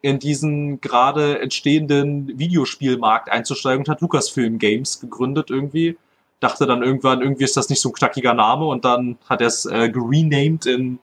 [0.00, 5.96] in diesen gerade entstehenden Videospielmarkt einzusteigen und hat Lucasfilm Games gegründet irgendwie.
[6.40, 9.46] Dachte dann irgendwann, irgendwie ist das nicht so ein knackiger Name und dann hat er
[9.46, 10.98] es äh, gerenamed in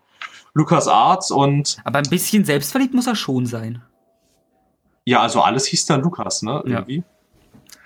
[0.54, 3.82] LucasArts und Aber ein bisschen selbstverliebt muss er schon sein.
[5.06, 6.62] Ja, also alles hieß dann Lukas, ne?
[6.68, 6.86] Ja.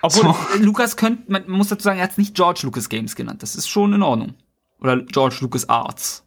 [0.03, 0.35] Obwohl, So.
[0.55, 3.15] äh, Lukas könnte, man, man muss dazu sagen, er hat es nicht George Lucas Games
[3.15, 3.41] genannt.
[3.41, 4.35] Das ist schon in Ordnung.
[4.79, 6.25] Oder George Lucas Arts.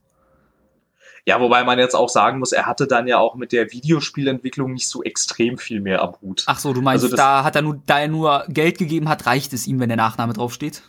[1.28, 4.72] Ja, wobei man jetzt auch sagen muss, er hatte dann ja auch mit der Videospielentwicklung
[4.72, 6.44] nicht so extrem viel mehr am Hut.
[6.46, 9.08] Ach so, du meinst, Also das- da hat er nur, da er nur Geld gegeben
[9.08, 10.82] hat, reicht es ihm, wenn der Nachname draufsteht?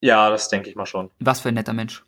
[0.00, 1.10] Ja, das denke ich mal schon.
[1.18, 2.04] Was für ein netter Mensch.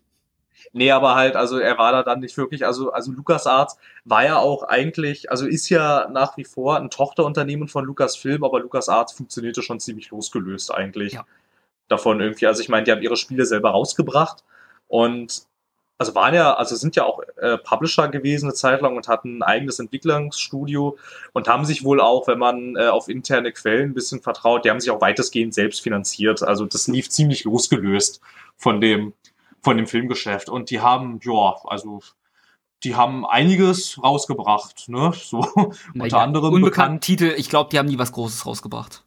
[0.73, 4.37] Nee, aber halt, also er war da dann nicht wirklich, also, also LucasArts war ja
[4.39, 9.63] auch eigentlich, also ist ja nach wie vor ein Tochterunternehmen von Lucasfilm, aber LucasArts funktionierte
[9.63, 11.25] schon ziemlich losgelöst eigentlich Ja.
[11.89, 12.47] davon irgendwie.
[12.47, 14.45] Also ich meine, die haben ihre Spiele selber rausgebracht
[14.89, 15.43] und
[15.99, 19.39] also waren ja, also sind ja auch äh, Publisher gewesen eine Zeit lang und hatten
[19.39, 20.99] ein eigenes Entwicklungsstudio
[21.33, 24.71] und haben sich wohl auch, wenn man äh, auf interne Quellen ein bisschen vertraut, die
[24.71, 26.43] haben sich auch weitestgehend selbst finanziert.
[26.43, 28.21] Also das lief ziemlich losgelöst
[28.57, 29.13] von dem,
[29.63, 30.49] von dem Filmgeschäft.
[30.49, 32.01] Und die haben, ja, also
[32.85, 35.13] die haben einiges rausgebracht, ne?
[35.15, 35.47] So
[35.95, 37.05] unter anderem Unbekannten bekannt.
[37.05, 39.05] Titel, ich glaube, die haben nie was Großes rausgebracht.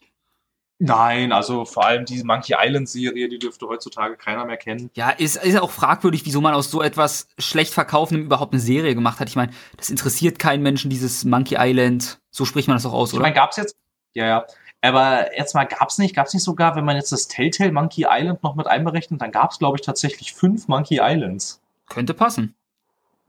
[0.78, 4.90] Nein, also vor allem die Monkey Island Serie, die dürfte heutzutage keiner mehr kennen.
[4.94, 8.94] Ja, ist, ist auch fragwürdig, wieso man aus so etwas schlecht verkaufendem überhaupt eine Serie
[8.94, 9.30] gemacht hat.
[9.30, 12.20] Ich meine, das interessiert keinen Menschen, dieses Monkey Island.
[12.30, 13.24] So spricht man das auch aus, Ich oder?
[13.24, 13.78] meine, gab's jetzt,
[14.14, 14.46] ja, ja.
[14.86, 18.44] Aber jetzt mal, gab's nicht, gab's nicht sogar, wenn man jetzt das Telltale Monkey Island
[18.44, 21.62] noch mit einberechnet, dann gab's, glaube ich, tatsächlich fünf Monkey Islands.
[21.90, 22.56] Könnte passen.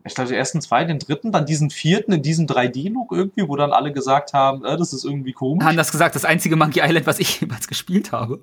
[0.04, 3.56] Ich glaube, die ersten zwei, den dritten, dann diesen vierten in diesem 3D-Look irgendwie, wo
[3.56, 5.66] dann alle gesagt haben, äh, das ist irgendwie komisch.
[5.66, 8.40] Anders gesagt, das einzige Monkey Island, was ich jemals gespielt habe.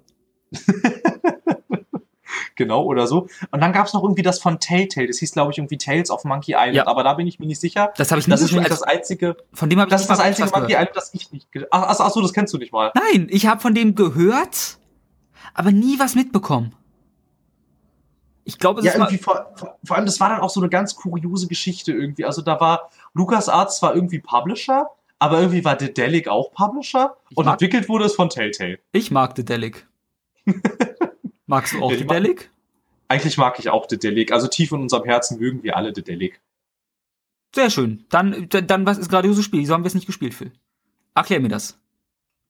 [2.55, 3.27] Genau, oder so.
[3.51, 5.07] Und dann gab's noch irgendwie das von Telltale.
[5.07, 6.75] Das hieß, glaube ich, irgendwie Tales of Monkey Island.
[6.75, 6.87] Ja.
[6.87, 7.93] Aber da bin ich mir nicht sicher.
[7.97, 10.09] Das habe ich nie Das ist nämlich das einzige, Von dem habe ich das ist
[10.09, 10.89] nicht das einzige Monkey gehört.
[10.89, 11.47] Island, das ich nicht.
[11.71, 12.91] Ach, ach, ach so, das kennst du nicht mal.
[12.95, 14.77] Nein, ich habe von dem gehört,
[15.53, 16.73] aber nie was mitbekommen.
[18.45, 20.59] Ich glaube, es Ja, ist irgendwie vor, vor, vor allem, das war dann auch so
[20.59, 22.25] eine ganz kuriose Geschichte irgendwie.
[22.25, 24.89] Also da war LucasArts zwar irgendwie Publisher,
[25.19, 28.79] aber irgendwie war Dedelic auch Publisher Ich und entwickelt wurde es von Telltale.
[28.91, 29.87] ich mag Dedelic.
[31.53, 32.49] Magst du auch Ja, die ma- Dedelic?
[33.07, 34.31] Eigentlich mag ich auch Dedelic.
[34.31, 36.41] Also tief in unserem Herzen mögen wir alle Dedelic.
[37.53, 38.05] Sehr schön.
[38.09, 39.59] Dann, dann was ist grandioses Spiel?
[39.59, 40.51] Wieso haben wir es nicht gespielt, Phil?
[41.13, 41.77] Erklär mir das.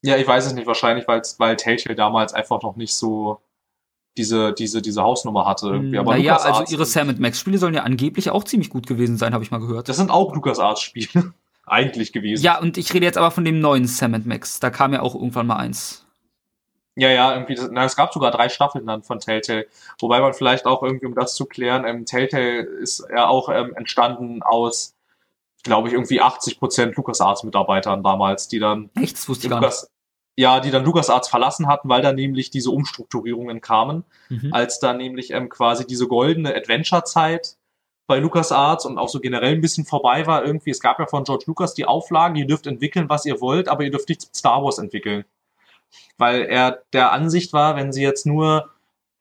[0.04, 3.42] Ja, ich weiß es nicht, wahrscheinlich, weil's, weil Telltale damals einfach noch nicht so
[4.18, 5.98] diese, diese, diese Hausnummer hatte irgendwie.
[5.98, 9.18] Aber naja, LucasArts, also ihre Sam Max Spiele sollen ja angeblich auch ziemlich gut gewesen
[9.18, 9.90] sein, habe ich mal gehört.
[9.90, 11.34] das sind auch LucasArts-Spiele.
[11.66, 12.44] Eigentlich gewesen.
[12.44, 14.60] Ja, und ich rede jetzt aber von dem neuen Sam Max.
[14.60, 16.03] Da kam ja auch irgendwann mal eins.
[16.96, 19.66] Ja, ja, irgendwie, na, es gab sogar drei Staffeln dann von Telltale.
[20.00, 23.74] Wobei man vielleicht auch irgendwie, um das zu klären, ähm, Telltale ist ja auch ähm,
[23.76, 24.96] entstanden aus,
[25.64, 29.16] glaube ich, irgendwie 80% LucasArts-Mitarbeitern damals, die dann Echt?
[29.18, 29.66] Das wusste ich gar nicht.
[29.66, 29.90] Lucas,
[30.38, 34.54] ja, die dann LucasArts verlassen hatten, weil dann nämlich diese Umstrukturierungen kamen, Mhm.
[34.54, 37.56] als dann nämlich ähm, quasi diese goldene Adventure-Zeit
[38.08, 40.72] bei LucasArts und auch so generell ein bisschen vorbei war irgendwie.
[40.72, 43.84] Es gab ja von George Lucas die Auflagen, ihr dürft entwickeln, was ihr wollt, aber
[43.84, 45.24] ihr dürft nicht Star Wars entwickeln.
[46.18, 48.70] Weil er der Ansicht war, wenn sie jetzt nur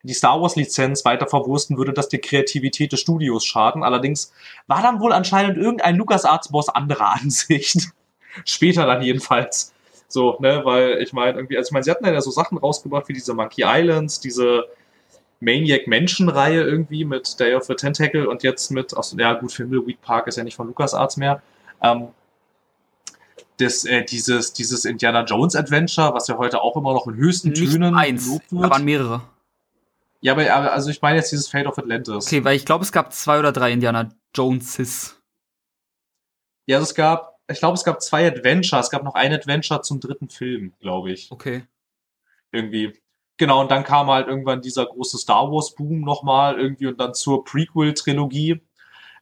[0.02, 3.82] die Star Wars Lizenz weiter verwursten, würde das der Kreativität des Studios schaden.
[3.82, 4.32] Allerdings
[4.66, 7.90] war dann wohl anscheinend irgendein LucasArts Boss anderer Ansicht.
[8.44, 9.72] Später dann jedenfalls.
[10.08, 13.08] So, ne, weil ich meine, irgendwie, also ich meine, sie hatten ja so Sachen rausgebracht
[13.08, 14.66] wie diese Monkey Islands, diese
[15.40, 19.58] Maniac Mansion-Reihe irgendwie mit Day of the Tentacle und jetzt mit, ach so, ja gut,
[19.58, 21.42] Week Park ist ja nicht von LucasArts mehr.
[21.82, 22.08] Ähm,
[23.62, 27.50] das, äh, dieses, dieses Indiana Jones Adventure, was ja heute auch immer noch in höchsten
[27.50, 28.70] Nicht Tönen eins, gelobt wird.
[28.70, 29.22] waren mehrere.
[30.20, 32.26] Ja, aber, aber also ich meine jetzt dieses Fate of Atlantis.
[32.26, 35.20] Okay, weil ich glaube, es gab zwei oder drei Indiana Joneses.
[36.66, 38.80] Ja, also es gab, ich glaube, es gab zwei Adventure.
[38.80, 41.30] Es gab noch ein Adventure zum dritten Film, glaube ich.
[41.32, 41.64] Okay.
[42.52, 42.96] Irgendwie.
[43.36, 47.44] Genau, und dann kam halt irgendwann dieser große Star Wars-Boom nochmal irgendwie und dann zur
[47.44, 48.60] Prequel-Trilogie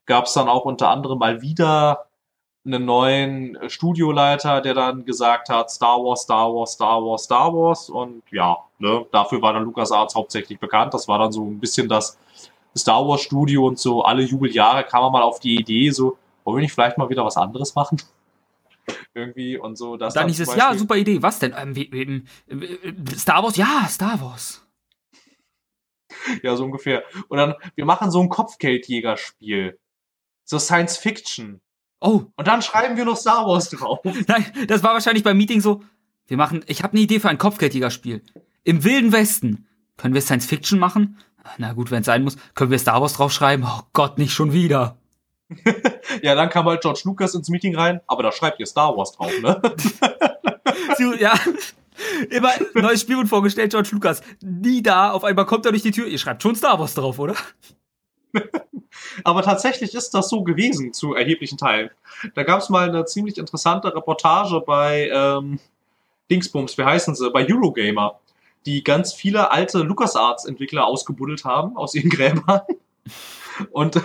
[0.04, 2.09] gab es dann auch unter anderem mal wieder
[2.64, 7.52] einen neuen äh, Studioleiter, der dann gesagt hat, Star Wars, Star Wars, Star Wars, Star
[7.54, 10.92] Wars und ja, ne, dafür war dann LucasArts hauptsächlich bekannt.
[10.92, 12.18] Das war dann so ein bisschen das
[12.76, 16.58] Star Wars Studio und so alle Jubeljahre kam man mal auf die Idee, so, wollen
[16.58, 18.00] wir nicht vielleicht mal wieder was anderes machen?
[19.14, 19.96] Irgendwie und so.
[19.96, 21.22] Das Dann dann hieß es, ja, super Idee.
[21.22, 21.54] Was denn?
[21.56, 22.22] Ähm, wie, äh,
[23.16, 23.56] Star Wars?
[23.56, 24.66] Ja, Star Wars.
[26.42, 27.04] Ja, so ungefähr.
[27.28, 29.78] Und dann, wir machen so ein Kopfgeldjägerspiel.
[30.44, 31.60] So Science Fiction.
[32.00, 34.00] Oh, Und dann schreiben wir noch Star Wars drauf.
[34.26, 35.82] nein, das war wahrscheinlich beim Meeting so.
[36.26, 38.22] Wir machen, ich habe eine Idee für ein Kopfgeldjägerspiel.
[38.64, 39.66] Im Wilden Westen.
[39.96, 41.18] Können wir Science Fiction machen?
[41.58, 42.36] Na gut, wenn es sein muss.
[42.54, 43.66] Können wir Star Wars draufschreiben?
[43.68, 44.96] Oh Gott, nicht schon wieder.
[46.22, 49.12] Ja, dann kam halt George Lucas ins Meeting rein, aber da schreibt ihr Star Wars
[49.12, 49.60] drauf, ne?
[51.20, 51.34] Ja.
[52.30, 54.22] Immer neues Spiel wird vorgestellt, George Lucas.
[54.42, 56.06] Nie da, auf einmal kommt er durch die Tür.
[56.06, 57.34] Ihr schreibt schon Star Wars drauf, oder?
[59.24, 61.90] Aber tatsächlich ist das so gewesen zu erheblichen Teilen.
[62.34, 65.58] Da gab es mal eine ziemlich interessante Reportage bei ähm,
[66.30, 68.20] Dingsbums, wie heißen sie, bei Eurogamer,
[68.66, 72.62] die ganz viele alte LucasArts-Entwickler ausgebuddelt haben aus ihren Gräbern
[73.70, 74.00] und,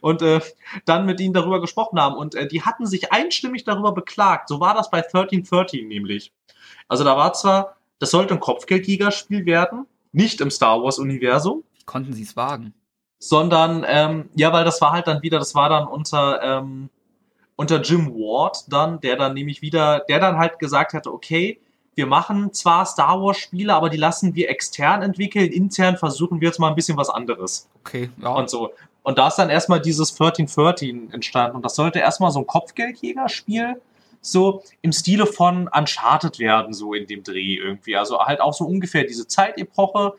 [0.00, 0.40] und äh,
[0.84, 2.16] dann mit ihnen darüber gesprochen haben.
[2.16, 4.48] Und äh, die hatten sich einstimmig darüber beklagt.
[4.48, 6.32] So war das bei 1313 nämlich.
[6.88, 11.64] Also da war zwar, das sollte ein Kopfgeldjägerspiel werden, nicht im Star Wars-Universum.
[11.86, 12.74] Konnten sie es wagen?
[13.26, 16.90] Sondern, ähm, ja, weil das war halt dann wieder, das war dann unter, ähm,
[17.56, 21.58] unter Jim Ward dann, der dann nämlich wieder, der dann halt gesagt hatte, okay,
[21.94, 26.48] wir machen zwar Star Wars Spiele, aber die lassen wir extern entwickeln, intern versuchen wir
[26.48, 27.66] jetzt mal ein bisschen was anderes.
[27.80, 28.28] Okay, ja.
[28.34, 28.72] Und so.
[29.02, 31.56] Und da ist dann erstmal dieses 1313 entstanden.
[31.56, 33.80] Und das sollte erstmal so ein Kopfgeldjägerspiel
[34.20, 37.96] so im Stile von Uncharted werden, so in dem Dreh irgendwie.
[37.96, 40.14] Also halt auch so ungefähr diese Zeitepoche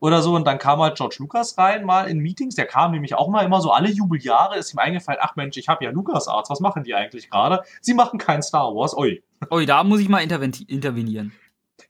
[0.00, 0.34] oder so.
[0.34, 2.54] Und dann kam halt George Lucas rein, mal in Meetings.
[2.54, 5.68] Der kam nämlich auch mal immer so alle Jubeljahre, ist ihm eingefallen, ach Mensch, ich
[5.68, 7.62] habe ja Lucas Arts, was machen die eigentlich gerade?
[7.80, 9.22] Sie machen kein Star Wars, oi.
[9.50, 11.32] Ui, da muss ich mal intervenieren.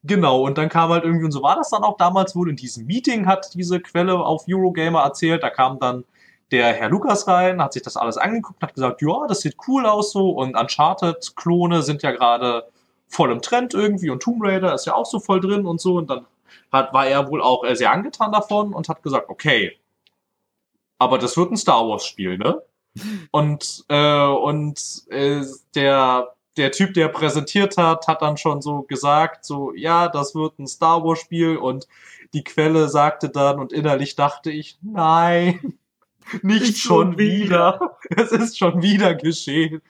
[0.02, 2.56] Genau, und dann kam halt irgendwie, und so war das dann auch damals wohl, in
[2.56, 6.04] diesem Meeting hat diese Quelle auf Eurogamer erzählt, da kam dann
[6.50, 9.86] der Herr Lukas rein, hat sich das alles angeguckt, hat gesagt, ja, das sieht cool
[9.86, 12.68] aus so und Uncharted-Klone sind ja gerade
[13.08, 15.96] voll im Trend irgendwie und Tomb Raider ist ja auch so voll drin und so
[15.96, 16.26] und dann
[16.72, 19.78] hat, war er wohl auch sehr angetan davon und hat gesagt, okay,
[20.98, 22.62] aber das wird ein Star Wars Spiel, ne?
[23.30, 25.42] Und äh, und äh,
[25.74, 30.58] der der Typ, der präsentiert hat, hat dann schon so gesagt, so ja, das wird
[30.58, 31.86] ein Star Wars Spiel und
[32.32, 35.78] die Quelle sagte dann und innerlich dachte ich, nein,
[36.42, 37.80] nicht, nicht schon wieder.
[37.80, 37.98] wieder.
[38.16, 39.82] Es ist schon wieder geschehen.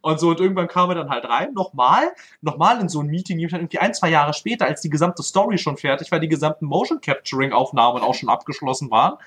[0.00, 3.38] Und so, und irgendwann kam er dann halt rein, nochmal, nochmal in so ein Meeting,
[3.38, 7.00] irgendwie ein, zwei Jahre später, als die gesamte Story schon fertig war, die gesamten Motion
[7.00, 9.18] Capturing Aufnahmen auch schon abgeschlossen waren.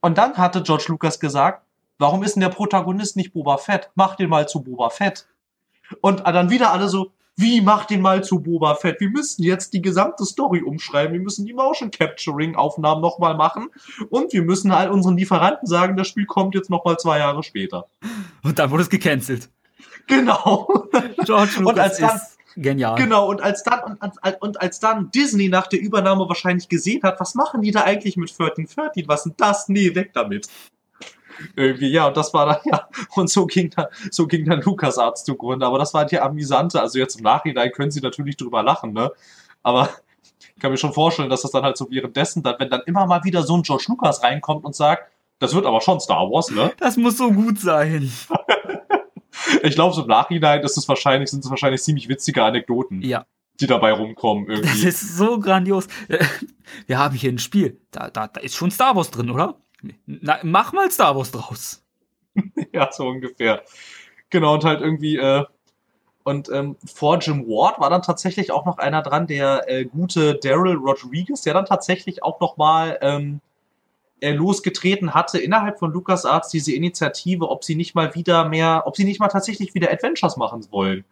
[0.00, 1.62] Und dann hatte George Lucas gesagt,
[1.98, 3.90] warum ist denn der Protagonist nicht Boba Fett?
[3.94, 5.26] Mach den mal zu Boba Fett.
[6.00, 8.98] Und dann wieder alle so, wie macht den mal zu Boba Fett?
[8.98, 11.12] Wir müssen jetzt die gesamte Story umschreiben.
[11.12, 13.68] Wir müssen die Motion Capturing Aufnahmen nochmal machen.
[14.08, 17.88] Und wir müssen all unseren Lieferanten sagen, das Spiel kommt jetzt nochmal zwei Jahre später.
[18.42, 19.50] Und dann wurde es gecancelt.
[20.06, 20.88] Genau.
[21.24, 22.94] George Lucas und als dann, ist genial.
[22.96, 27.02] Genau, und als dann, und, und, und als dann Disney nach der Übernahme wahrscheinlich gesehen
[27.02, 29.06] hat, was machen die da eigentlich mit 1313?
[29.08, 29.68] Was ist das?
[29.68, 30.48] Nee, weg damit
[31.54, 34.98] irgendwie, ja, und das war dann, ja, und so ging dann, so ging dann Lukas
[34.98, 35.66] Arzt zugrunde.
[35.66, 39.10] Aber das war die amüsante, also jetzt im Nachhinein können sie natürlich drüber lachen, ne?
[39.62, 39.90] Aber
[40.54, 43.06] ich kann mir schon vorstellen, dass das dann halt so währenddessen, dann, wenn dann immer
[43.06, 46.50] mal wieder so ein George Lucas reinkommt und sagt, das wird aber schon Star Wars,
[46.50, 46.72] ne?
[46.78, 48.10] Das muss so gut sein.
[49.62, 53.02] ich glaube, so im Nachhinein ist es wahrscheinlich, sind es wahrscheinlich ziemlich witzige Anekdoten.
[53.02, 53.26] Ja.
[53.60, 54.68] Die dabei rumkommen irgendwie.
[54.68, 55.88] Das ist so grandios.
[56.86, 57.80] Wir haben hier ein Spiel.
[57.90, 59.58] Da, da, da ist schon Star Wars drin, oder?
[60.06, 61.82] Na, mach mal Star Wars draus.
[62.72, 63.62] ja, so ungefähr.
[64.30, 65.44] Genau, und halt irgendwie, äh,
[66.24, 70.34] und ähm, vor Jim Ward war dann tatsächlich auch noch einer dran, der äh, gute
[70.34, 73.40] Daryl Rodriguez, der dann tatsächlich auch noch mal ähm,
[74.20, 78.96] äh, losgetreten hatte innerhalb von LucasArts diese Initiative, ob sie nicht mal wieder mehr, ob
[78.96, 81.04] sie nicht mal tatsächlich wieder Adventures machen wollen.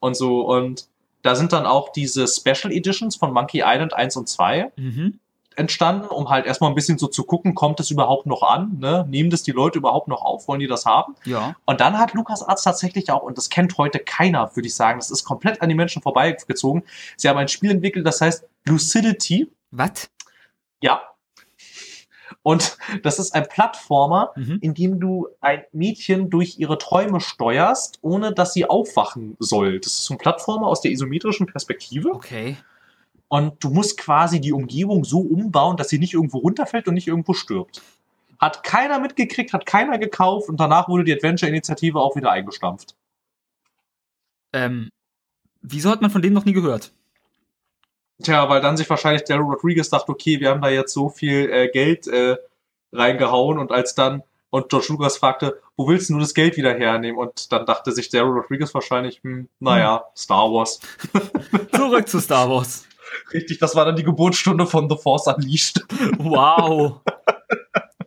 [0.00, 0.88] Und so, und
[1.22, 4.72] da sind dann auch diese Special Editions von Monkey Island 1 und 2.
[4.76, 5.20] Mhm
[5.56, 8.78] entstanden, um halt erstmal ein bisschen so zu gucken, kommt es überhaupt noch an?
[8.78, 9.06] Ne?
[9.08, 10.46] Nehmen das die Leute überhaupt noch auf?
[10.48, 11.14] Wollen die das haben?
[11.24, 11.56] Ja.
[11.64, 14.98] Und dann hat Lukas Arzt tatsächlich auch, und das kennt heute keiner, würde ich sagen,
[14.98, 16.82] das ist komplett an die Menschen vorbeigezogen.
[17.16, 19.50] Sie haben ein Spiel entwickelt, das heißt Lucidity.
[19.70, 20.10] Was?
[20.80, 21.02] Ja.
[22.42, 24.58] Und das ist ein Plattformer, mhm.
[24.60, 29.80] in dem du ein Mädchen durch ihre Träume steuerst, ohne dass sie aufwachen soll.
[29.80, 32.10] Das ist so ein Plattformer aus der isometrischen Perspektive.
[32.12, 32.56] Okay.
[33.28, 37.08] Und du musst quasi die Umgebung so umbauen, dass sie nicht irgendwo runterfällt und nicht
[37.08, 37.82] irgendwo stirbt.
[38.38, 42.94] Hat keiner mitgekriegt, hat keiner gekauft und danach wurde die Adventure-Initiative auch wieder eingestampft.
[44.52, 44.90] Ähm,
[45.62, 46.92] wieso hat man von dem noch nie gehört?
[48.22, 51.50] Tja, weil dann sich wahrscheinlich der Rodriguez dachte, okay, wir haben da jetzt so viel
[51.50, 52.36] äh, Geld äh,
[52.92, 57.18] reingehauen und als dann und George Lucas fragte, wo willst du das Geld wieder hernehmen?
[57.18, 60.04] Und dann dachte sich Daryl Rodriguez wahrscheinlich, hm, naja, hm.
[60.16, 60.80] Star Wars.
[61.72, 62.86] Zurück zu Star Wars.
[63.32, 65.84] Richtig, das war dann die Geburtsstunde von The Force Unleashed.
[66.18, 67.00] Wow.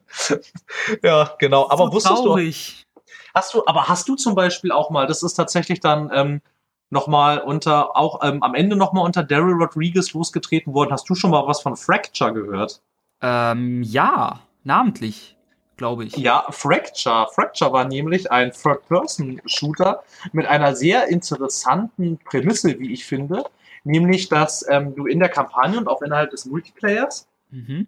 [1.03, 1.69] ja, genau.
[1.69, 2.85] Aber so wusstest traurig.
[2.93, 3.01] du,
[3.33, 6.41] hast du, aber hast du zum Beispiel auch mal, das ist tatsächlich dann ähm,
[6.89, 10.91] nochmal unter, auch ähm, am Ende nochmal unter Daryl Rodriguez losgetreten worden.
[10.91, 12.81] Hast du schon mal was von Fracture gehört?
[13.21, 15.35] Ähm, ja, namentlich
[15.79, 16.17] glaube ich.
[16.17, 17.27] Ja, Fracture.
[17.33, 20.03] Fracture war nämlich ein Third-Person-Shooter
[20.33, 23.45] mit einer sehr interessanten Prämisse, wie ich finde
[23.83, 27.87] nämlich dass ähm, du in der Kampagne und auch innerhalb des Multiplayers mhm.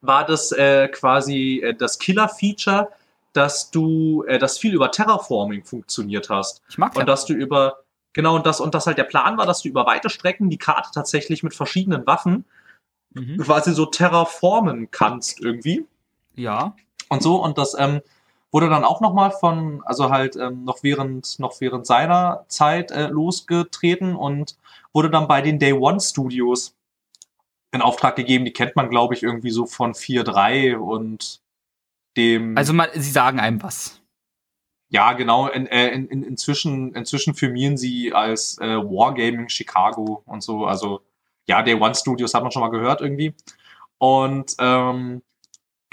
[0.00, 2.88] war das äh, quasi äh, das Killer-Feature,
[3.32, 6.62] dass du, äh, das viel über Terraforming funktioniert hast.
[6.68, 7.78] Ich mag Und dass du über
[8.16, 10.56] Genau, und das, und das halt der Plan war, dass du über weite Strecken die
[10.56, 12.44] Karte tatsächlich mit verschiedenen Waffen
[13.14, 13.38] Mhm.
[13.38, 15.86] quasi so terraformen kannst irgendwie.
[16.36, 16.74] Ja.
[17.08, 18.00] und so und das ähm,
[18.50, 22.90] wurde dann auch noch mal von also halt ähm, noch während noch während seiner Zeit
[22.90, 24.56] äh, losgetreten und
[24.94, 26.74] wurde dann bei den Day One Studios
[27.72, 28.44] in Auftrag gegeben.
[28.46, 31.42] Die kennt man glaube ich irgendwie so von 4.3 und
[32.16, 34.00] dem Also mal, sie sagen einem was.
[34.88, 40.42] ja genau in, äh, in, in, inzwischen inzwischen firmieren sie als äh, Wargaming Chicago und
[40.42, 41.02] so also
[41.46, 43.34] ja Day One Studios hat man schon mal gehört irgendwie
[43.98, 45.22] und ähm,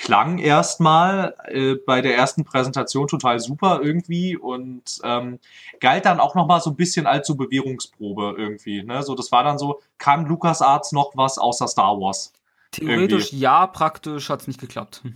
[0.01, 5.37] klang erstmal äh, bei der ersten Präsentation total super irgendwie und ähm,
[5.79, 8.81] galt dann auch noch mal so ein bisschen als so Bewährungsprobe irgendwie.
[8.81, 9.03] Ne?
[9.03, 12.33] So, das war dann so, kann LucasArts noch was außer Star Wars?
[12.71, 15.01] Theoretisch ja, praktisch hat's nicht geklappt.
[15.03, 15.15] Hm.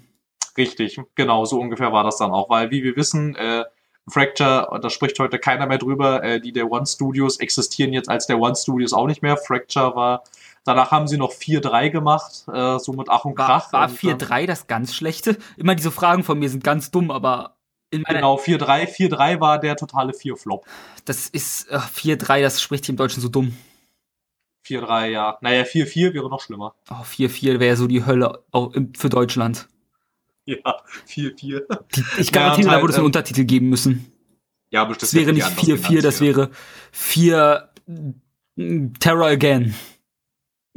[0.55, 3.65] Richtig, genau, so ungefähr war das dann auch, weil wie wir wissen, äh,
[4.07, 8.27] Fracture, da spricht heute keiner mehr drüber, äh, die der One Studios existieren jetzt als
[8.27, 9.35] der One Studios auch nicht mehr.
[9.35, 10.23] Fracture war,
[10.65, 13.71] danach haben sie noch 4-3 gemacht, äh, so mit Ach und War, Krach.
[13.73, 15.37] war ähm, 4-3 das ganz schlechte?
[15.55, 17.55] Immer diese Fragen von mir sind ganz dumm, aber
[17.91, 18.87] in Genau, 4-3.
[18.87, 20.65] 4-3 war der totale 4-Flop.
[21.05, 23.55] das ist äh, 4-3, das spricht sich im Deutschen so dumm.
[24.67, 25.37] 4-3, ja.
[25.41, 26.73] Naja, 4-4 wäre noch schlimmer.
[26.89, 28.43] Oh, 4-4 wäre so die Hölle
[28.97, 29.67] für Deutschland.
[30.45, 30.57] Ja,
[31.07, 31.61] 4-4.
[32.19, 34.11] Ich Ja, garantiere, da halt, würde es einen ähm, Untertitel geben müssen.
[34.71, 36.49] Ja, das Das wäre nicht 4-4, das wäre
[36.91, 37.69] 4
[38.55, 39.75] mm, Terror Again.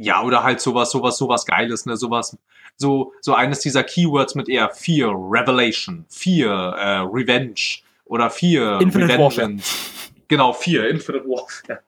[0.01, 2.37] Ja, oder halt sowas, sowas, sowas Geiles, ne, sowas,
[2.77, 9.13] so, so eines dieser Keywords mit eher Fear, Revelation, Fear, äh, Revenge oder Fear, Infinite
[9.13, 9.75] Revengeance.
[10.29, 11.81] Genau, Fear, Infinite Warfare.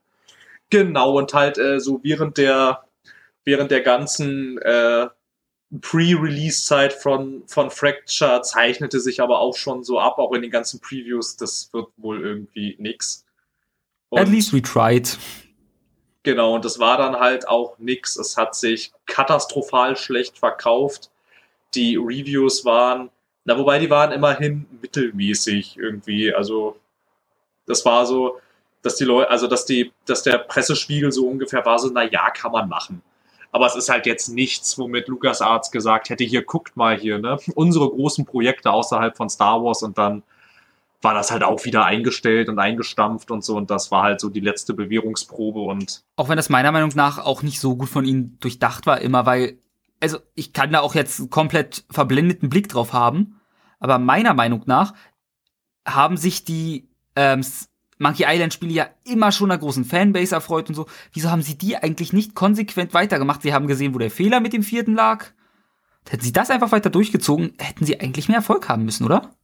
[0.69, 2.83] Genau, und halt äh, so während der,
[3.45, 5.07] während der ganzen äh,
[5.79, 10.81] Pre-Release-Zeit von, von Fracture zeichnete sich aber auch schon so ab, auch in den ganzen
[10.81, 13.25] Previews, das wird wohl irgendwie nix.
[14.11, 15.17] At Und- least we tried.
[16.23, 18.15] Genau, und das war dann halt auch nix.
[18.15, 21.09] Es hat sich katastrophal schlecht verkauft.
[21.73, 23.09] Die Reviews waren,
[23.45, 26.33] na, wobei die waren immerhin mittelmäßig irgendwie.
[26.33, 26.77] Also,
[27.65, 28.39] das war so,
[28.83, 32.29] dass die Leute, also, dass die, dass der Pressespiegel so ungefähr war so, na ja,
[32.31, 33.01] kann man machen.
[33.51, 37.37] Aber es ist halt jetzt nichts, womit LucasArts gesagt hätte, hier guckt mal hier, ne,
[37.55, 40.23] unsere großen Projekte außerhalb von Star Wars und dann
[41.01, 44.29] war das halt auch wieder eingestellt und eingestampft und so und das war halt so
[44.29, 48.05] die letzte Bewährungsprobe und Auch wenn das meiner Meinung nach auch nicht so gut von
[48.05, 49.57] ihnen durchdacht war, immer, weil,
[49.99, 53.41] also ich kann da auch jetzt einen komplett verblendeten Blick drauf haben,
[53.79, 54.93] aber meiner Meinung nach
[55.85, 57.43] haben sich die ähm,
[58.01, 60.87] Monkey Island Spiele ja immer schon einer großen Fanbase erfreut und so.
[61.13, 63.43] Wieso haben sie die eigentlich nicht konsequent weitergemacht?
[63.43, 65.27] Sie haben gesehen, wo der Fehler mit dem vierten lag.
[66.09, 69.35] Hätten sie das einfach weiter durchgezogen, hätten sie eigentlich mehr Erfolg haben müssen, oder?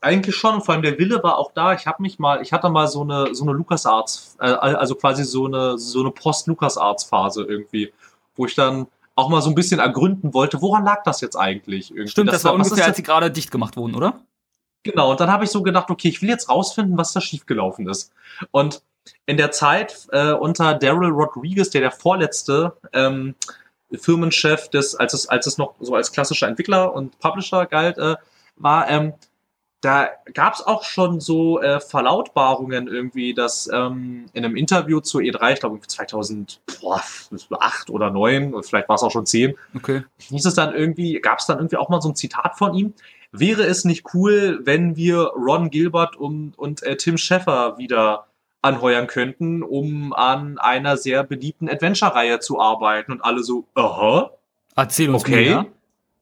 [0.00, 1.74] Eigentlich schon und vor allem der Wille war auch da.
[1.74, 5.24] Ich habe mich mal, ich hatte mal so eine so eine LucasArts, äh, also quasi
[5.24, 7.92] so eine so eine Post LucasArts Phase irgendwie,
[8.36, 11.90] wo ich dann auch mal so ein bisschen ergründen wollte, woran lag das jetzt eigentlich?
[11.90, 12.08] Irgendwie?
[12.08, 14.20] Stimmt, das, war was ist ungefähr, das- als sie gerade dicht gemacht wurden, oder?
[14.82, 17.86] Genau, und dann habe ich so gedacht, okay, ich will jetzt rausfinden, was da schiefgelaufen
[17.86, 18.12] ist.
[18.50, 18.82] Und
[19.26, 23.34] in der Zeit äh, unter Daryl Rodriguez, der der vorletzte ähm,
[23.92, 28.16] Firmenchef des, als es, als es noch so als klassischer Entwickler und Publisher galt, äh,
[28.56, 29.12] war, ähm,
[29.80, 35.22] da gab es auch schon so äh, Verlautbarungen irgendwie, dass ähm, in einem Interview zur
[35.22, 40.04] E3, ich glaube 2008 oder 9, oder vielleicht war es auch schon 10, Okay.
[40.18, 42.92] hieß es dann irgendwie, gab es dann irgendwie auch mal so ein Zitat von ihm.
[43.32, 48.26] Wäre es nicht cool, wenn wir Ron Gilbert und, und äh, Tim Schäffer wieder
[48.60, 54.32] anheuern könnten, um an einer sehr beliebten Adventure-Reihe zu arbeiten und alle so, aha,
[54.76, 55.50] Erzähl uns okay.
[55.50, 55.66] mehr.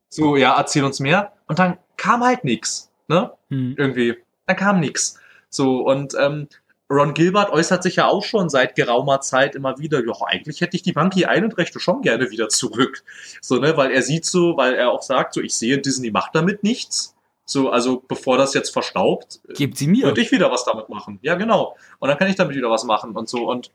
[0.08, 1.32] So, ja, erzähl uns mehr.
[1.46, 3.32] Und dann kam halt nix, ne?
[3.48, 3.74] Hm.
[3.76, 4.16] Irgendwie.
[4.46, 5.18] Dann kam nix.
[5.50, 6.48] So, und ähm,
[6.90, 10.76] Ron Gilbert äußert sich ja auch schon seit geraumer Zeit immer wieder, ja, eigentlich hätte
[10.76, 13.04] ich die Monkey Island Rechte schon gerne wieder zurück.
[13.42, 16.34] So, ne, weil er sieht so, weil er auch sagt, so, ich sehe, Disney macht
[16.34, 17.14] damit nichts.
[17.44, 20.04] So, also bevor das jetzt verstaubt, Gebt sie mir.
[20.04, 21.18] würde ich wieder was damit machen.
[21.22, 21.76] Ja, genau.
[21.98, 23.48] Und dann kann ich damit wieder was machen und so.
[23.48, 23.70] Und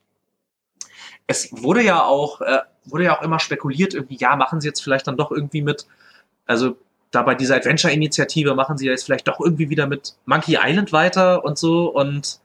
[1.28, 4.82] es wurde ja auch, äh, wurde ja auch immer spekuliert, irgendwie, ja, machen sie jetzt
[4.82, 5.88] vielleicht dann doch irgendwie mit,
[6.46, 6.78] also
[7.14, 10.92] da bei dieser Adventure-Initiative machen sie ja jetzt vielleicht doch irgendwie wieder mit Monkey Island
[10.92, 11.94] weiter und so.
[11.94, 12.40] Und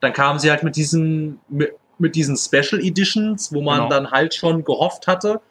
[0.00, 3.88] dann kamen sie halt mit diesen, mit, mit diesen Special Editions, wo man Genau.
[3.90, 5.42] dann halt schon gehofft hatte,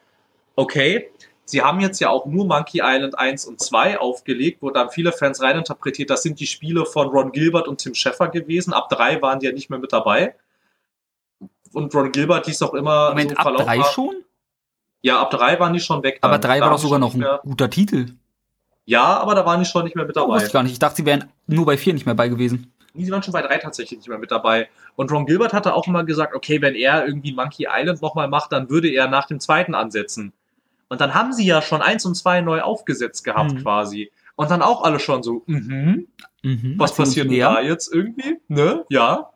[0.56, 1.08] okay,
[1.44, 5.12] sie haben jetzt ja auch nur Monkey Island 1 und 2 aufgelegt, wo dann viele
[5.12, 8.72] Fans reininterpretiert, das sind die Spiele von Ron Gilbert und Tim Schäffer gewesen.
[8.72, 10.34] Ab 3 waren die ja nicht mehr mit dabei.
[11.72, 14.16] Und Ron Gilbert hieß auch immer Moment, so ab drei schon?
[15.02, 16.18] Ja, ab 3 waren die schon weg.
[16.22, 16.40] Aber dann.
[16.40, 18.06] drei Da war doch sogar noch ein guter Titel.
[18.88, 20.34] Ja, aber da waren die schon nicht mehr mit Oh, dabei.
[20.36, 20.72] wusste ich gar nicht.
[20.72, 22.72] Ich dachte, sie wären nur bei vier nicht mehr bei gewesen.
[22.94, 24.68] die waren schon bei drei tatsächlich nicht mehr mit dabei.
[24.96, 28.50] Und Ron Gilbert hatte auch immer gesagt, okay, wenn er irgendwie Monkey Island nochmal macht,
[28.52, 30.32] dann würde er nach dem zweiten ansetzen.
[30.88, 33.62] Und dann haben sie ja schon eins und zwei neu aufgesetzt gehabt Mhm.
[33.62, 34.10] quasi.
[34.36, 36.06] Und dann auch alle schon so, mhm,
[36.42, 38.38] Mhm, was passiert da jetzt irgendwie?
[38.48, 38.86] Ne?
[38.88, 39.30] Ja.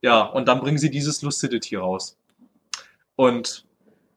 [0.00, 2.16] Ja, und dann bringen sie dieses Lucidity raus.
[3.16, 3.64] Und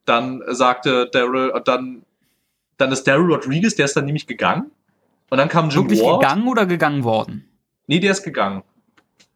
[0.05, 2.03] dann sagte Daryl, dann,
[2.77, 4.71] dann ist Daryl Rodriguez, der ist dann nämlich gegangen.
[5.29, 6.21] Und dann kam Jim Wirklich Ward.
[6.21, 7.49] gegangen oder gegangen worden?
[7.87, 8.63] Nee, der ist gegangen.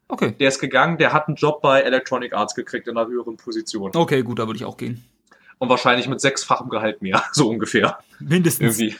[0.08, 0.34] Okay.
[0.38, 3.90] Der ist gegangen, der hat einen Job bei Electronic Arts gekriegt in einer höheren Position.
[3.94, 5.04] Okay, gut, da würde ich auch gehen.
[5.58, 7.98] Und wahrscheinlich mit sechsfachem Gehalt mehr, so ungefähr.
[8.20, 8.78] Mindestens.
[8.78, 8.98] Irgendwie.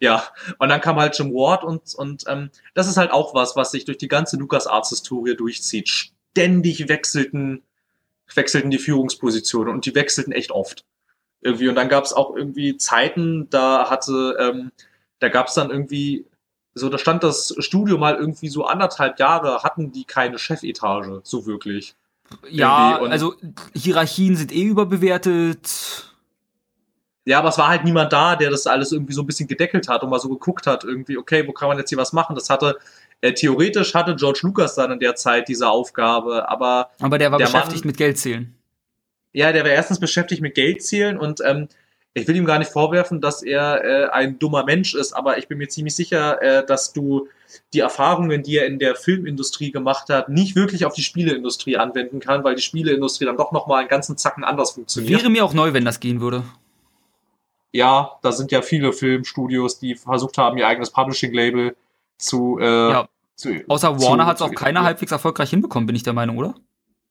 [0.00, 0.24] Ja,
[0.58, 3.70] und dann kam halt Jim Ward und, und ähm, das ist halt auch was, was
[3.70, 5.88] sich durch die ganze LucasArts-Historie durchzieht.
[5.88, 7.62] Ständig wechselten,
[8.34, 10.84] wechselten die Führungspositionen und die wechselten echt oft.
[11.40, 11.68] Irgendwie.
[11.68, 14.72] Und dann gab es auch irgendwie Zeiten, da hatte, ähm,
[15.18, 16.26] da gab es dann irgendwie,
[16.74, 21.46] so, da stand das Studio mal irgendwie so anderthalb Jahre, hatten die keine Chefetage, so
[21.46, 21.94] wirklich.
[22.50, 23.34] Ja, also
[23.74, 26.12] Hierarchien sind eh überbewertet.
[27.24, 29.88] Ja, aber es war halt niemand da, der das alles irgendwie so ein bisschen gedeckelt
[29.88, 32.36] hat und mal so geguckt hat, irgendwie, okay, wo kann man jetzt hier was machen?
[32.36, 32.76] Das hatte,
[33.20, 37.38] äh, theoretisch hatte George Lucas dann in der Zeit diese Aufgabe, aber Aber der war
[37.38, 38.54] Der beschäftigt Mann- mit Geld zählen.
[39.32, 41.68] ja, der war erstens beschäftigt mit Geld zählen und ähm,
[42.16, 45.48] ich will ihm gar nicht vorwerfen, dass er äh, ein dummer Mensch ist, aber ich
[45.48, 47.28] bin mir ziemlich sicher, äh, dass du
[47.74, 52.18] die Erfahrungen, die er in der Filmindustrie gemacht hat, nicht wirklich auf die Spieleindustrie anwenden
[52.20, 55.20] kann, weil die Spieleindustrie dann doch nochmal einen ganzen Zacken anders funktioniert.
[55.20, 56.42] Wäre mir auch neu, wenn das gehen würde.
[57.72, 61.76] ja, da sind ja viele Filmstudios, die versucht haben, ihr eigenes Publishing-Label
[62.16, 63.08] zu, äh, Ja.
[63.34, 63.50] zu.
[63.68, 66.54] Außer Warner hat es auch keiner halbwegs erfolgreich hinbekommen, bin ich der Meinung, oder?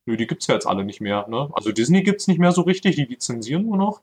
[0.07, 1.49] Nö, die gibt's ja jetzt alle nicht mehr, ne?
[1.53, 4.01] Also Disney gibt's nicht mehr so richtig, die lizenzieren nur noch.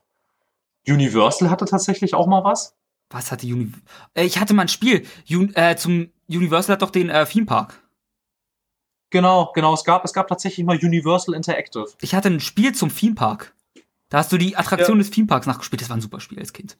[0.87, 2.75] Universal hatte tatsächlich auch mal was.
[3.09, 3.71] Was hatte Uni
[4.15, 5.05] äh, Ich hatte mal ein Spiel.
[5.29, 7.79] Un äh, zum Universal hat doch den äh, Theme Park.
[9.11, 11.85] Genau, genau, es gab, es gab tatsächlich mal Universal Interactive.
[12.01, 13.53] Ich hatte ein Spiel zum Theme Park.
[14.09, 15.81] Da hast du die Attraktion des Theme Parks nachgespielt.
[15.81, 16.77] Das war ein super Spiel als Kind.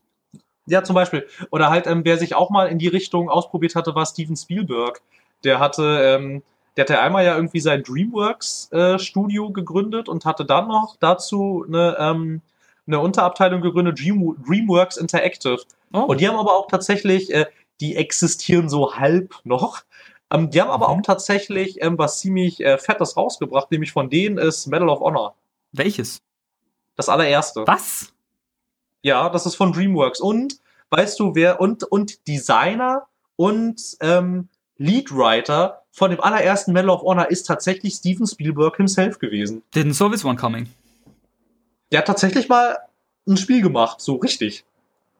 [0.65, 1.27] Ja, zum Beispiel.
[1.51, 5.01] Oder halt, ähm, wer sich auch mal in die Richtung ausprobiert hatte, war Steven Spielberg.
[5.43, 6.41] Der hatte, ähm,
[6.75, 11.65] der hatte einmal ja irgendwie sein DreamWorks äh, Studio gegründet und hatte dann noch dazu
[11.67, 12.41] eine, ähm,
[12.88, 15.60] eine Unterabteilung gegründet, Dream, DreamWorks Interactive.
[15.93, 15.99] Oh.
[16.01, 17.45] Und die haben aber auch tatsächlich, äh,
[17.81, 19.84] die existieren so halb noch.
[20.31, 20.93] Ähm, die haben aber Mhm.
[20.93, 25.35] auch tatsächlich ähm, was ziemlich äh, Fettes rausgebracht, nämlich von denen ist Medal of Honor.
[25.72, 26.22] Welches?
[26.95, 27.64] Das allererste.
[27.65, 28.14] Was?
[29.01, 30.19] Ja, das ist von DreamWorks.
[30.22, 34.47] Und weißt du, wer und, und Designer und ähm,
[34.77, 39.61] Leadwriter von dem allerersten Medal of Honor ist tatsächlich Steven Spielberg himself gewesen.
[39.73, 40.68] Didn't saw this one coming.
[41.93, 42.77] Der hat tatsächlich mal
[43.27, 44.65] ein Spiel gemacht, so richtig.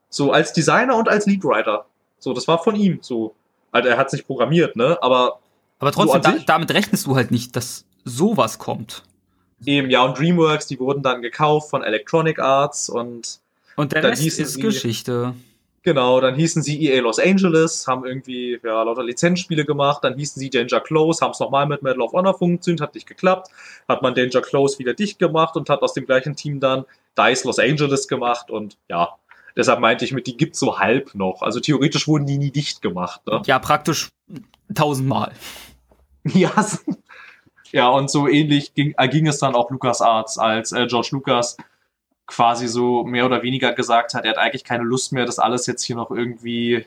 [0.10, 1.86] So als Designer und als Leadwriter.
[2.20, 3.00] So, das war von ihm.
[3.02, 3.34] So,
[3.72, 4.98] also er hat es nicht programmiert, ne?
[5.02, 5.40] Aber
[5.80, 6.46] Aber So trotzdem, an da, sich?
[6.46, 9.04] damit rechnest du halt nicht, dass sowas kommt.
[9.66, 13.40] eben, ja, und DreamWorks, die wurden dann gekauft von Electronic Arts und
[13.76, 15.34] Und der Dann Rest ist Geschichte.
[15.84, 20.40] Genau, dann hießen sie EA Los Angeles, haben irgendwie ja, lauter Lizenzspiele gemacht, dann hießen
[20.40, 23.50] sie Danger Close, haben es nochmal mit Medal of Honor funktioniert, hat nicht geklappt,
[23.90, 26.86] hat man Danger Close wieder dicht gemacht und hat aus dem gleichen Team dann
[27.18, 29.10] DICE Los Angeles gemacht und ja,
[29.58, 31.42] deshalb meinte ich mit, die gibt's so halb noch.
[31.42, 33.20] Also theoretisch wurden die nie dicht gemacht.
[33.28, 33.42] Ne?
[33.46, 34.10] Ja, praktisch
[34.74, 35.32] tausendmal.
[36.26, 36.54] Ja,
[37.74, 41.58] ja, und so ähnlich ging, äh, ging es dann auch LucasArts, als äh, George Lucas
[42.26, 45.68] quasi so mehr oder weniger gesagt hat, er hat eigentlich keine Lust mehr, das alles
[45.68, 46.86] jetzt hier noch irgendwie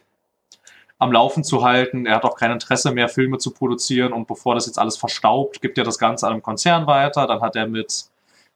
[0.99, 2.07] am Laufen zu halten.
[2.07, 4.13] Er hat auch kein Interesse mehr, Filme zu produzieren.
[4.13, 7.27] Und bevor das jetzt alles verstaubt, gibt er das Ganze einem Konzern weiter.
[7.27, 8.07] Dann hat er mit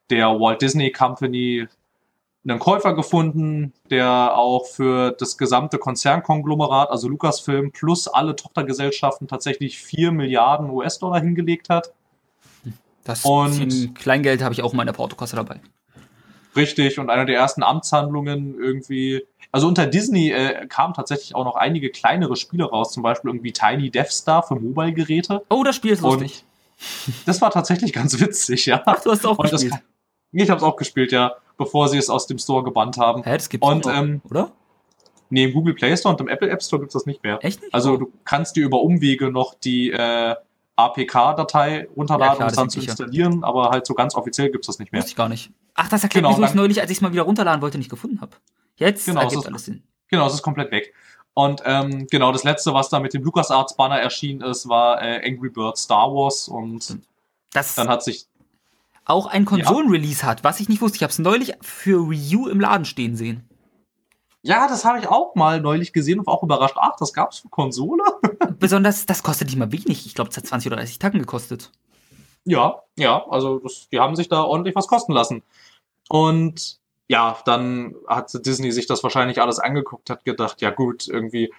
[0.08, 1.68] der Walt Disney Company
[2.42, 9.78] einen Käufer gefunden, der auch für das gesamte Konzernkonglomerat, also Lucasfilm plus alle Tochtergesellschaften tatsächlich
[9.78, 11.92] 4 Milliarden US-Dollar hingelegt hat.
[13.04, 15.60] Das Und- bisschen Kleingeld habe ich auch in meiner Portokasse dabei.
[16.56, 19.24] Richtig, und eine der ersten Amtshandlungen irgendwie.
[19.52, 23.52] Also unter Disney äh, kamen tatsächlich auch noch einige kleinere Spiele raus, zum Beispiel irgendwie
[23.52, 25.42] Tiny Death Star für Mobile-Geräte.
[25.48, 26.44] Oh, das Spiel ist Und lustig.
[27.26, 28.82] das war tatsächlich ganz witzig, ja.
[28.86, 29.82] Ach, du hast auch Und das- gespielt.
[30.32, 33.24] Ich habe es auch gespielt, ja, bevor sie es aus dem Store gebannt haben.
[33.24, 34.52] Hä, das gibt's Und, noch, ähm, oder?
[35.28, 37.38] Nee, im Google Play Store und im Apple App Store gibt's das nicht mehr.
[37.42, 37.74] Echt nicht?
[37.74, 40.34] Also du kannst dir über Umwege noch die äh,
[40.76, 44.50] APK-Datei runterladen, Ja, klar, um es dann das zu installieren, aber halt so ganz offiziell
[44.50, 45.00] gibt's das nicht mehr.
[45.00, 45.50] Wusste ich gar nicht.
[45.82, 47.90] Ach, das erklärt, Genau, wieso ich neulich, als ich es mal wieder runterladen wollte, nicht
[47.90, 48.36] gefunden habe.
[48.76, 49.82] Jetzt Genau, ergibt es ist- alles Sinn.
[50.08, 50.92] Genau, es ist komplett weg.
[51.34, 55.26] Und ähm, genau, das letzte, was da mit dem LucasArts Banner erschienen ist, war äh,
[55.26, 56.98] Angry Birds Star Wars und
[57.52, 58.26] Das dann hat sich
[59.04, 60.96] auch ein Konsolen-Release hat, was ich nicht wusste.
[60.96, 63.48] Ich habe es neulich für Wii U im Laden stehen sehen.
[64.42, 66.76] Ja, das habe ich auch mal neulich gesehen und war auch überrascht.
[66.78, 68.02] Ach, das gab's für Konsole?
[68.58, 70.06] Besonders, das kostet nicht mal wenig.
[70.06, 71.70] Ich glaube, es hat 20 oder 30 Tacken gekostet.
[72.44, 75.42] Ja, ja, also das, die haben sich da ordentlich was kosten lassen.
[76.10, 81.52] Und ja, dann hat Disney sich das wahrscheinlich alles angeguckt, hat gedacht, ja gut, irgendwie,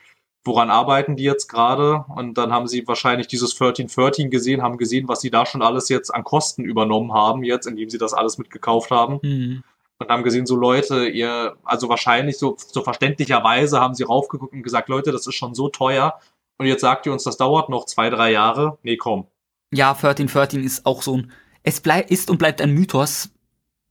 [0.44, 2.04] woran arbeiten die jetzt gerade?
[2.14, 5.88] Und dann haben sie wahrscheinlich dieses 1313 gesehen, haben gesehen, was sie da schon alles
[5.88, 9.20] jetzt an Kosten übernommen haben, jetzt, indem sie das alles mitgekauft haben.
[9.22, 9.64] Mhm.
[10.00, 14.64] Und haben gesehen, so Leute, ihr, also wahrscheinlich so, so verständlicherweise haben sie raufgeguckt und
[14.64, 16.20] gesagt, Leute, das ist schon so teuer.
[16.58, 18.78] Und jetzt sagt ihr uns, das dauert noch zwei, drei Jahre.
[18.84, 19.28] Nee, komm.
[19.74, 21.32] Ja, 1313 ist auch so ein,
[21.64, 23.30] es bleib, ist und bleibt ein Mythos,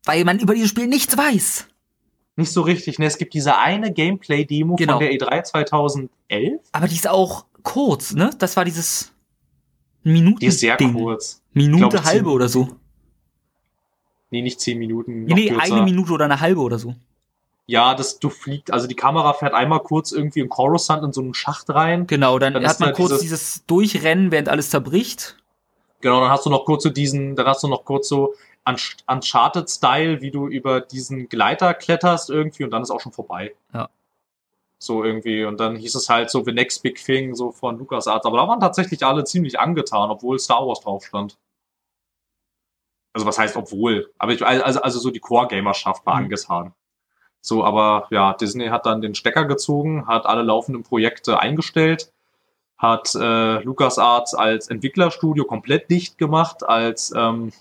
[0.04, 1.66] weil man über dieses Spiel nichts weiß.
[2.36, 3.06] Nicht so richtig, ne?
[3.06, 4.94] Es gibt diese eine Gameplay-Demo Genau.
[4.94, 6.60] von der E3 2011.
[6.72, 8.30] Aber die ist auch kurz, ne?
[8.38, 9.12] Das war dieses
[10.02, 10.38] Minuten.
[10.38, 10.94] Die ist sehr Ding.
[10.94, 11.42] kurz.
[11.52, 12.68] Minute, glaub, halbe zehn- oder so.
[14.30, 15.24] Nee, nicht zehn Minuten.
[15.24, 16.94] Nee, nee, eine Minute oder eine halbe oder so.
[17.66, 21.20] Ja, das, du fliegt, also die Kamera fährt einmal kurz irgendwie in Coruscant in so
[21.20, 22.06] einen Schacht rein.
[22.06, 25.36] Genau, dann, Dann hat man da kurz dieses- dieses Durchrennen, während alles zerbricht.
[26.00, 30.20] Genau, dann hast du noch kurz so diesen, dann hast du noch kurz so Uncharted-Style,
[30.20, 33.54] wie du über diesen Gleiter kletterst irgendwie und dann ist auch schon vorbei.
[33.72, 33.88] Ja.
[34.78, 35.44] So irgendwie.
[35.44, 38.24] Und dann hieß es halt so The Next Big Thing, so von LucasArts.
[38.26, 41.36] Aber da waren tatsächlich alle ziemlich angetan, obwohl Star Wars drauf stand.
[43.12, 44.10] Also was heißt obwohl?
[44.18, 46.24] Aber ich, also, also so die Core-Gamerschaft war Mhm.
[46.24, 46.74] angetan.
[47.42, 52.12] So, aber ja, Disney hat dann den Stecker gezogen, hat alle laufenden Projekte eingestellt,
[52.76, 57.52] hat äh, LucasArts als Entwicklerstudio komplett dicht gemacht, als, ähm,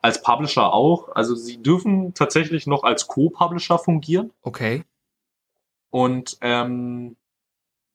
[0.00, 1.08] als Publisher auch.
[1.14, 4.84] Also sie dürfen tatsächlich noch als Co-Publisher fungieren Okay.
[5.90, 7.16] und ähm,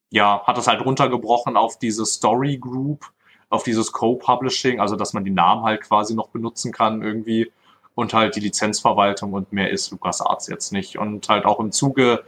[0.09, 3.11] ja, hat das halt runtergebrochen auf diese Story Group,
[3.49, 7.51] auf dieses Co-Publishing, also dass man die Namen halt quasi noch benutzen kann irgendwie
[7.95, 10.97] und halt die Lizenzverwaltung und mehr ist LucasArts jetzt nicht.
[10.97, 12.23] Und halt auch im Zuge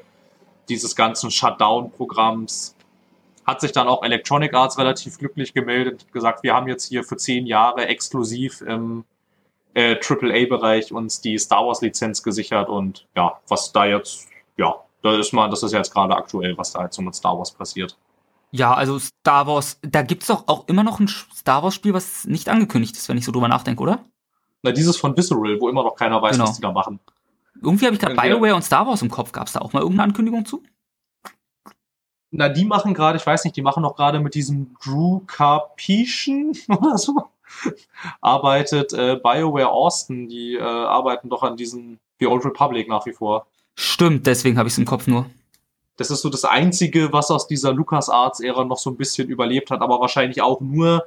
[0.70, 2.76] dieses ganzen Shutdown-Programms
[3.46, 7.04] hat sich dann auch Electronic Arts relativ glücklich gemeldet und gesagt, wir haben jetzt hier
[7.04, 9.06] für zehn Jahre exklusiv im
[9.76, 14.28] äh, AAA-Bereich uns die Star Wars-Lizenz gesichert und ja, was da jetzt,
[14.58, 14.74] ja,
[15.04, 17.52] da ist mal, das ist jetzt gerade aktuell, was da jetzt so mit Star Wars
[17.52, 17.96] passiert.
[18.52, 22.26] Ja, also Star Wars, da gibt's doch auch immer noch ein Star Wars Spiel, was
[22.26, 24.00] nicht angekündigt ist, wenn ich so drüber nachdenke, oder?
[24.64, 26.48] Na, dieses von Visceral, wo immer noch keiner weiß, Genau.
[26.48, 27.00] was die da machen.
[27.62, 28.16] Irgendwie habe ich gerade.
[28.16, 29.32] BioWare und Star Wars im Kopf.
[29.32, 30.64] Gab's da auch mal irgendeine Ankündigung zu?
[32.32, 36.52] Na, die machen gerade, ich weiß nicht, die machen noch gerade mit diesem Drew Carpetian
[36.70, 37.14] oder so.
[38.22, 43.14] Arbeitet äh, BioWare Austin, die äh, arbeiten doch an diesem The Old Republic nach wie
[43.14, 43.48] vor.
[43.76, 45.26] Stimmt, deswegen habe ich es im Kopf nur.
[45.98, 49.82] Das ist so das Einzige, was aus dieser LucasArts-Ära noch so ein bisschen überlebt hat,
[49.82, 51.06] aber wahrscheinlich auch nur,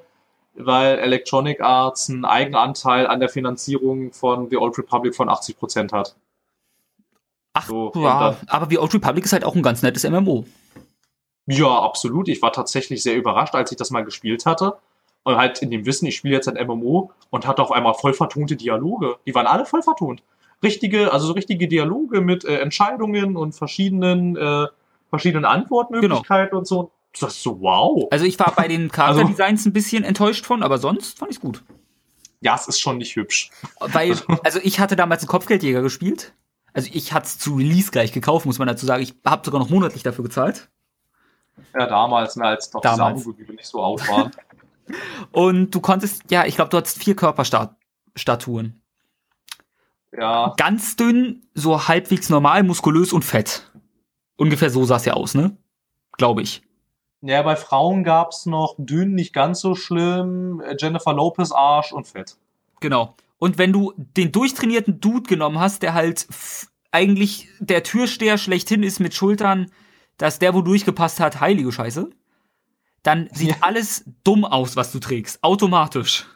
[0.55, 6.17] weil Electronic Arts einen Eigenanteil an der Finanzierung von The Old Republic von 80% hat.
[7.53, 10.47] Ach, So, ja, aber The Old Republic ist halt auch ein ganz nettes MMO.
[11.47, 12.29] Ja, absolut.
[12.29, 14.79] Ich war tatsächlich sehr überrascht, als ich das mal gespielt hatte.
[15.29, 18.15] Und halt in dem Wissen, ich spiele jetzt ein MMO und hatte auf einmal voll
[18.15, 19.17] vertonte Dialoge.
[19.27, 20.23] Die waren alle voll vertont.
[20.63, 24.69] Richtige, also so richtige Dialoge mit äh, Entscheidungen und verschiedenen, äh,
[25.11, 26.93] verschiedenen Antwortmöglichkeiten und so.
[27.21, 28.09] Das ist so, wow.
[28.11, 31.63] Also ich war bei den Charakterdesigns ein bisschen enttäuscht von, aber sonst fand ich's gut.
[32.41, 33.51] Ja, es ist schon nicht hübsch.
[33.81, 36.33] Weil, also ich hatte damals einen Kopfgeldjäger gespielt.
[36.73, 39.03] Also ich hatte es zu Release gleich gekauft, muss man dazu sagen.
[39.03, 40.71] Ich habe sogar noch monatlich dafür gezahlt.
[41.79, 43.21] Ja, damals, ne, als noch Damals.
[43.21, 44.31] Abo-Gebühren nicht so out waren.
[45.33, 48.81] Und du konntest, ja, ich glaube, du hattest vier Körperstatuen.
[50.17, 53.71] ja, Ganz dünn, so halbwegs normal, muskulös und fett.
[54.37, 55.57] Ungefähr so sah es ja aus, ne?
[56.17, 56.63] Glaube ich.
[57.21, 62.07] ja, bei Frauen gab's noch dünn, nicht ganz so schlimm, äh, Jennifer Lopez Arsch und
[62.07, 62.37] Fett.
[62.81, 63.17] Genau.
[63.39, 66.27] Und wenn du den durchtrainierten Dude genommen hast, der halt
[66.91, 69.71] eigentlich der Türsteher schlechthin ist mit Schultern,
[70.17, 72.11] dass der, wo durchgepasst hat, heilige Scheiße,
[73.03, 73.57] dann sieht Ja.
[73.61, 75.43] alles dumm aus, was du trägst.
[75.43, 76.27] Automatisch.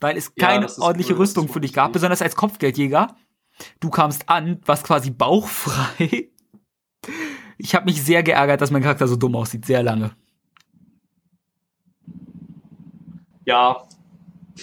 [0.00, 3.16] Weil es Ja, keine ist ordentliche cool, Rüstung für dich gab, besonders als Kopfgeldjäger.
[3.80, 6.30] Du kamst an, warst quasi bauchfrei.
[7.58, 10.12] Ich habe mich sehr geärgert, dass mein Charakter so dumm aussieht, sehr lange.
[13.44, 13.82] Ja,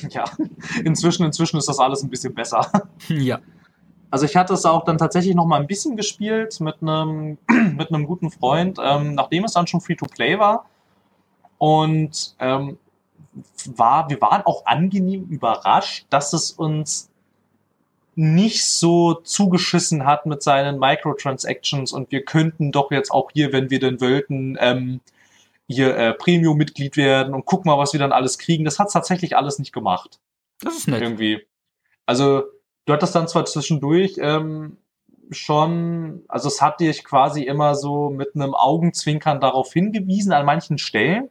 [0.10, 0.24] ja.
[0.84, 2.70] Inzwischen, inzwischen ist das alles ein bisschen besser.
[3.08, 3.40] ja.
[4.10, 7.38] Also ich hatte es auch dann tatsächlich noch mal ein bisschen gespielt mit einem
[7.78, 10.66] mit einem guten Freund, ähm, nachdem es dann schon Free-to-Play war.
[11.58, 12.78] Und ähm,
[13.66, 17.10] war, wir waren auch angenehm überrascht, dass es uns
[18.16, 23.70] nicht so zugeschissen hat mit seinen Microtransactions und wir könnten doch jetzt auch hier, wenn
[23.70, 25.02] wir denn wollten, ähm,
[25.68, 28.66] hier äh, Premium-Mitglied werden und guck mal, was wir dann alles kriegen.
[28.66, 30.20] Das hat tatsächlich alles nicht gemacht
[30.62, 31.02] Das ist nett.
[31.02, 31.46] irgendwie.
[32.06, 32.46] Also,
[32.88, 34.78] du hattest dann zwar zwischendurch ähm,
[35.30, 40.78] schon, also es hat dich quasi immer so mit einem Augenzwinkern darauf hingewiesen an manchen
[40.78, 41.30] Stellen,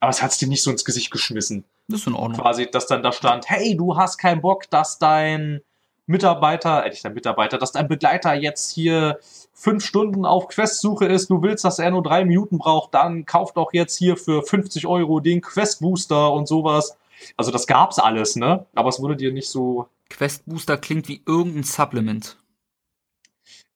[0.00, 1.64] aber es hat es dir nicht so ins Gesicht geschmissen.
[1.88, 2.40] Das ist in Ordnung.
[2.40, 5.62] Quasi, dass dann da stand, hey, du hast keinen Bock, dass dein
[6.06, 9.18] Mitarbeiter, äh, nicht dein Mitarbeiter, dass dein Begleiter jetzt hier
[9.54, 13.52] fünf Stunden auf Questsuche ist, du willst, dass er nur drei Minuten braucht, dann kauf
[13.54, 16.96] doch jetzt hier für 50 Euro den Quest Booster und sowas.
[17.36, 18.66] Also das gab's alles, ne?
[18.74, 19.88] Aber es wurde dir nicht so.
[20.10, 22.36] Quest Booster klingt wie irgendein Supplement.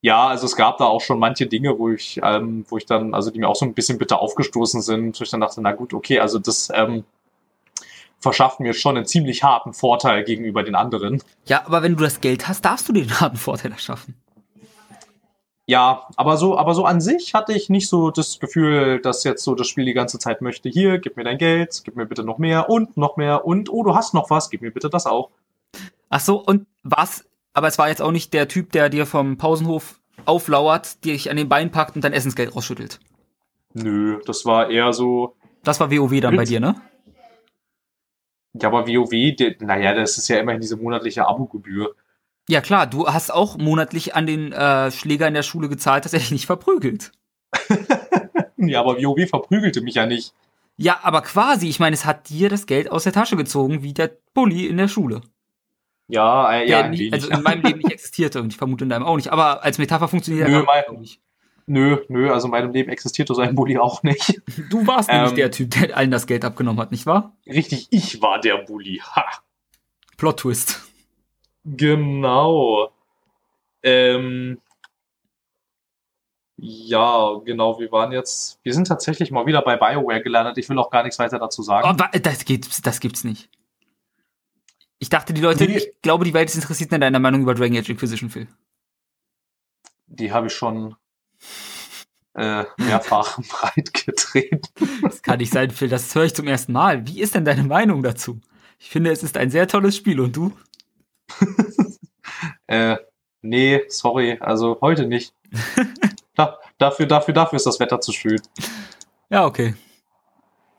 [0.01, 3.15] Ja, also es gab da auch schon manche Dinge, wo ich, ähm, wo ich dann,
[3.15, 5.73] also die mir auch so ein bisschen bitter aufgestoßen sind, wo ich dann dachte, na
[5.73, 7.05] gut, okay, also das ähm,
[8.19, 11.23] verschafft mir schon einen ziemlich harten Vorteil gegenüber den anderen.
[11.47, 14.17] Ja, aber wenn du das Geld hast, darfst du den harten Vorteil erschaffen.
[15.67, 19.45] Ja, aber so, aber so an sich hatte ich nicht so das Gefühl, dass jetzt
[19.45, 22.25] so das Spiel die ganze Zeit möchte, hier, gib mir dein Geld, gib mir bitte
[22.25, 25.07] noch mehr und noch mehr und oh, du hast noch was, gib mir bitte das
[25.07, 25.31] auch.
[26.13, 27.25] Ach so, und was
[27.55, 31.37] aber es war jetzt auch nicht der Typ, der dir vom Pausenhof auflauert, dich an
[31.37, 33.01] den Bein packt und dein Essensgeld rausschüttelt.
[33.75, 35.37] Nö, das war eher so.
[35.63, 36.75] Das war WoW dann bei dir, ne?
[38.55, 41.95] Ja, aber WoW, der, naja, das ist ja immerhin diese monatliche Abogebühr.
[42.49, 46.13] Ja klar, du hast auch monatlich an den äh, Schläger in der Schule gezahlt, dass
[46.13, 47.13] er dich nicht verprügelt.
[48.57, 50.35] ja, aber WoW verprügelte mich ja nicht.
[50.77, 53.95] Ja, aber quasi, ich meine, es hat dir das Geld aus der Tasche gezogen, wie
[53.95, 55.23] der Bulli in der Schule.
[56.13, 59.05] Ja, äh, ja, nie, also in meinem Leben nicht existierte und ich vermute in deinem
[59.05, 59.33] auch nicht.
[59.33, 61.23] Aber als Metapher funktioniert nö, er auch nicht.
[61.65, 64.43] Nö, nö, also in meinem Leben existierte so ein Bully auch nicht.
[64.69, 67.35] Du warst ähm, nämlich der Typ, der allen das Geld abgenommen hat, nicht wahr?
[67.47, 69.01] Richtig, ich war der Bully.
[69.17, 69.25] Ha.
[70.19, 70.83] Plot Twist.
[71.65, 72.91] Genau.
[73.83, 74.61] Ähm,
[76.59, 80.59] ja, genau, wir waren jetzt, wir sind tatsächlich mal wieder bei BioWare gelandet.
[80.59, 81.89] Ich will auch gar nichts weiter dazu sagen.
[81.89, 83.49] Oh, das, gibt's, das gibt's nicht.
[85.03, 85.79] Ich dachte, die Leute, nee.
[85.79, 88.47] ich glaube, die Welt ist interessiert an deiner Meinung über Dragon Age Inquisition, Phil.
[90.07, 90.95] Die habe ich schon
[92.35, 94.61] äh, mehrfach breit getreten.
[95.03, 97.05] Das kann nicht sein, Phil, das höre ich zum ersten Mal.
[97.09, 98.41] Wie ist denn deine Meinung dazu?
[98.79, 100.53] Ich finde, es ist ein sehr tolles Spiel und du?
[102.69, 102.97] äh,
[103.41, 105.35] nee, sorry, also heute nicht.
[106.37, 108.41] da, dafür, dafür, dafür ist das Wetter zu schön.
[109.31, 109.75] Ja, okay.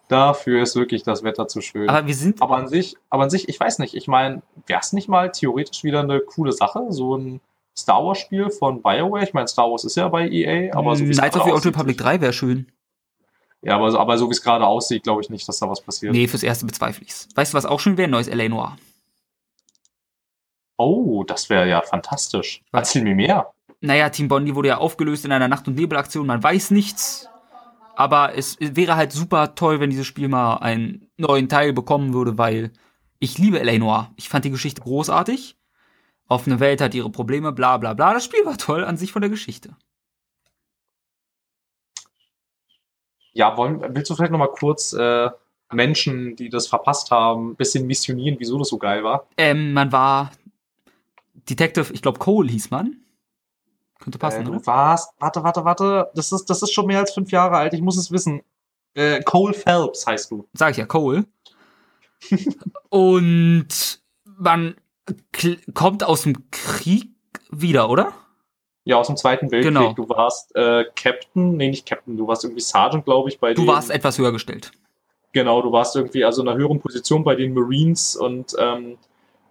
[0.07, 1.89] Dafür ist wirklich das Wetter zu schön.
[1.89, 2.41] Aber wir sind.
[2.41, 3.95] Aber an sich, aber an sich, ich weiß nicht.
[3.95, 7.41] Ich meine, wäre es nicht mal theoretisch wieder eine coole Sache, so ein
[7.75, 9.23] Star Wars Spiel von BioWare?
[9.23, 11.51] Ich meine, Star Wars ist ja bei EA, aber so wie es Knights of the
[11.51, 12.67] Old Republic 3 wäre schön.
[13.61, 16.11] Ja, aber, aber so wie es gerade aussieht, glaube ich nicht, dass da was passiert.
[16.11, 17.29] Nee, fürs erste bezweifle ich's.
[17.33, 18.09] Weißt du, was auch schön wäre?
[18.09, 18.77] Neues LA Noir.
[20.77, 22.61] Oh, das wäre ja fantastisch.
[22.71, 23.53] Erzähl mir mehr.
[23.79, 26.27] Naja, Team Bondi wurde ja aufgelöst in einer Nacht- und Nebelaktion.
[26.27, 27.29] Man weiß nichts.
[27.95, 32.37] Aber es wäre halt super toll, wenn dieses Spiel mal einen neuen Teil bekommen würde,
[32.37, 32.71] weil
[33.19, 33.77] ich liebe L.A.
[33.77, 34.11] Noir.
[34.17, 35.57] Ich fand die Geschichte großartig.
[36.27, 38.13] Offene Welt hat ihre Probleme, bla bla bla.
[38.13, 39.75] Das Spiel war toll an sich von der Geschichte.
[43.33, 45.29] Ja, wollen, willst du vielleicht noch mal kurz äh,
[45.71, 49.27] Menschen, die das verpasst haben, ein bisschen missionieren, wieso das so geil war?
[49.37, 50.31] Ähm, man war
[51.49, 53.02] Detective, ich glaube Cole hieß man.
[54.03, 57.13] Könnte passen, äh, du warst, warte, warte, warte, das ist, das ist schon mehr als
[57.13, 58.41] fünf Jahre alt, ich muss es wissen.
[58.95, 60.47] Äh, Cole Phelps heißt du.
[60.53, 61.25] Sag ich ja, Cole.
[62.89, 64.75] Und man
[65.73, 67.09] kommt aus dem Krieg
[67.49, 68.13] wieder, oder?
[68.85, 69.73] Ja, aus dem Zweiten Weltkrieg.
[69.73, 69.93] Genau.
[69.93, 73.65] Du warst äh, Captain, nee, nicht Captain, du warst irgendwie Sergeant, glaube ich, bei Du
[73.65, 74.71] warst etwas höher gestellt.
[75.31, 78.97] Genau, du warst irgendwie also in einer höheren Position bei den Marines und ähm,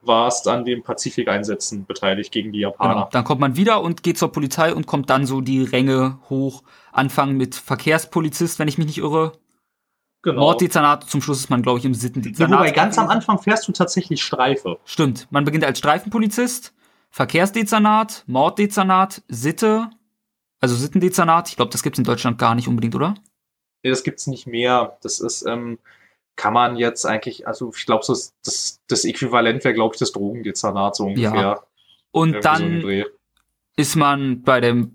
[0.02, 2.94] warst an den Pazifikeinsätzen beteiligt gegen die Japaner.
[2.94, 3.08] Genau.
[3.12, 6.62] Dann kommt man wieder und geht zur Polizei und kommt dann so die Ränge hoch.
[6.92, 9.32] Anfangen mit Verkehrspolizist, wenn ich mich nicht irre.
[10.22, 10.40] Genau.
[10.40, 12.50] Morddezernat, zum Schluss ist man, glaube ich, im Sittendezernat.
[12.50, 14.78] Ja, wobei ganz am Anfang fährst du tatsächlich Streife.
[14.84, 15.26] Stimmt.
[15.30, 16.72] Man beginnt als Streifenpolizist,
[17.10, 19.90] Verkehrsdezernat, Morddezernat, Sitte,
[20.60, 21.48] also Sittendezernat.
[21.48, 23.14] Ich glaube, das gibt's in Deutschland gar nicht unbedingt, oder?
[23.82, 24.96] Nee, das gibt's nicht mehr.
[25.02, 25.80] Das ist, ähm,
[26.36, 30.12] kann man jetzt eigentlich, also ich glaube, das, das, das Äquivalent wäre, glaube ich, das
[30.12, 31.34] Drogendezernat so ungefähr.
[31.34, 31.62] Ja.
[32.10, 32.88] Und dann so
[33.76, 34.92] ist man bei dem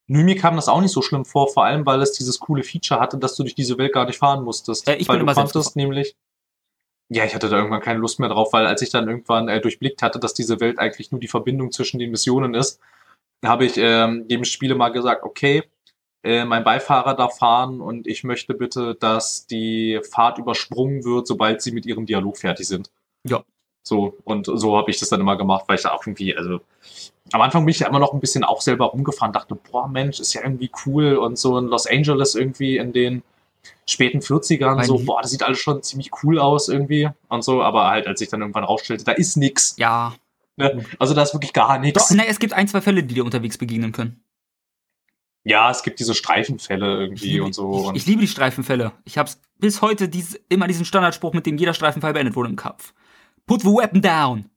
[0.07, 2.63] Nö, mir kam das auch nicht so schlimm vor, vor allem, weil es dieses coole
[2.63, 4.87] Feature hatte, dass du durch diese Welt gar nicht fahren musstest.
[4.87, 6.17] Äh, ich weil bin du immer konntest nämlich.
[7.15, 9.61] Ja, ich hatte da irgendwann keine Lust mehr drauf, weil als ich dann irgendwann äh,
[9.61, 12.81] durchblickt hatte, dass diese Welt eigentlich nur die Verbindung zwischen den Missionen ist,
[13.45, 15.65] habe ich ähm, dem Spiele mal gesagt, okay,
[16.23, 21.61] äh, mein Beifahrer darf fahren und ich möchte bitte, dass die Fahrt übersprungen wird, sobald
[21.61, 22.91] sie mit ihrem Dialog fertig sind.
[23.29, 23.45] Ja.
[23.83, 26.61] So, und so habe ich das dann immer gemacht, weil ich da auch irgendwie, also
[27.33, 30.19] am Anfang bin ich ja immer noch ein bisschen auch selber rumgefahren, dachte, boah, Mensch,
[30.19, 33.23] ist ja irgendwie cool und so in Los Angeles irgendwie in den
[33.87, 37.63] späten 40ern, Mein so, boah, das sieht alles schon ziemlich cool aus irgendwie und so,
[37.63, 39.75] aber halt, als ich dann irgendwann rausstellte, da ist nix.
[39.79, 40.15] Ja.
[40.57, 40.85] Ne?
[40.99, 42.11] Also da ist wirklich gar Doch, nichts.
[42.11, 44.23] ne, es gibt ein, zwei Fälle, die dir unterwegs begegnen können.
[45.45, 47.91] Ja, es gibt diese Streifenfälle irgendwie liebe, und so.
[47.91, 48.93] ich, ich liebe die Streifenfälle.
[49.05, 52.57] Ich hab's bis heute dies, immer diesen Standardspruch, mit dem jeder Streifenfall beendet wurde im
[52.57, 52.95] Kopf.
[53.47, 54.51] Put the weapon down.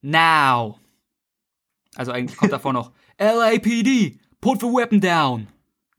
[0.00, 0.78] Now.
[1.94, 4.18] Also eigentlich kommt davor noch LAPD.
[4.40, 5.46] Put the weapon down.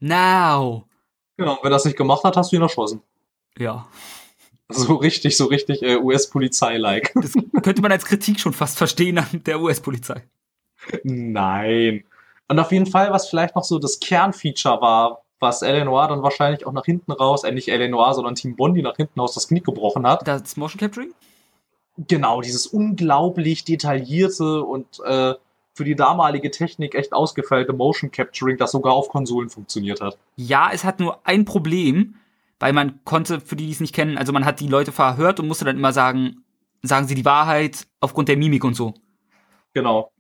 [0.02, 0.86] Now.
[1.38, 3.02] Genau, wenn das nicht gemacht hat, hast du ihn erschossen.
[3.58, 3.88] Ja.
[4.70, 7.14] So richtig, so richtig äh, US-Polizei-like.
[7.16, 7.34] Das
[7.64, 10.24] könnte man als Kritik schon fast verstehen an der US-Polizei.
[11.04, 12.04] Nein.
[12.48, 16.66] Und auf jeden Fall, was vielleicht noch so das Kernfeature war, was Eleanor dann wahrscheinlich
[16.66, 19.62] auch nach hinten raus, äh, nicht Eleanor, sondern Team Bondi nach hinten aus das Knie
[19.62, 20.28] gebrochen hat.
[20.28, 21.14] Das Motion Capturing?
[21.98, 25.36] Genau, dieses unglaublich detaillierte und äh,
[25.74, 30.18] für die damalige Technik echt ausgefeilte Motion Capturing, das sogar auf Konsolen funktioniert hat.
[30.36, 32.16] Ja, es hat nur ein Problem,
[32.60, 35.40] weil man konnte, für die, die es nicht kennen, also man hat die Leute verhört
[35.40, 36.44] und musste dann immer sagen,
[36.84, 38.94] sagen sie die Wahrheit aufgrund der Mimik und so.
[39.74, 40.12] Genau.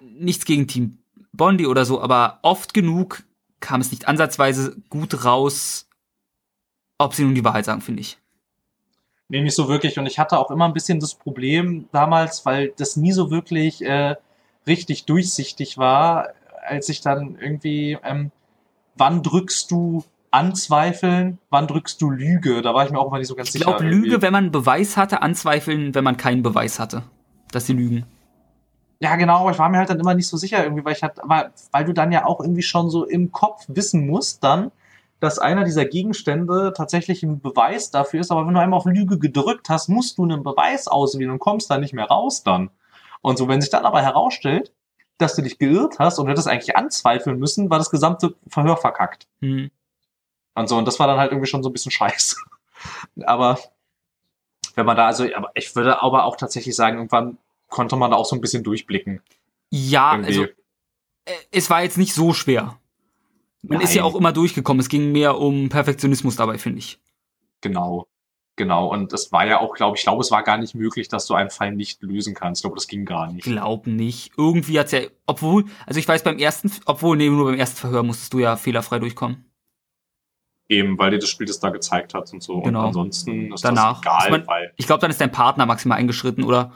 [0.00, 0.98] nichts gegen Team
[1.32, 3.24] Bondi oder so, aber oft genug
[3.60, 5.88] kam es nicht ansatzweise gut raus,
[6.98, 8.18] ob sie nun die Wahrheit sagen, finde ich.
[9.28, 9.98] Nee, nicht so wirklich.
[9.98, 13.82] Und ich hatte auch immer ein bisschen das Problem damals, weil das nie so wirklich
[13.82, 14.16] äh,
[14.66, 16.28] richtig durchsichtig war,
[16.66, 18.30] als ich dann irgendwie, ähm,
[18.96, 22.62] wann drückst du Anzweifeln, wann drückst du Lüge?
[22.62, 23.66] Da war ich mir auch immer nicht so ganz Ich sicher.
[23.66, 24.08] glaube, irgendwie.
[24.08, 27.02] Lüge, wenn man einen Beweis hatte, anzweifeln, wenn man keinen Beweis hatte,
[27.50, 28.06] dass sie lügen.
[29.00, 31.02] Ja, genau, aber ich war mir halt dann immer nicht so sicher irgendwie, weil ich
[31.02, 34.70] halt, weil, weil du dann ja auch irgendwie schon so im Kopf wissen musst dann,
[35.18, 39.18] dass einer dieser Gegenstände tatsächlich ein Beweis dafür ist, aber wenn du einmal auf Lüge
[39.18, 42.70] gedrückt hast, musst du einen Beweis auswählen und kommst da nicht mehr raus dann.
[43.22, 44.72] Und so, wenn sich dann aber herausstellt,
[45.18, 49.26] dass du dich geirrt hast und hättest eigentlich anzweifeln müssen, war das gesamte Verhör verkackt.
[49.40, 49.70] Hm.
[50.54, 52.36] Und so, und das war dann halt irgendwie schon so ein bisschen scheiße.
[53.24, 53.58] Aber
[54.74, 57.38] wenn man da, also, aber ich würde aber auch tatsächlich sagen, irgendwann
[57.68, 59.22] konnte man da auch so ein bisschen durchblicken.
[59.70, 60.28] Ja, Irgendwie.
[60.28, 60.42] also
[61.24, 62.78] äh, es war jetzt nicht so schwer.
[63.62, 64.10] Man ist ja Nein.
[64.10, 64.80] auch immer durchgekommen.
[64.80, 66.98] Es ging mehr um Perfektionismus dabei, finde ich.
[67.60, 68.08] Genau.
[68.62, 68.86] Genau.
[68.86, 71.34] Und es war ja auch, glaube ich, glaube, es war gar nicht möglich, dass du
[71.34, 72.60] einen Fall nicht lösen kannst.
[72.60, 73.42] Ich glaube, das ging gar nicht.
[73.42, 74.30] Glaub nicht.
[74.38, 78.04] Irgendwie hat's ja, obwohl, also ich weiß beim ersten, obwohl, nee, nur beim ersten Verhör
[78.04, 79.46] musstest du ja fehlerfrei durchkommen.
[80.68, 82.60] Eben, weil dir das Spiel das da gezeigt hat und so.
[82.60, 82.82] Genau.
[82.82, 84.00] Und ansonsten ist Danach.
[84.00, 84.72] das egal, Ist man- weil.
[84.76, 86.72] Ich glaube, dann ist dein Partner maximal eingeschritten oder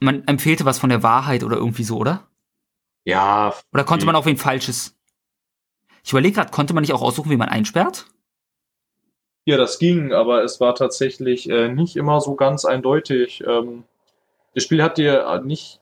[0.00, 2.26] man empfehlte was von der Wahrheit oder irgendwie so, oder?
[3.04, 4.96] Ja, Oder konnte man auch wen Falsches?
[6.02, 8.06] Ich überlege gerade, konnte man nicht auch aussuchen, wie man einsperrt?
[9.46, 13.42] Ja, das ging, aber es war tatsächlich äh, nicht immer so ganz eindeutig.
[13.46, 13.84] Ähm,
[14.54, 15.80] das Spiel hat dir äh, nicht.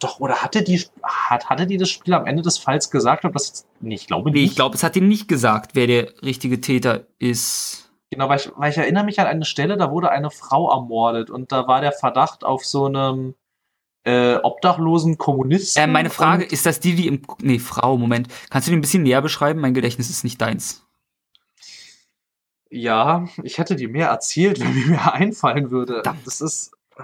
[0.00, 3.24] Doch, oder hatte die, hat, hatte die das Spiel am Ende des Falls gesagt?
[3.24, 4.50] Ob das jetzt, nee, ich glaube Nee, nicht.
[4.50, 7.92] ich glaube, es hat ihm nicht gesagt, wer der richtige Täter ist.
[8.10, 11.30] Genau, weil ich, weil ich erinnere mich an eine Stelle, da wurde eine Frau ermordet
[11.30, 13.34] und da war der Verdacht auf so einem
[14.04, 15.80] äh, obdachlosen Kommunisten.
[15.80, 17.22] Äh, meine Frage, ist das die, die im.
[17.40, 18.26] Nee, Frau, Moment.
[18.50, 19.60] Kannst du die ein bisschen näher beschreiben?
[19.60, 20.84] Mein Gedächtnis ist nicht deins.
[22.74, 25.94] Ja, ich hätte dir mehr erzählt, wenn mir mehr einfallen würde.
[25.94, 26.26] Verdammt.
[26.26, 26.72] Das ist.
[26.98, 27.02] äh,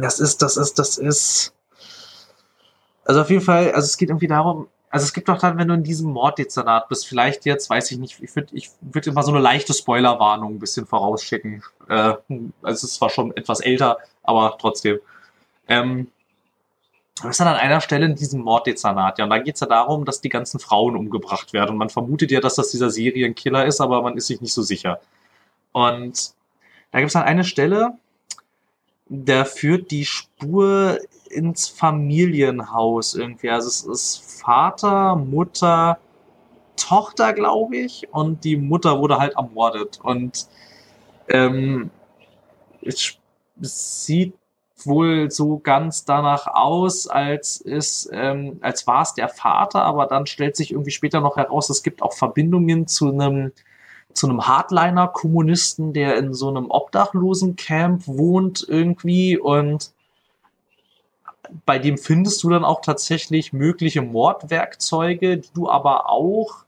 [0.00, 1.54] Das ist, das ist, das ist.
[3.04, 5.68] Also auf jeden Fall, also es geht irgendwie darum, also es gibt doch dann, wenn
[5.68, 9.22] du in diesem Morddezernat bist, vielleicht jetzt, weiß ich nicht, ich würde ich würd immer
[9.22, 11.62] so eine leichte Spoilerwarnung ein bisschen vorausschicken.
[11.88, 12.18] Äh, also
[12.62, 14.98] es ist zwar schon etwas älter, aber trotzdem.
[15.68, 16.08] Ähm,
[17.22, 19.66] du bist dann an einer Stelle in diesem Morddezernat, ja, und da geht es ja
[19.66, 21.70] darum, dass die ganzen Frauen umgebracht werden.
[21.70, 24.62] Und man vermutet ja, dass das dieser Serienkiller ist, aber man ist sich nicht so
[24.62, 25.00] sicher.
[25.72, 26.32] Und
[26.90, 27.94] da gibt es dann eine Stelle,
[29.08, 30.98] da führt die Spur
[31.30, 33.50] ins Familienhaus irgendwie.
[33.50, 35.98] Also es ist Vater, Mutter,
[36.76, 39.98] Tochter, glaube ich, und die Mutter wurde halt ermordet.
[40.02, 40.46] Und
[41.28, 41.90] ähm,
[42.82, 43.18] es
[43.60, 44.34] sieht
[44.86, 50.26] wohl so ganz danach aus, als ist, ähm, als war es der Vater, aber dann
[50.26, 53.52] stellt sich irgendwie später noch heraus, es gibt auch Verbindungen zu einem
[54.14, 59.92] zu einem Hardliner-Kommunisten, der in so einem Obdachlosencamp wohnt irgendwie und
[61.66, 66.64] bei dem findest du dann auch tatsächlich mögliche Mordwerkzeuge, die du aber auch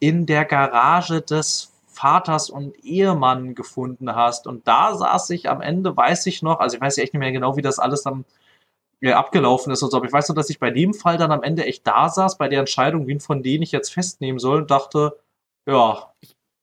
[0.00, 4.46] in der Garage des Vaters und Ehemann gefunden hast.
[4.46, 7.20] Und da saß ich am Ende, weiß ich noch, also ich weiß ja echt nicht
[7.20, 8.24] mehr genau, wie das alles dann
[9.04, 11.44] abgelaufen ist und so, aber ich weiß nur, dass ich bei dem Fall dann am
[11.44, 14.70] Ende echt da saß, bei der Entscheidung, wen von denen ich jetzt festnehmen soll und
[14.72, 15.16] dachte,
[15.66, 16.12] ja,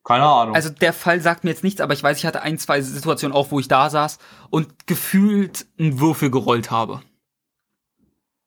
[0.04, 0.54] keine Ahnung.
[0.54, 3.36] Also der Fall sagt mir jetzt nichts, aber ich weiß, ich hatte ein, zwei Situationen
[3.36, 7.02] auch, wo ich da saß und gefühlt einen Würfel gerollt habe.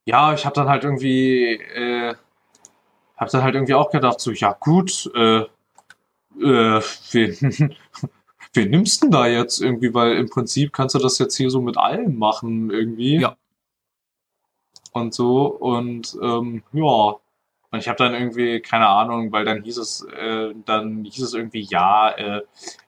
[0.04, 2.14] Ja, ich habe dann halt irgendwie, äh,
[3.16, 5.44] hab dann halt irgendwie auch gedacht, so, ja gut, äh,
[6.40, 6.80] äh,
[7.12, 7.74] wen,
[8.54, 9.92] wen nimmst du denn da jetzt irgendwie?
[9.94, 13.20] Weil im Prinzip kannst du das jetzt hier so mit allen machen irgendwie.
[13.20, 13.36] Ja.
[14.92, 17.14] Und so und ähm, ja.
[17.70, 21.34] Und ich habe dann irgendwie, keine Ahnung, weil dann hieß es, äh, dann hieß es
[21.34, 22.40] irgendwie, ja, äh,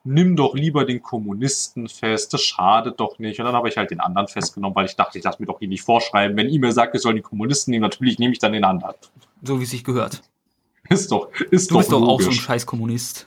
[0.05, 3.39] nimm doch lieber den Kommunisten fest, das schadet doch nicht.
[3.39, 5.59] Und dann habe ich halt den anderen festgenommen, weil ich dachte, ich lasse mir doch
[5.59, 6.35] hier nicht vorschreiben.
[6.35, 8.95] Wenn ihr mir sagt, ich soll die Kommunisten nehmen, natürlich nehme ich dann den anderen.
[9.43, 10.23] So wie es sich gehört.
[10.89, 12.41] Ist doch, ist Du doch bist doch auch so ein logisch.
[12.41, 13.27] scheiß Kommunist.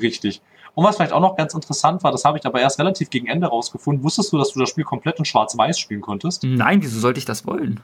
[0.00, 0.42] Richtig.
[0.74, 3.26] Und was vielleicht auch noch ganz interessant war, das habe ich aber erst relativ gegen
[3.28, 4.02] Ende rausgefunden.
[4.02, 6.42] Wusstest du, dass du das Spiel komplett in Schwarz-Weiß spielen konntest?
[6.42, 7.80] Nein, wieso sollte ich das wollen?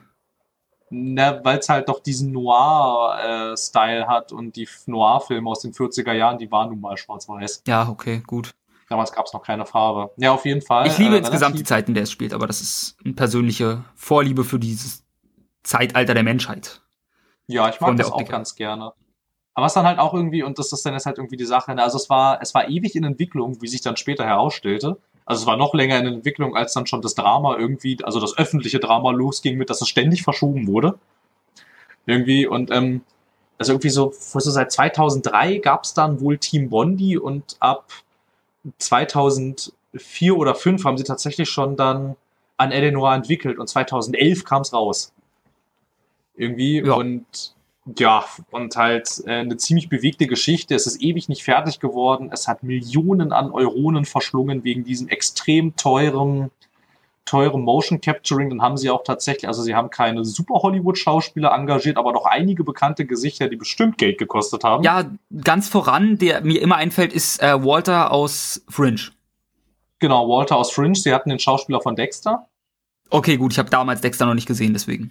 [0.92, 6.38] Na, weil es halt doch diesen Noir-Style hat und die Noir-Filme aus den 40er Jahren,
[6.38, 7.62] die waren nun mal schwarz-weiß.
[7.68, 8.50] Ja, okay, gut.
[8.88, 10.10] Damals gab es noch keine Farbe.
[10.16, 10.88] Ja, auf jeden Fall.
[10.88, 13.14] Ich liebe äh, insgesamt die relativ- Zeit, in der es spielt, aber das ist eine
[13.14, 15.04] persönliche Vorliebe für dieses
[15.62, 16.80] Zeitalter der Menschheit.
[17.46, 18.26] Ja, ich mag das auch her.
[18.26, 18.92] ganz gerne.
[19.54, 21.74] Aber was dann halt auch irgendwie, und das ist dann jetzt halt irgendwie die Sache,
[21.74, 24.96] ne, also es war, es war ewig in Entwicklung, wie sich dann später herausstellte.
[25.26, 28.36] Also es war noch länger in Entwicklung, als dann schon das Drama irgendwie, also das
[28.38, 30.98] öffentliche Drama losging mit, dass es ständig verschoben wurde.
[32.06, 33.02] Irgendwie, und ähm,
[33.58, 37.86] also irgendwie so, so seit 2003 gab es dann wohl Team Bondi und ab
[38.78, 42.16] 2004 oder 2005 haben sie tatsächlich schon dann
[42.56, 45.12] an Eleanor entwickelt und 2011 kam es raus.
[46.36, 46.94] Irgendwie Ja.
[46.94, 47.54] und
[47.98, 50.74] ja, und halt äh, eine ziemlich bewegte Geschichte.
[50.74, 52.30] Es ist ewig nicht fertig geworden.
[52.32, 56.50] Es hat Millionen an Euronen verschlungen wegen diesem extrem teuren,
[57.24, 58.50] teuren Motion Capturing.
[58.50, 62.64] Dann haben sie auch tatsächlich, also sie haben keine super Hollywood-Schauspieler engagiert, aber doch einige
[62.64, 64.84] bekannte Gesichter, die bestimmt Geld gekostet haben.
[64.84, 65.10] Ja,
[65.42, 69.00] ganz voran, der mir immer einfällt, ist äh, Walter aus Fringe.
[70.00, 70.94] Genau, Walter aus Fringe.
[70.94, 72.46] Sie hatten den Schauspieler von Dexter.
[73.08, 75.10] Okay, gut, ich habe damals Dexter noch nicht gesehen, deswegen.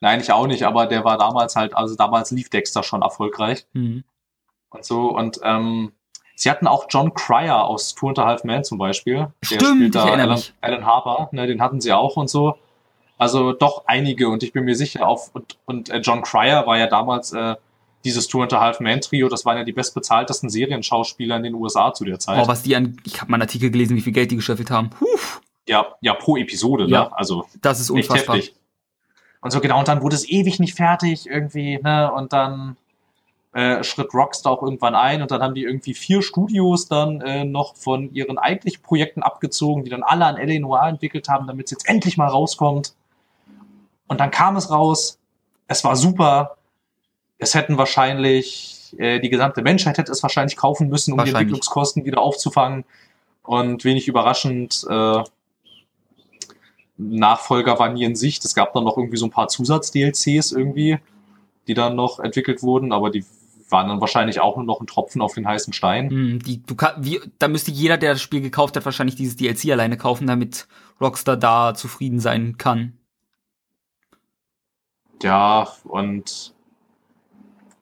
[0.00, 3.66] Nein, ich auch nicht, aber der war damals halt, also damals lief Dexter schon erfolgreich.
[3.72, 4.04] Hm.
[4.70, 5.08] und so.
[5.08, 5.92] Und ähm,
[6.34, 9.28] sie hatten auch John Cryer aus Two and a Half Men zum Beispiel.
[9.42, 10.42] Der Stimmt, spielt ich da Alan.
[10.60, 12.56] Alan Harper, ne, den hatten sie auch und so.
[13.18, 16.76] Also doch einige und ich bin mir sicher auf und, und äh, John Cryer war
[16.76, 17.54] ja damals äh,
[18.04, 21.54] dieses Two and a Half Man Trio, das waren ja die bestbezahltesten Serienschauspieler in den
[21.54, 22.36] USA zu der Zeit.
[22.36, 23.00] Boah, was die an.
[23.04, 24.90] Ich habe mal einen Artikel gelesen, wie viel Geld die gescheffelt haben.
[24.90, 25.06] Puh,
[25.66, 27.04] ja, ja, pro Episode, Ja.
[27.04, 27.16] ne?
[27.16, 28.36] Also das ist echt unfassbar.
[28.36, 28.54] heftig.
[29.46, 32.10] Und so genau, und dann wurde es ewig nicht fertig irgendwie, ne?
[32.10, 32.76] Und dann
[33.52, 37.44] äh, schritt Rockstar auch irgendwann ein und dann haben die irgendwie vier Studios dann äh,
[37.44, 40.58] noch von ihren eigentlichen Projekten abgezogen, die dann alle an L.A.
[40.58, 42.94] Noir entwickelt haben, damit es jetzt endlich mal rauskommt.
[44.08, 45.20] Und dann kam es raus.
[45.68, 46.56] Es war super.
[47.38, 51.30] Es hätten wahrscheinlich, äh, die gesamte Menschheit hätte es wahrscheinlich kaufen müssen, um die.
[51.30, 52.84] Entwicklungskosten wieder aufzufangen.
[53.44, 55.22] Und wenig überraschend, äh,
[56.98, 58.44] Nachfolger war nie in Sicht.
[58.44, 60.98] Es gab dann noch irgendwie so ein paar Zusatz-DLCs irgendwie,
[61.66, 63.24] die dann noch entwickelt wurden, aber die
[63.68, 66.10] waren dann wahrscheinlich auch nur noch ein Tropfen auf den heißen Stein.
[66.10, 69.36] Hm, die, du kann, wie, da müsste jeder, der das Spiel gekauft hat, wahrscheinlich dieses
[69.36, 70.68] DLC alleine kaufen, damit
[71.00, 72.96] Rockstar da zufrieden sein kann.
[75.22, 76.54] Ja, und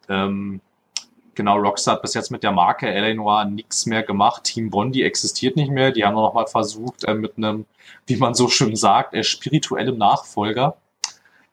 [0.08, 0.60] ähm,
[1.34, 3.14] genau, Rockstar hat bis jetzt mit der Marke L.A.
[3.14, 4.44] Noir nichts mehr gemacht.
[4.44, 5.92] Team Bondi existiert nicht mehr.
[5.92, 7.66] Die haben noch mal versucht, äh, mit einem,
[8.06, 10.76] wie man so schön sagt, äh, spirituellem Nachfolger.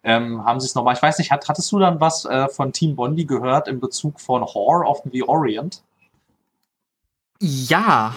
[0.03, 2.73] Ähm, haben sie es nochmal, ich weiß nicht, hat, hattest du dann was äh, von
[2.73, 5.83] Team Bondi gehört in Bezug von Whore of the Orient?
[7.39, 8.15] Ja.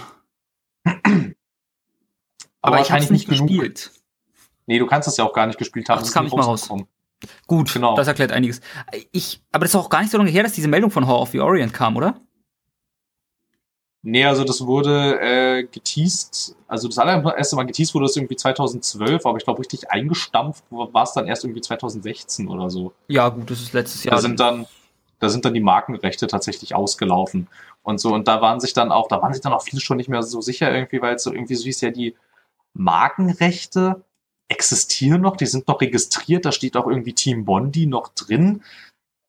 [0.84, 3.48] Aber, ich habe wahrscheinlich es nicht genug.
[3.48, 3.90] gespielt.
[4.66, 5.98] Nee, du kannst es ja auch gar nicht gespielt haben.
[5.98, 6.68] Ach, das kam nicht mal raus.
[7.46, 7.94] Gut, Genau.
[7.96, 8.60] das erklärt einiges.
[9.12, 11.22] Ich, aber das ist auch gar nicht so lange her, dass diese Meldung von Horror
[11.22, 12.20] of the Orient kam, oder?
[14.06, 19.24] Nee, also das wurde äh, geteased, also das allererste Mal geteased wurde das irgendwie 2012,
[19.24, 22.92] aber ich glaube richtig eingestampft war es dann erst irgendwie 2016 oder so.
[23.08, 24.16] Ja, gut, das ist letztes Jahr.
[24.16, 24.66] Da sind dann,
[25.20, 27.48] da sind dann die Markenrechte tatsächlich ausgelaufen
[27.82, 29.96] und so und da waren sich dann auch, da waren sich dann auch viele schon
[29.96, 32.14] nicht mehr so sicher irgendwie, weil es so irgendwie so hieß ja die
[32.74, 34.04] Markenrechte
[34.48, 38.62] existieren noch, die sind noch registriert, da steht auch irgendwie Team Bondi noch drin,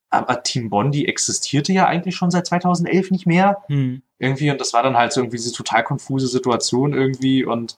[0.10, 4.02] aber Team Bondi existierte ja eigentlich schon seit 2011 nicht mehr hm.
[4.20, 7.78] irgendwie und das war dann halt so irgendwie diese total konfuse Situation irgendwie und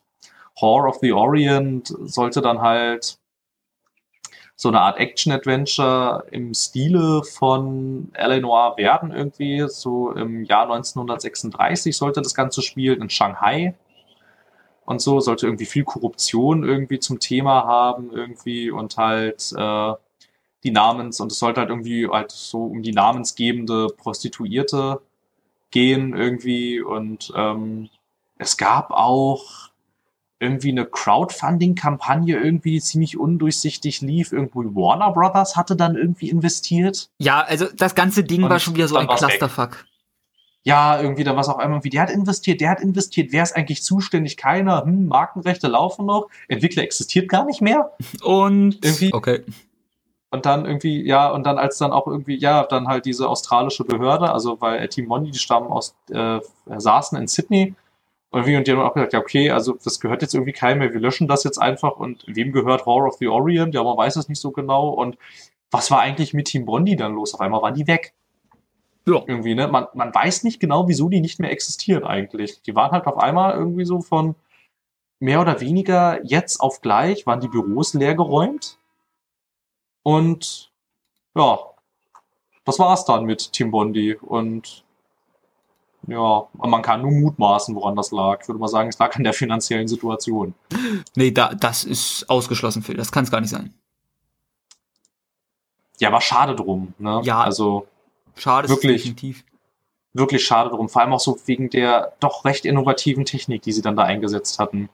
[0.59, 3.19] Whore of the Orient sollte dann halt
[4.59, 8.39] so eine Art Action-Adventure im Stile von L.A.
[8.39, 9.63] Noir werden irgendwie.
[9.69, 13.75] So im Jahr 1936 sollte das Ganze spielen in Shanghai
[14.87, 19.93] und so, sollte irgendwie viel Korruption irgendwie zum Thema haben irgendwie und halt äh,
[20.63, 25.01] die Namens, und es sollte halt irgendwie halt so um die namensgebende Prostituierte
[25.71, 27.89] gehen irgendwie und ähm,
[28.37, 29.69] es gab auch
[30.39, 34.31] irgendwie eine Crowdfunding-Kampagne irgendwie, die ziemlich undurchsichtig lief.
[34.31, 37.09] Irgendwie Warner Brothers hatte dann irgendwie investiert.
[37.17, 39.85] Ja, also das ganze Ding Und war schon wieder so ein war's weg.
[40.67, 43.41] Ja, irgendwie, da war es auf einmal irgendwie, der hat investiert, der hat investiert, wer
[43.41, 44.35] ist eigentlich zuständig?
[44.35, 47.93] Keiner, hm, Markenrechte laufen noch, Entwickler existiert gar nicht mehr.
[48.21, 49.45] Und Irgendwie- okay.
[50.29, 53.85] Und dann irgendwie, ja, und dann als dann auch irgendwie, ja, dann halt diese australische
[53.85, 57.73] Behörde, also weil äh, Team Mondi, die stammen aus, äh, saßen in Sydney.
[58.31, 60.79] Und wie und die haben auch gesagt, ja, okay, also das gehört jetzt irgendwie keinem
[60.79, 61.95] mehr, wir löschen das jetzt einfach.
[61.95, 63.73] Und wem gehört Horror of the Orient?
[63.73, 64.89] Ja, man weiß es nicht so genau.
[64.89, 65.17] Und
[65.71, 67.33] was war eigentlich mit Team Bondi dann los?
[67.33, 68.13] Auf einmal waren die weg.
[69.07, 69.23] Ja.
[69.25, 69.67] Irgendwie, ne?
[69.67, 72.61] Man, man weiß nicht genau, wieso die nicht mehr existieren eigentlich.
[72.63, 74.35] Die waren halt auf einmal irgendwie so von
[75.19, 78.77] mehr oder weniger jetzt auf gleich, waren die Büros leer geräumt.
[80.03, 80.71] Und
[81.35, 81.59] ja,
[82.65, 84.15] das war's dann mit Team Bondi.
[84.15, 84.83] Und
[86.07, 88.41] ja, man kann nur mutmaßen, woran das lag.
[88.41, 90.53] Ich würde mal sagen, es lag an der finanziellen Situation.
[91.15, 92.97] Nee, da, das ist ausgeschlossen, Phil.
[92.97, 93.73] Das kann es gar nicht sein.
[95.99, 96.93] Ja, war schade drum.
[96.99, 97.21] Ne?
[97.23, 97.41] Ja.
[97.41, 97.87] Also
[98.37, 99.03] Schade Wirklich.
[99.03, 99.43] definitiv.
[100.13, 100.89] wirklich schade drum.
[100.89, 104.59] Vor allem auch so wegen der doch recht innovativen Technik, die sie dann da eingesetzt
[104.59, 104.89] hatten.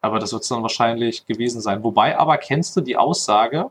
[0.00, 1.82] Aber das wird es dann wahrscheinlich gewesen sein.
[1.82, 3.70] Wobei aber kennst du die Aussage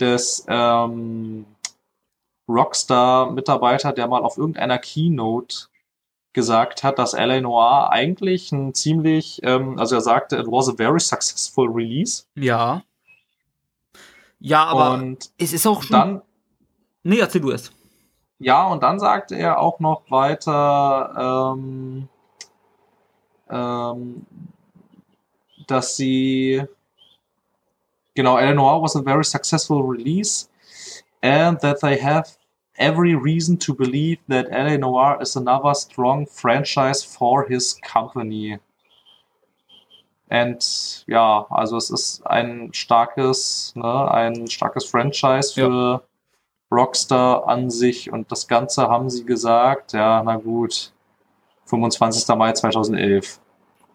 [0.00, 1.46] des ähm,
[2.48, 5.68] Rockstar-Mitarbeiter, der mal auf irgendeiner Keynote
[6.32, 7.40] gesagt hat, dass L.A.
[7.40, 12.24] Noir eigentlich ein ziemlich, ähm, also er sagte, it was a very successful release.
[12.34, 12.82] Ja.
[14.38, 15.92] Ja, aber und es ist auch schon.
[15.92, 16.22] dann
[17.06, 17.72] nee, erzähl du es.
[18.38, 22.08] Ja, und dann sagte er auch noch weiter, ähm,
[23.48, 24.26] ähm,
[25.66, 26.62] dass sie,
[28.14, 30.48] genau, Eleanor was a very successful release
[31.22, 32.36] and that they have
[32.78, 34.76] every reason to believe that L.A.
[34.76, 38.58] Noir is another strong franchise for his company.
[40.28, 46.02] And ja, also es ist ein starkes, ne, ein starkes Franchise für
[46.70, 50.92] Rockstar an sich und das Ganze haben sie gesagt, ja, na gut,
[51.66, 52.36] 25.
[52.36, 53.40] Mai 2011.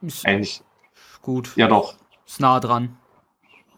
[0.01, 0.61] Ist Ähnlich,
[1.21, 1.55] gut.
[1.55, 1.95] ja doch.
[2.25, 2.97] Ist nah dran.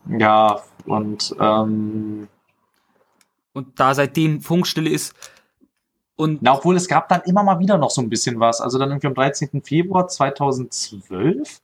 [0.08, 2.28] Ja, und ähm,
[3.54, 5.16] Und da seitdem Funkstille ist
[6.16, 8.62] und na, obwohl es gab dann immer mal wieder noch so ein bisschen was.
[8.62, 9.62] Also dann irgendwie am 13.
[9.64, 11.62] Februar 2012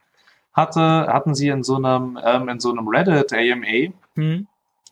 [0.54, 4.48] hatte, hatten sie in so einem, ähm, in so einem Reddit AMA hm,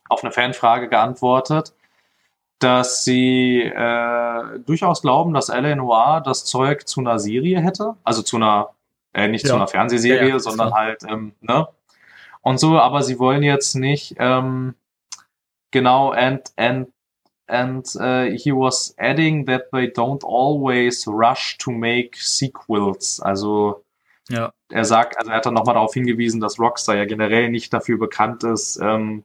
[0.08, 1.74] auf eine Fanfrage geantwortet,
[2.58, 5.74] dass sie äh, durchaus glauben, dass L.A.
[5.76, 7.94] Noir das Zeug zu einer Serie hätte.
[8.04, 8.70] Also zu einer,
[9.14, 9.56] äh, nicht zu Ja.
[9.56, 11.68] einer Fernsehserie, Ja, ja, sondern halt, ähm, ne?
[12.42, 14.74] Und so, aber sie wollen jetzt nicht, ähm,
[15.70, 16.88] genau, and, and,
[17.46, 23.20] and uh, he was adding that they don't always rush to make sequels.
[23.20, 23.84] Also,
[24.28, 24.52] ja.
[24.70, 27.98] er sagt, also er hat dann nochmal darauf hingewiesen, dass Rockstar ja generell nicht dafür
[27.98, 29.24] bekannt ist, ähm,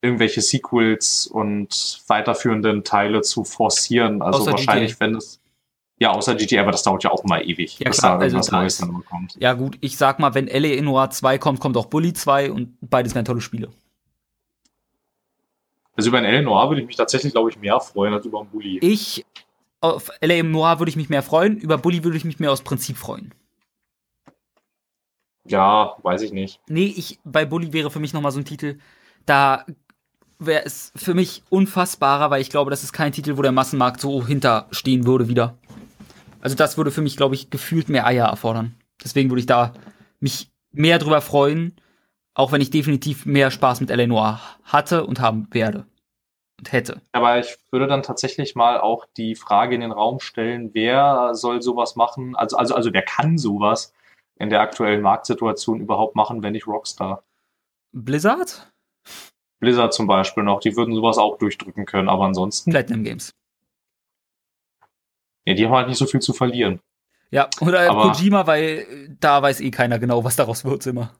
[0.00, 4.22] irgendwelche Sequels und weiterführenden Teile zu forcieren.
[4.22, 5.00] Also Außer wahrscheinlich, GTA.
[5.06, 5.40] wenn es
[6.00, 8.36] ja, außer GTA, aber das dauert ja auch mal ewig, Ja, bis klar, da also
[8.36, 9.34] irgendwas da Neues dann kommt.
[9.40, 10.80] Ja, gut, ich sag mal, wenn L.A.
[10.80, 13.70] Noir 2 kommt, kommt auch Bully 2 und beides wären tolle Spiele.
[15.96, 18.40] Also über ein L Noir würde ich mich tatsächlich, glaube ich, mehr freuen als über
[18.40, 18.78] einen Bully.
[18.80, 19.26] Ich,
[19.80, 20.44] auf L.A.
[20.44, 23.34] Noir würde ich mich mehr freuen, über Bully würde ich mich mehr aus Prinzip freuen.
[25.44, 26.60] Ja, weiß ich nicht.
[26.68, 28.78] Nee, ich, bei Bully wäre für mich nochmal so ein Titel,
[29.26, 29.66] da
[30.38, 34.00] wäre es für mich unfassbarer, weil ich glaube, das ist kein Titel, wo der Massenmarkt
[34.00, 35.58] so hinterstehen würde wieder.
[36.40, 38.74] Also das würde für mich, glaube ich, gefühlt mehr Eier erfordern.
[39.02, 39.74] Deswegen würde ich da
[40.20, 41.76] mich mehr drüber freuen,
[42.34, 44.06] auch wenn ich definitiv mehr Spaß mit L.A.
[44.06, 45.86] Noir hatte und haben werde.
[46.58, 47.00] Und hätte.
[47.12, 51.62] Aber ich würde dann tatsächlich mal auch die Frage in den Raum stellen, wer soll
[51.62, 52.34] sowas machen?
[52.34, 53.92] Also, also, also wer kann sowas
[54.36, 57.22] in der aktuellen Marktsituation überhaupt machen, wenn nicht Rockstar?
[57.92, 58.72] Blizzard?
[59.60, 63.32] Blizzard zum Beispiel noch, die würden sowas auch durchdrücken können, aber ansonsten, Platinum Games.
[65.46, 66.80] ja, die haben halt nicht so viel zu verlieren.
[67.30, 71.12] Ja, oder Aber- Kojima, weil da weiß eh keiner genau, was daraus wird immer.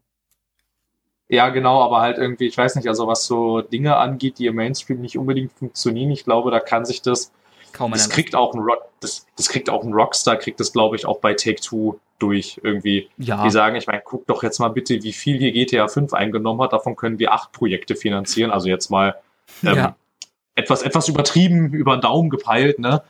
[1.30, 4.54] Ja, genau, aber halt irgendwie, ich weiß nicht, also was so Dinge angeht, die im
[4.54, 7.32] Mainstream nicht unbedingt funktionieren, ich glaube, da kann sich das
[7.78, 10.72] kaum einer das kriegt auch ein Rock, das, das kriegt auch ein Rockstar, kriegt das,
[10.72, 13.08] glaube ich, auch bei Take-Two durch irgendwie.
[13.16, 13.44] Ja.
[13.44, 16.60] Die sagen, ich meine, guck doch jetzt mal bitte, wie viel hier GTA 5 eingenommen
[16.62, 18.50] hat, davon können wir acht Projekte finanzieren.
[18.50, 19.14] Also jetzt mal
[19.62, 19.96] ähm, Ja.
[20.56, 23.02] etwas, etwas übertrieben, über den Daumen gepeilt, ne?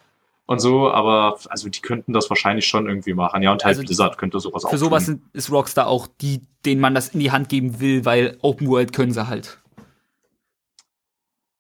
[0.47, 3.43] Und so, aber also die könnten das wahrscheinlich schon irgendwie machen.
[3.43, 5.23] Ja, und halt Also Blizzard könnte sowas auch Für sowas tun.
[5.35, 8.95] ist Rockstar auch die, denen man das in die Hand geben will, weil Open World
[8.95, 9.59] können sie halt.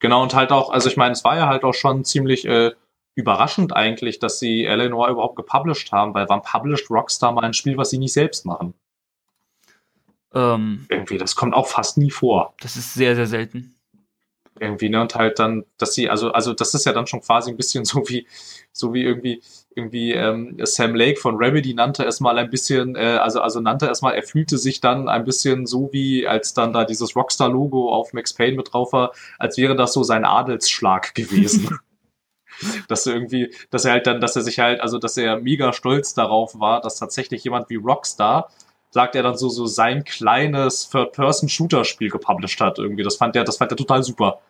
[0.00, 2.70] Genau, und halt auch, also ich meine, es war ja halt auch schon ziemlich äh,
[3.18, 7.76] überraschend eigentlich, dass sie Eleanor überhaupt gepublished haben, weil wann published Rockstar mal ein Spiel,
[7.76, 8.74] was sie nicht selbst machen?
[10.32, 12.54] Ähm, Irgendwie, das kommt auch fast nie vor.
[12.60, 13.74] das ist sehr, sehr selten.
[14.60, 15.00] Irgendwie, ne?
[15.00, 17.84] Und halt dann, dass sie, also, also das ist ja dann schon quasi ein bisschen
[17.84, 18.28] so wie,
[18.70, 19.42] so wie irgendwie,
[19.74, 23.88] irgendwie ähm, Sam Lake von Remedy nannte es mal ein bisschen, äh, also, also nannte
[23.88, 27.92] es mal, er fühlte sich dann ein bisschen so wie, als dann da dieses Rockstar-Logo
[27.92, 31.80] auf Max Payne mit drauf war, als wäre das so sein Adelsschlag gewesen.
[32.88, 35.72] dass er irgendwie, dass er halt dann, dass er sich halt, also dass er mega
[35.72, 38.50] stolz darauf war, dass tatsächlich jemand wie Rockstar,
[38.90, 43.02] sagt er dann so, so sein kleines Third-Person-Shooter-Spiel gepublished hat irgendwie.
[43.02, 44.40] Das fand er, das fand er total super.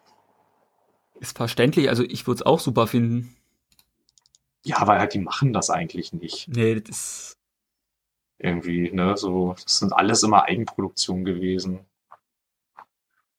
[1.20, 3.36] Ist verständlich, also ich würde es auch super finden.
[4.64, 6.48] Ja, weil halt die machen das eigentlich nicht.
[6.48, 7.35] Nee, das ist.
[8.40, 11.80] Irgendwie, ne, so, das sind alles immer Eigenproduktionen gewesen.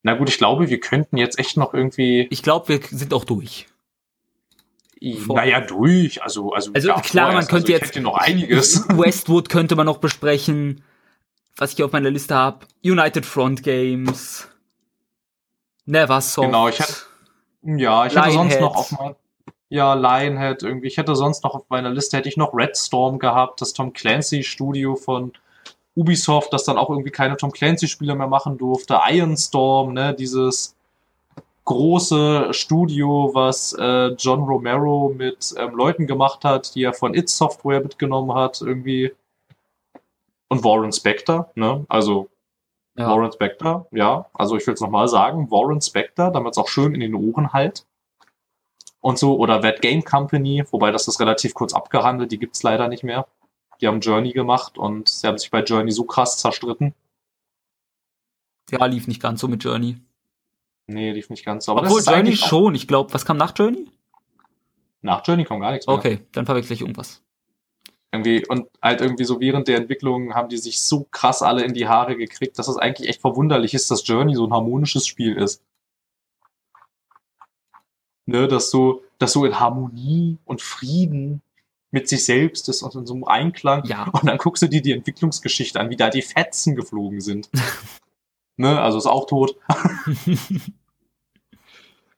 [0.02, 3.24] Na gut, ich glaube, wir könnten jetzt echt noch irgendwie, Ich glaube, wir sind auch
[3.24, 3.66] durch.
[5.26, 8.86] Vor- naja, durch, also, also, Also klar, man vorerst, könnte ich jetzt- noch einiges.
[8.90, 10.82] Westwood könnte man noch besprechen.
[11.56, 12.66] Was ich auf meiner Liste habe.
[12.84, 14.46] United Front Games.
[15.86, 16.46] Neversoft.
[16.46, 16.94] Genau, ich hätte-
[17.62, 19.14] Ja, ich hätte sonst noch auf mein,
[19.68, 20.86] ja, Lionhead irgendwie.
[20.88, 23.92] Ich hätte sonst noch auf meiner Liste hätte ich noch Red Storm gehabt, das Tom
[23.92, 25.32] Clancy Studio von
[25.94, 28.98] Ubisoft, das dann auch irgendwie keine Tom Clancy Spiele mehr machen durfte.
[29.10, 30.76] Iron Storm, ne, dieses
[31.70, 37.28] große Studio, was äh, John Romero mit ähm, Leuten gemacht hat, die er von It
[37.28, 39.12] Software mitgenommen hat, irgendwie.
[40.48, 41.84] Und Warren Spector, ne?
[41.88, 42.28] Also
[42.98, 43.08] Ja.
[43.08, 44.26] Warren Spector, ja.
[44.34, 47.52] Also ich will es nochmal sagen, Warren Spector, damit es auch schön in den Ohren
[47.52, 47.86] halt.
[49.00, 52.88] Und so, oder That Game Company, wobei das ist relativ kurz abgehandelt, die gibt's leider
[52.88, 53.26] nicht mehr.
[53.80, 56.94] Die haben Journey gemacht und sie haben sich bei Journey so krass zerstritten.
[58.70, 59.96] Ja, lief nicht ganz so mit Journey.
[60.90, 61.72] Nee, lief nicht ganz so.
[61.72, 62.74] Aber Obwohl das Journey schon.
[62.74, 63.88] Ich glaube, was kam nach Journey?
[65.02, 65.96] Nach Journey kommt gar nichts mehr.
[65.96, 67.22] Okay, dann verwechsel ich irgendwas.
[68.12, 71.74] Irgendwie, und halt irgendwie so während der Entwicklung haben die sich so krass alle in
[71.74, 75.36] die Haare gekriegt, dass es eigentlich echt verwunderlich ist, dass Journey so ein harmonisches Spiel
[75.36, 75.62] ist.
[78.26, 81.40] Ne, dass so, dass so in Harmonie und Frieden
[81.92, 83.84] mit sich selbst ist und in so einem Einklang.
[83.84, 84.08] Ja.
[84.08, 87.48] Und dann guckst du dir die Entwicklungsgeschichte an, wie da die Fetzen geflogen sind.
[88.56, 89.56] ne, also ist auch tot.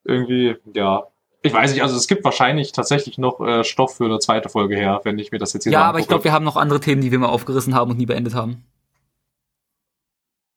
[0.04, 1.04] Irgendwie, ja.
[1.42, 4.76] Ich weiß nicht, also es gibt wahrscheinlich tatsächlich noch äh, Stoff für eine zweite Folge
[4.76, 6.56] her, wenn ich mir das jetzt hier so Ja, aber ich glaube, wir haben noch
[6.56, 8.64] andere Themen, die wir mal aufgerissen haben und nie beendet haben.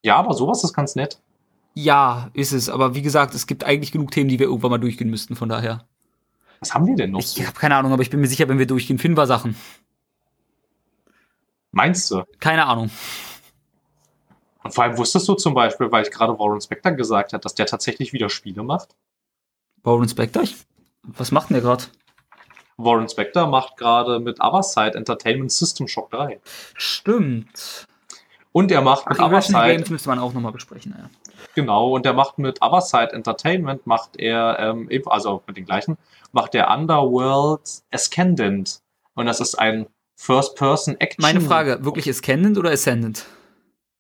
[0.04, 1.20] Ja, aber sowas ist ganz nett.
[1.74, 2.70] Ja, ist es.
[2.70, 5.36] Aber wie gesagt, es gibt eigentlich genug Themen, die wir irgendwann mal durchgehen müssten.
[5.36, 5.86] Von daher.
[6.60, 7.20] Was haben wir denn noch?
[7.20, 9.56] Ich habe keine Ahnung, aber ich bin mir sicher, wenn wir durchgehen, finden wir Sachen.
[11.72, 12.24] Meinst du?
[12.40, 12.90] Keine Ahnung.
[14.64, 17.54] Und vor allem wusstest du zum Beispiel, weil ich gerade Warren Spector gesagt hat, dass
[17.54, 18.96] der tatsächlich wieder Spiele macht.
[19.86, 20.44] Warren Spector?
[20.44, 20.56] Ich,
[21.04, 21.84] was macht denn der gerade?
[22.78, 26.40] Warren Spector macht gerade mit Otherside Entertainment System Shock 3.
[26.76, 27.86] Stimmt.
[28.52, 30.96] Und er macht Ach, mit Otherside, Games müsste man auch nochmal besprechen.
[30.98, 31.10] Ja.
[31.54, 35.98] genau, und er macht mit Otherside Entertainment, macht er, ähm, also mit den gleichen,
[36.32, 38.80] macht er Underworld Ascendant.
[39.14, 39.88] Und das ist ein
[40.18, 41.22] First-Person-Action.
[41.22, 43.26] Meine Frage, wirklich Ascendant oder Ascendant?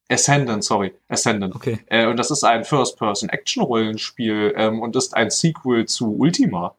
[0.10, 0.94] Ascendant, sorry.
[1.07, 1.56] Ascendant.
[1.56, 1.80] Okay.
[1.88, 6.76] Äh, und das ist ein First-Person-Action-Rollenspiel ähm, und ist ein Sequel zu Ultima.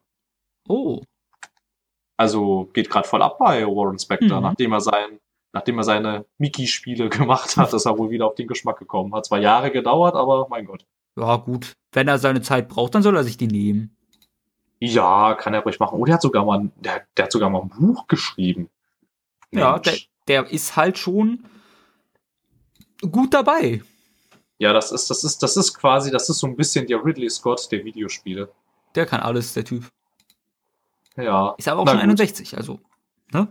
[0.69, 1.03] Oh.
[2.17, 4.43] Also geht gerade voll ab bei Warren Spector, Mhm.
[4.45, 5.21] nachdem er sein,
[5.53, 9.15] nachdem er seine Mickey-Spiele gemacht hat, ist er wohl wieder auf den Geschmack gekommen.
[9.15, 10.85] Hat zwar Jahre gedauert, aber mein Gott.
[11.19, 11.73] Ja, gut.
[11.93, 13.97] Wenn er seine Zeit braucht, dann soll er sich die nehmen.
[14.81, 15.99] Ja, kann er ruhig machen.
[15.99, 18.69] Oh, der hat sogar mal, ein- der, der hat sogar mal ein Buch geschrieben.
[19.51, 20.09] Ja, Mensch.
[20.29, 21.45] der, der ist halt schon
[23.11, 23.83] gut dabei.
[24.59, 27.29] ja, das ist, das ist, das ist quasi, das ist so ein bisschen der Ridley
[27.31, 28.49] Scott der Videospiele.
[28.95, 29.85] Der kann alles, der Typ.
[31.17, 31.55] Ja.
[31.59, 32.11] Ist aber auch Na schon gut.
[32.21, 32.81] 61, also.
[33.33, 33.49] Ne?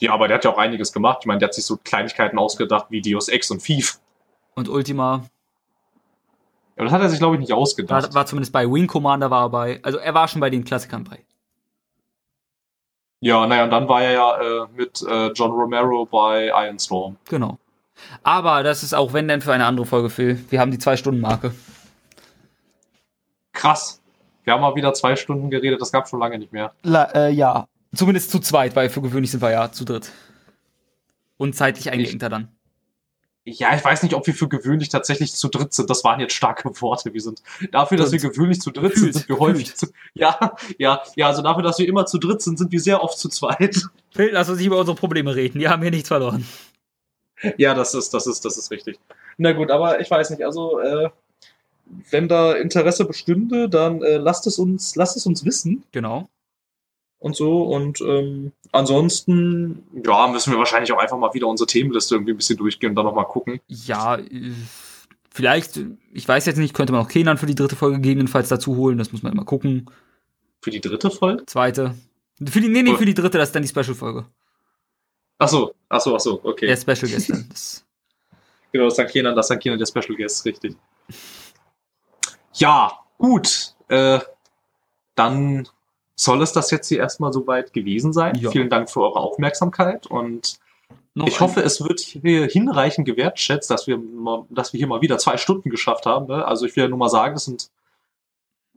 [0.00, 1.18] Ja, aber der hat ja auch einiges gemacht.
[1.22, 3.98] Ich meine, der hat sich so Kleinigkeiten ausgedacht wie Deus Ex und Thief.
[4.54, 5.24] Und Ultima,
[6.76, 8.08] Ja, das hat er sich, glaube ich, nicht ausgedacht.
[8.08, 9.80] war, war zumindest bei Wing Commander war er bei.
[9.82, 11.24] Also er war schon bei den Klassikern bei.
[13.20, 17.16] Ja, naja, und dann war er ja äh, mit äh, John Romero bei Iron Storm.
[17.28, 17.58] Genau.
[18.22, 20.44] Aber das ist auch, wenn denn, für eine andere Folge, Phil.
[20.50, 21.54] Wir haben die Zwei-Stunden-Marke.
[23.52, 24.00] Krass.
[24.44, 26.72] Wir haben mal wieder zwei Stunden geredet, das gab schon lange nicht mehr.
[26.84, 27.66] La, äh, ja.
[27.94, 30.12] Zumindest zu zweit, weil für gewöhnlich sind wir ja zu dritt.
[31.36, 32.48] Und zeitlich eingeengter dann.
[33.44, 35.88] Ja, ich weiß nicht, ob wir für gewöhnlich tatsächlich zu dritt sind.
[35.88, 37.12] Das waren jetzt starke Worte.
[37.14, 41.02] Wir sind dafür, dass wir gewöhnlich zu dritt sind, sind wir häufig zu, ja, ja,
[41.14, 43.80] ja, also dafür, dass wir immer zu dritt sind, sind wir sehr oft zu zweit.
[44.10, 45.58] Phil, lass uns nicht über unsere Probleme reden.
[45.58, 46.44] Die haben hier nichts verloren.
[47.58, 48.98] Ja, das ist, das ist, das ist richtig.
[49.36, 51.10] Na gut, aber ich weiß nicht, also, äh,
[52.10, 55.84] wenn da Interesse bestünde, dann äh, lasst es uns, lasst es uns wissen.
[55.92, 56.28] Genau.
[57.18, 57.62] Und so.
[57.62, 62.36] Und ähm, ansonsten, ja, müssen wir wahrscheinlich auch einfach mal wieder unsere Themenliste irgendwie ein
[62.36, 63.60] bisschen durchgehen und dann nochmal gucken.
[63.68, 64.18] Ja,
[65.30, 65.80] vielleicht,
[66.12, 68.98] ich weiß jetzt nicht, könnte man auch Kenan für die dritte Folge gegebenenfalls dazu holen,
[68.98, 69.90] das muss man immer gucken.
[70.62, 71.44] Für die dritte Folge?
[71.46, 71.94] Zweite.
[72.44, 74.26] Für die, nee, nee, für die dritte, das ist dann die Special-Folge.
[75.38, 76.66] Ach so, ach so, ach so, okay.
[76.66, 77.46] Der Special Guest dann.
[77.48, 77.84] Das
[78.72, 80.76] genau, das Kenan, das Kenan der Special Guest, richtig.
[82.54, 83.74] Ja, gut.
[83.88, 84.20] Äh,
[85.14, 85.68] dann
[86.14, 88.34] soll es das jetzt hier erstmal soweit gewesen sein.
[88.36, 88.50] Ja.
[88.50, 90.58] Vielen Dank für eure Aufmerksamkeit und
[91.14, 95.02] Noch ich hoffe, es wird hier hinreichend gewertschätzt, dass wir, mal, dass wir hier mal
[95.02, 96.26] wieder zwei Stunden geschafft haben.
[96.26, 96.44] Ne?
[96.44, 97.70] Also ich will ja nur mal sagen, das sind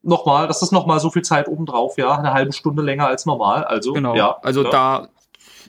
[0.01, 3.63] nochmal, das ist nochmal so viel Zeit obendrauf, ja, eine halbe Stunde länger als normal.
[3.63, 4.15] Also, genau.
[4.15, 4.37] ja.
[4.41, 4.69] Also ja.
[4.69, 5.09] da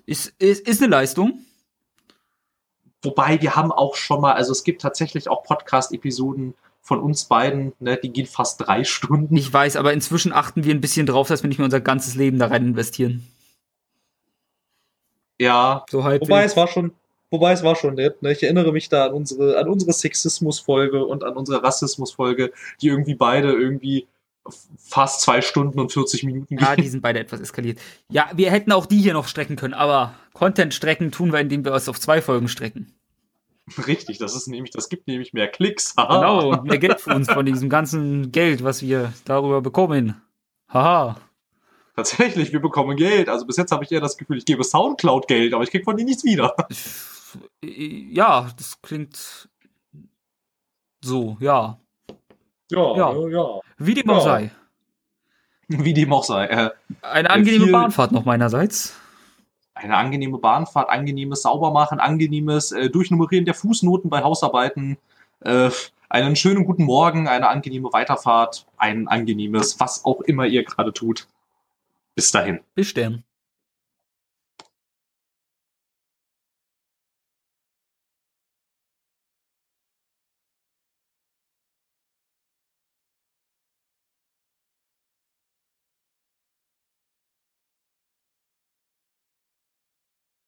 [0.07, 1.41] ist, ist, ist eine Leistung.
[3.03, 7.73] Wobei wir haben auch schon mal, also es gibt tatsächlich auch Podcast-Episoden, von uns beiden,
[7.79, 9.37] ne, die geht fast drei Stunden.
[9.37, 12.15] Ich weiß, aber inzwischen achten wir ein bisschen drauf, dass wir nicht mehr unser ganzes
[12.15, 13.27] Leben da rein investieren.
[15.39, 16.29] Ja, so halbwegs.
[16.29, 16.93] wobei es war schon,
[17.31, 18.23] wobei es war schon nett.
[18.23, 18.33] Ne?
[18.33, 22.53] Ich erinnere mich da an unsere, an unsere Sexismus-Folge und an unsere Rassismus-Folge,
[22.83, 24.07] die irgendwie beide irgendwie
[24.79, 26.65] fast zwei Stunden und 40 Minuten gehen.
[26.65, 27.79] Ja, die sind beide etwas eskaliert.
[28.09, 31.65] Ja, wir hätten auch die hier noch strecken können, aber Content strecken tun wir, indem
[31.65, 32.95] wir es auf zwei Folgen strecken.
[33.87, 35.95] Richtig, das ist nämlich, das gibt nämlich mehr Klicks.
[35.97, 40.21] genau, mehr Geld für uns von diesem ganzen Geld, was wir darüber bekommen.
[40.69, 41.21] Haha.
[41.97, 43.29] Tatsächlich, wir bekommen Geld.
[43.29, 45.85] Also bis jetzt habe ich eher das Gefühl, ich gebe Soundcloud Geld, aber ich kriege
[45.85, 46.55] von denen nichts wieder.
[47.63, 49.49] Ja, das klingt
[51.01, 51.79] so, ja.
[52.71, 53.29] Ja, ja.
[53.29, 53.61] ja.
[53.79, 54.51] Wie dem auch sei.
[55.69, 56.47] Wie dem auch sei.
[56.47, 56.71] Äh,
[57.03, 58.95] Eine angenehme Bahnfahrt noch meinerseits
[59.81, 64.99] eine angenehme Bahnfahrt, angenehmes Saubermachen, angenehmes äh, Durchnummerieren der Fußnoten bei Hausarbeiten,
[65.41, 65.71] äh,
[66.09, 71.29] einen schönen guten Morgen, eine angenehme Weiterfahrt, ein angenehmes, was auch immer ihr gerade tut.
[72.15, 72.61] Bis dahin.
[72.75, 73.25] Bis dann.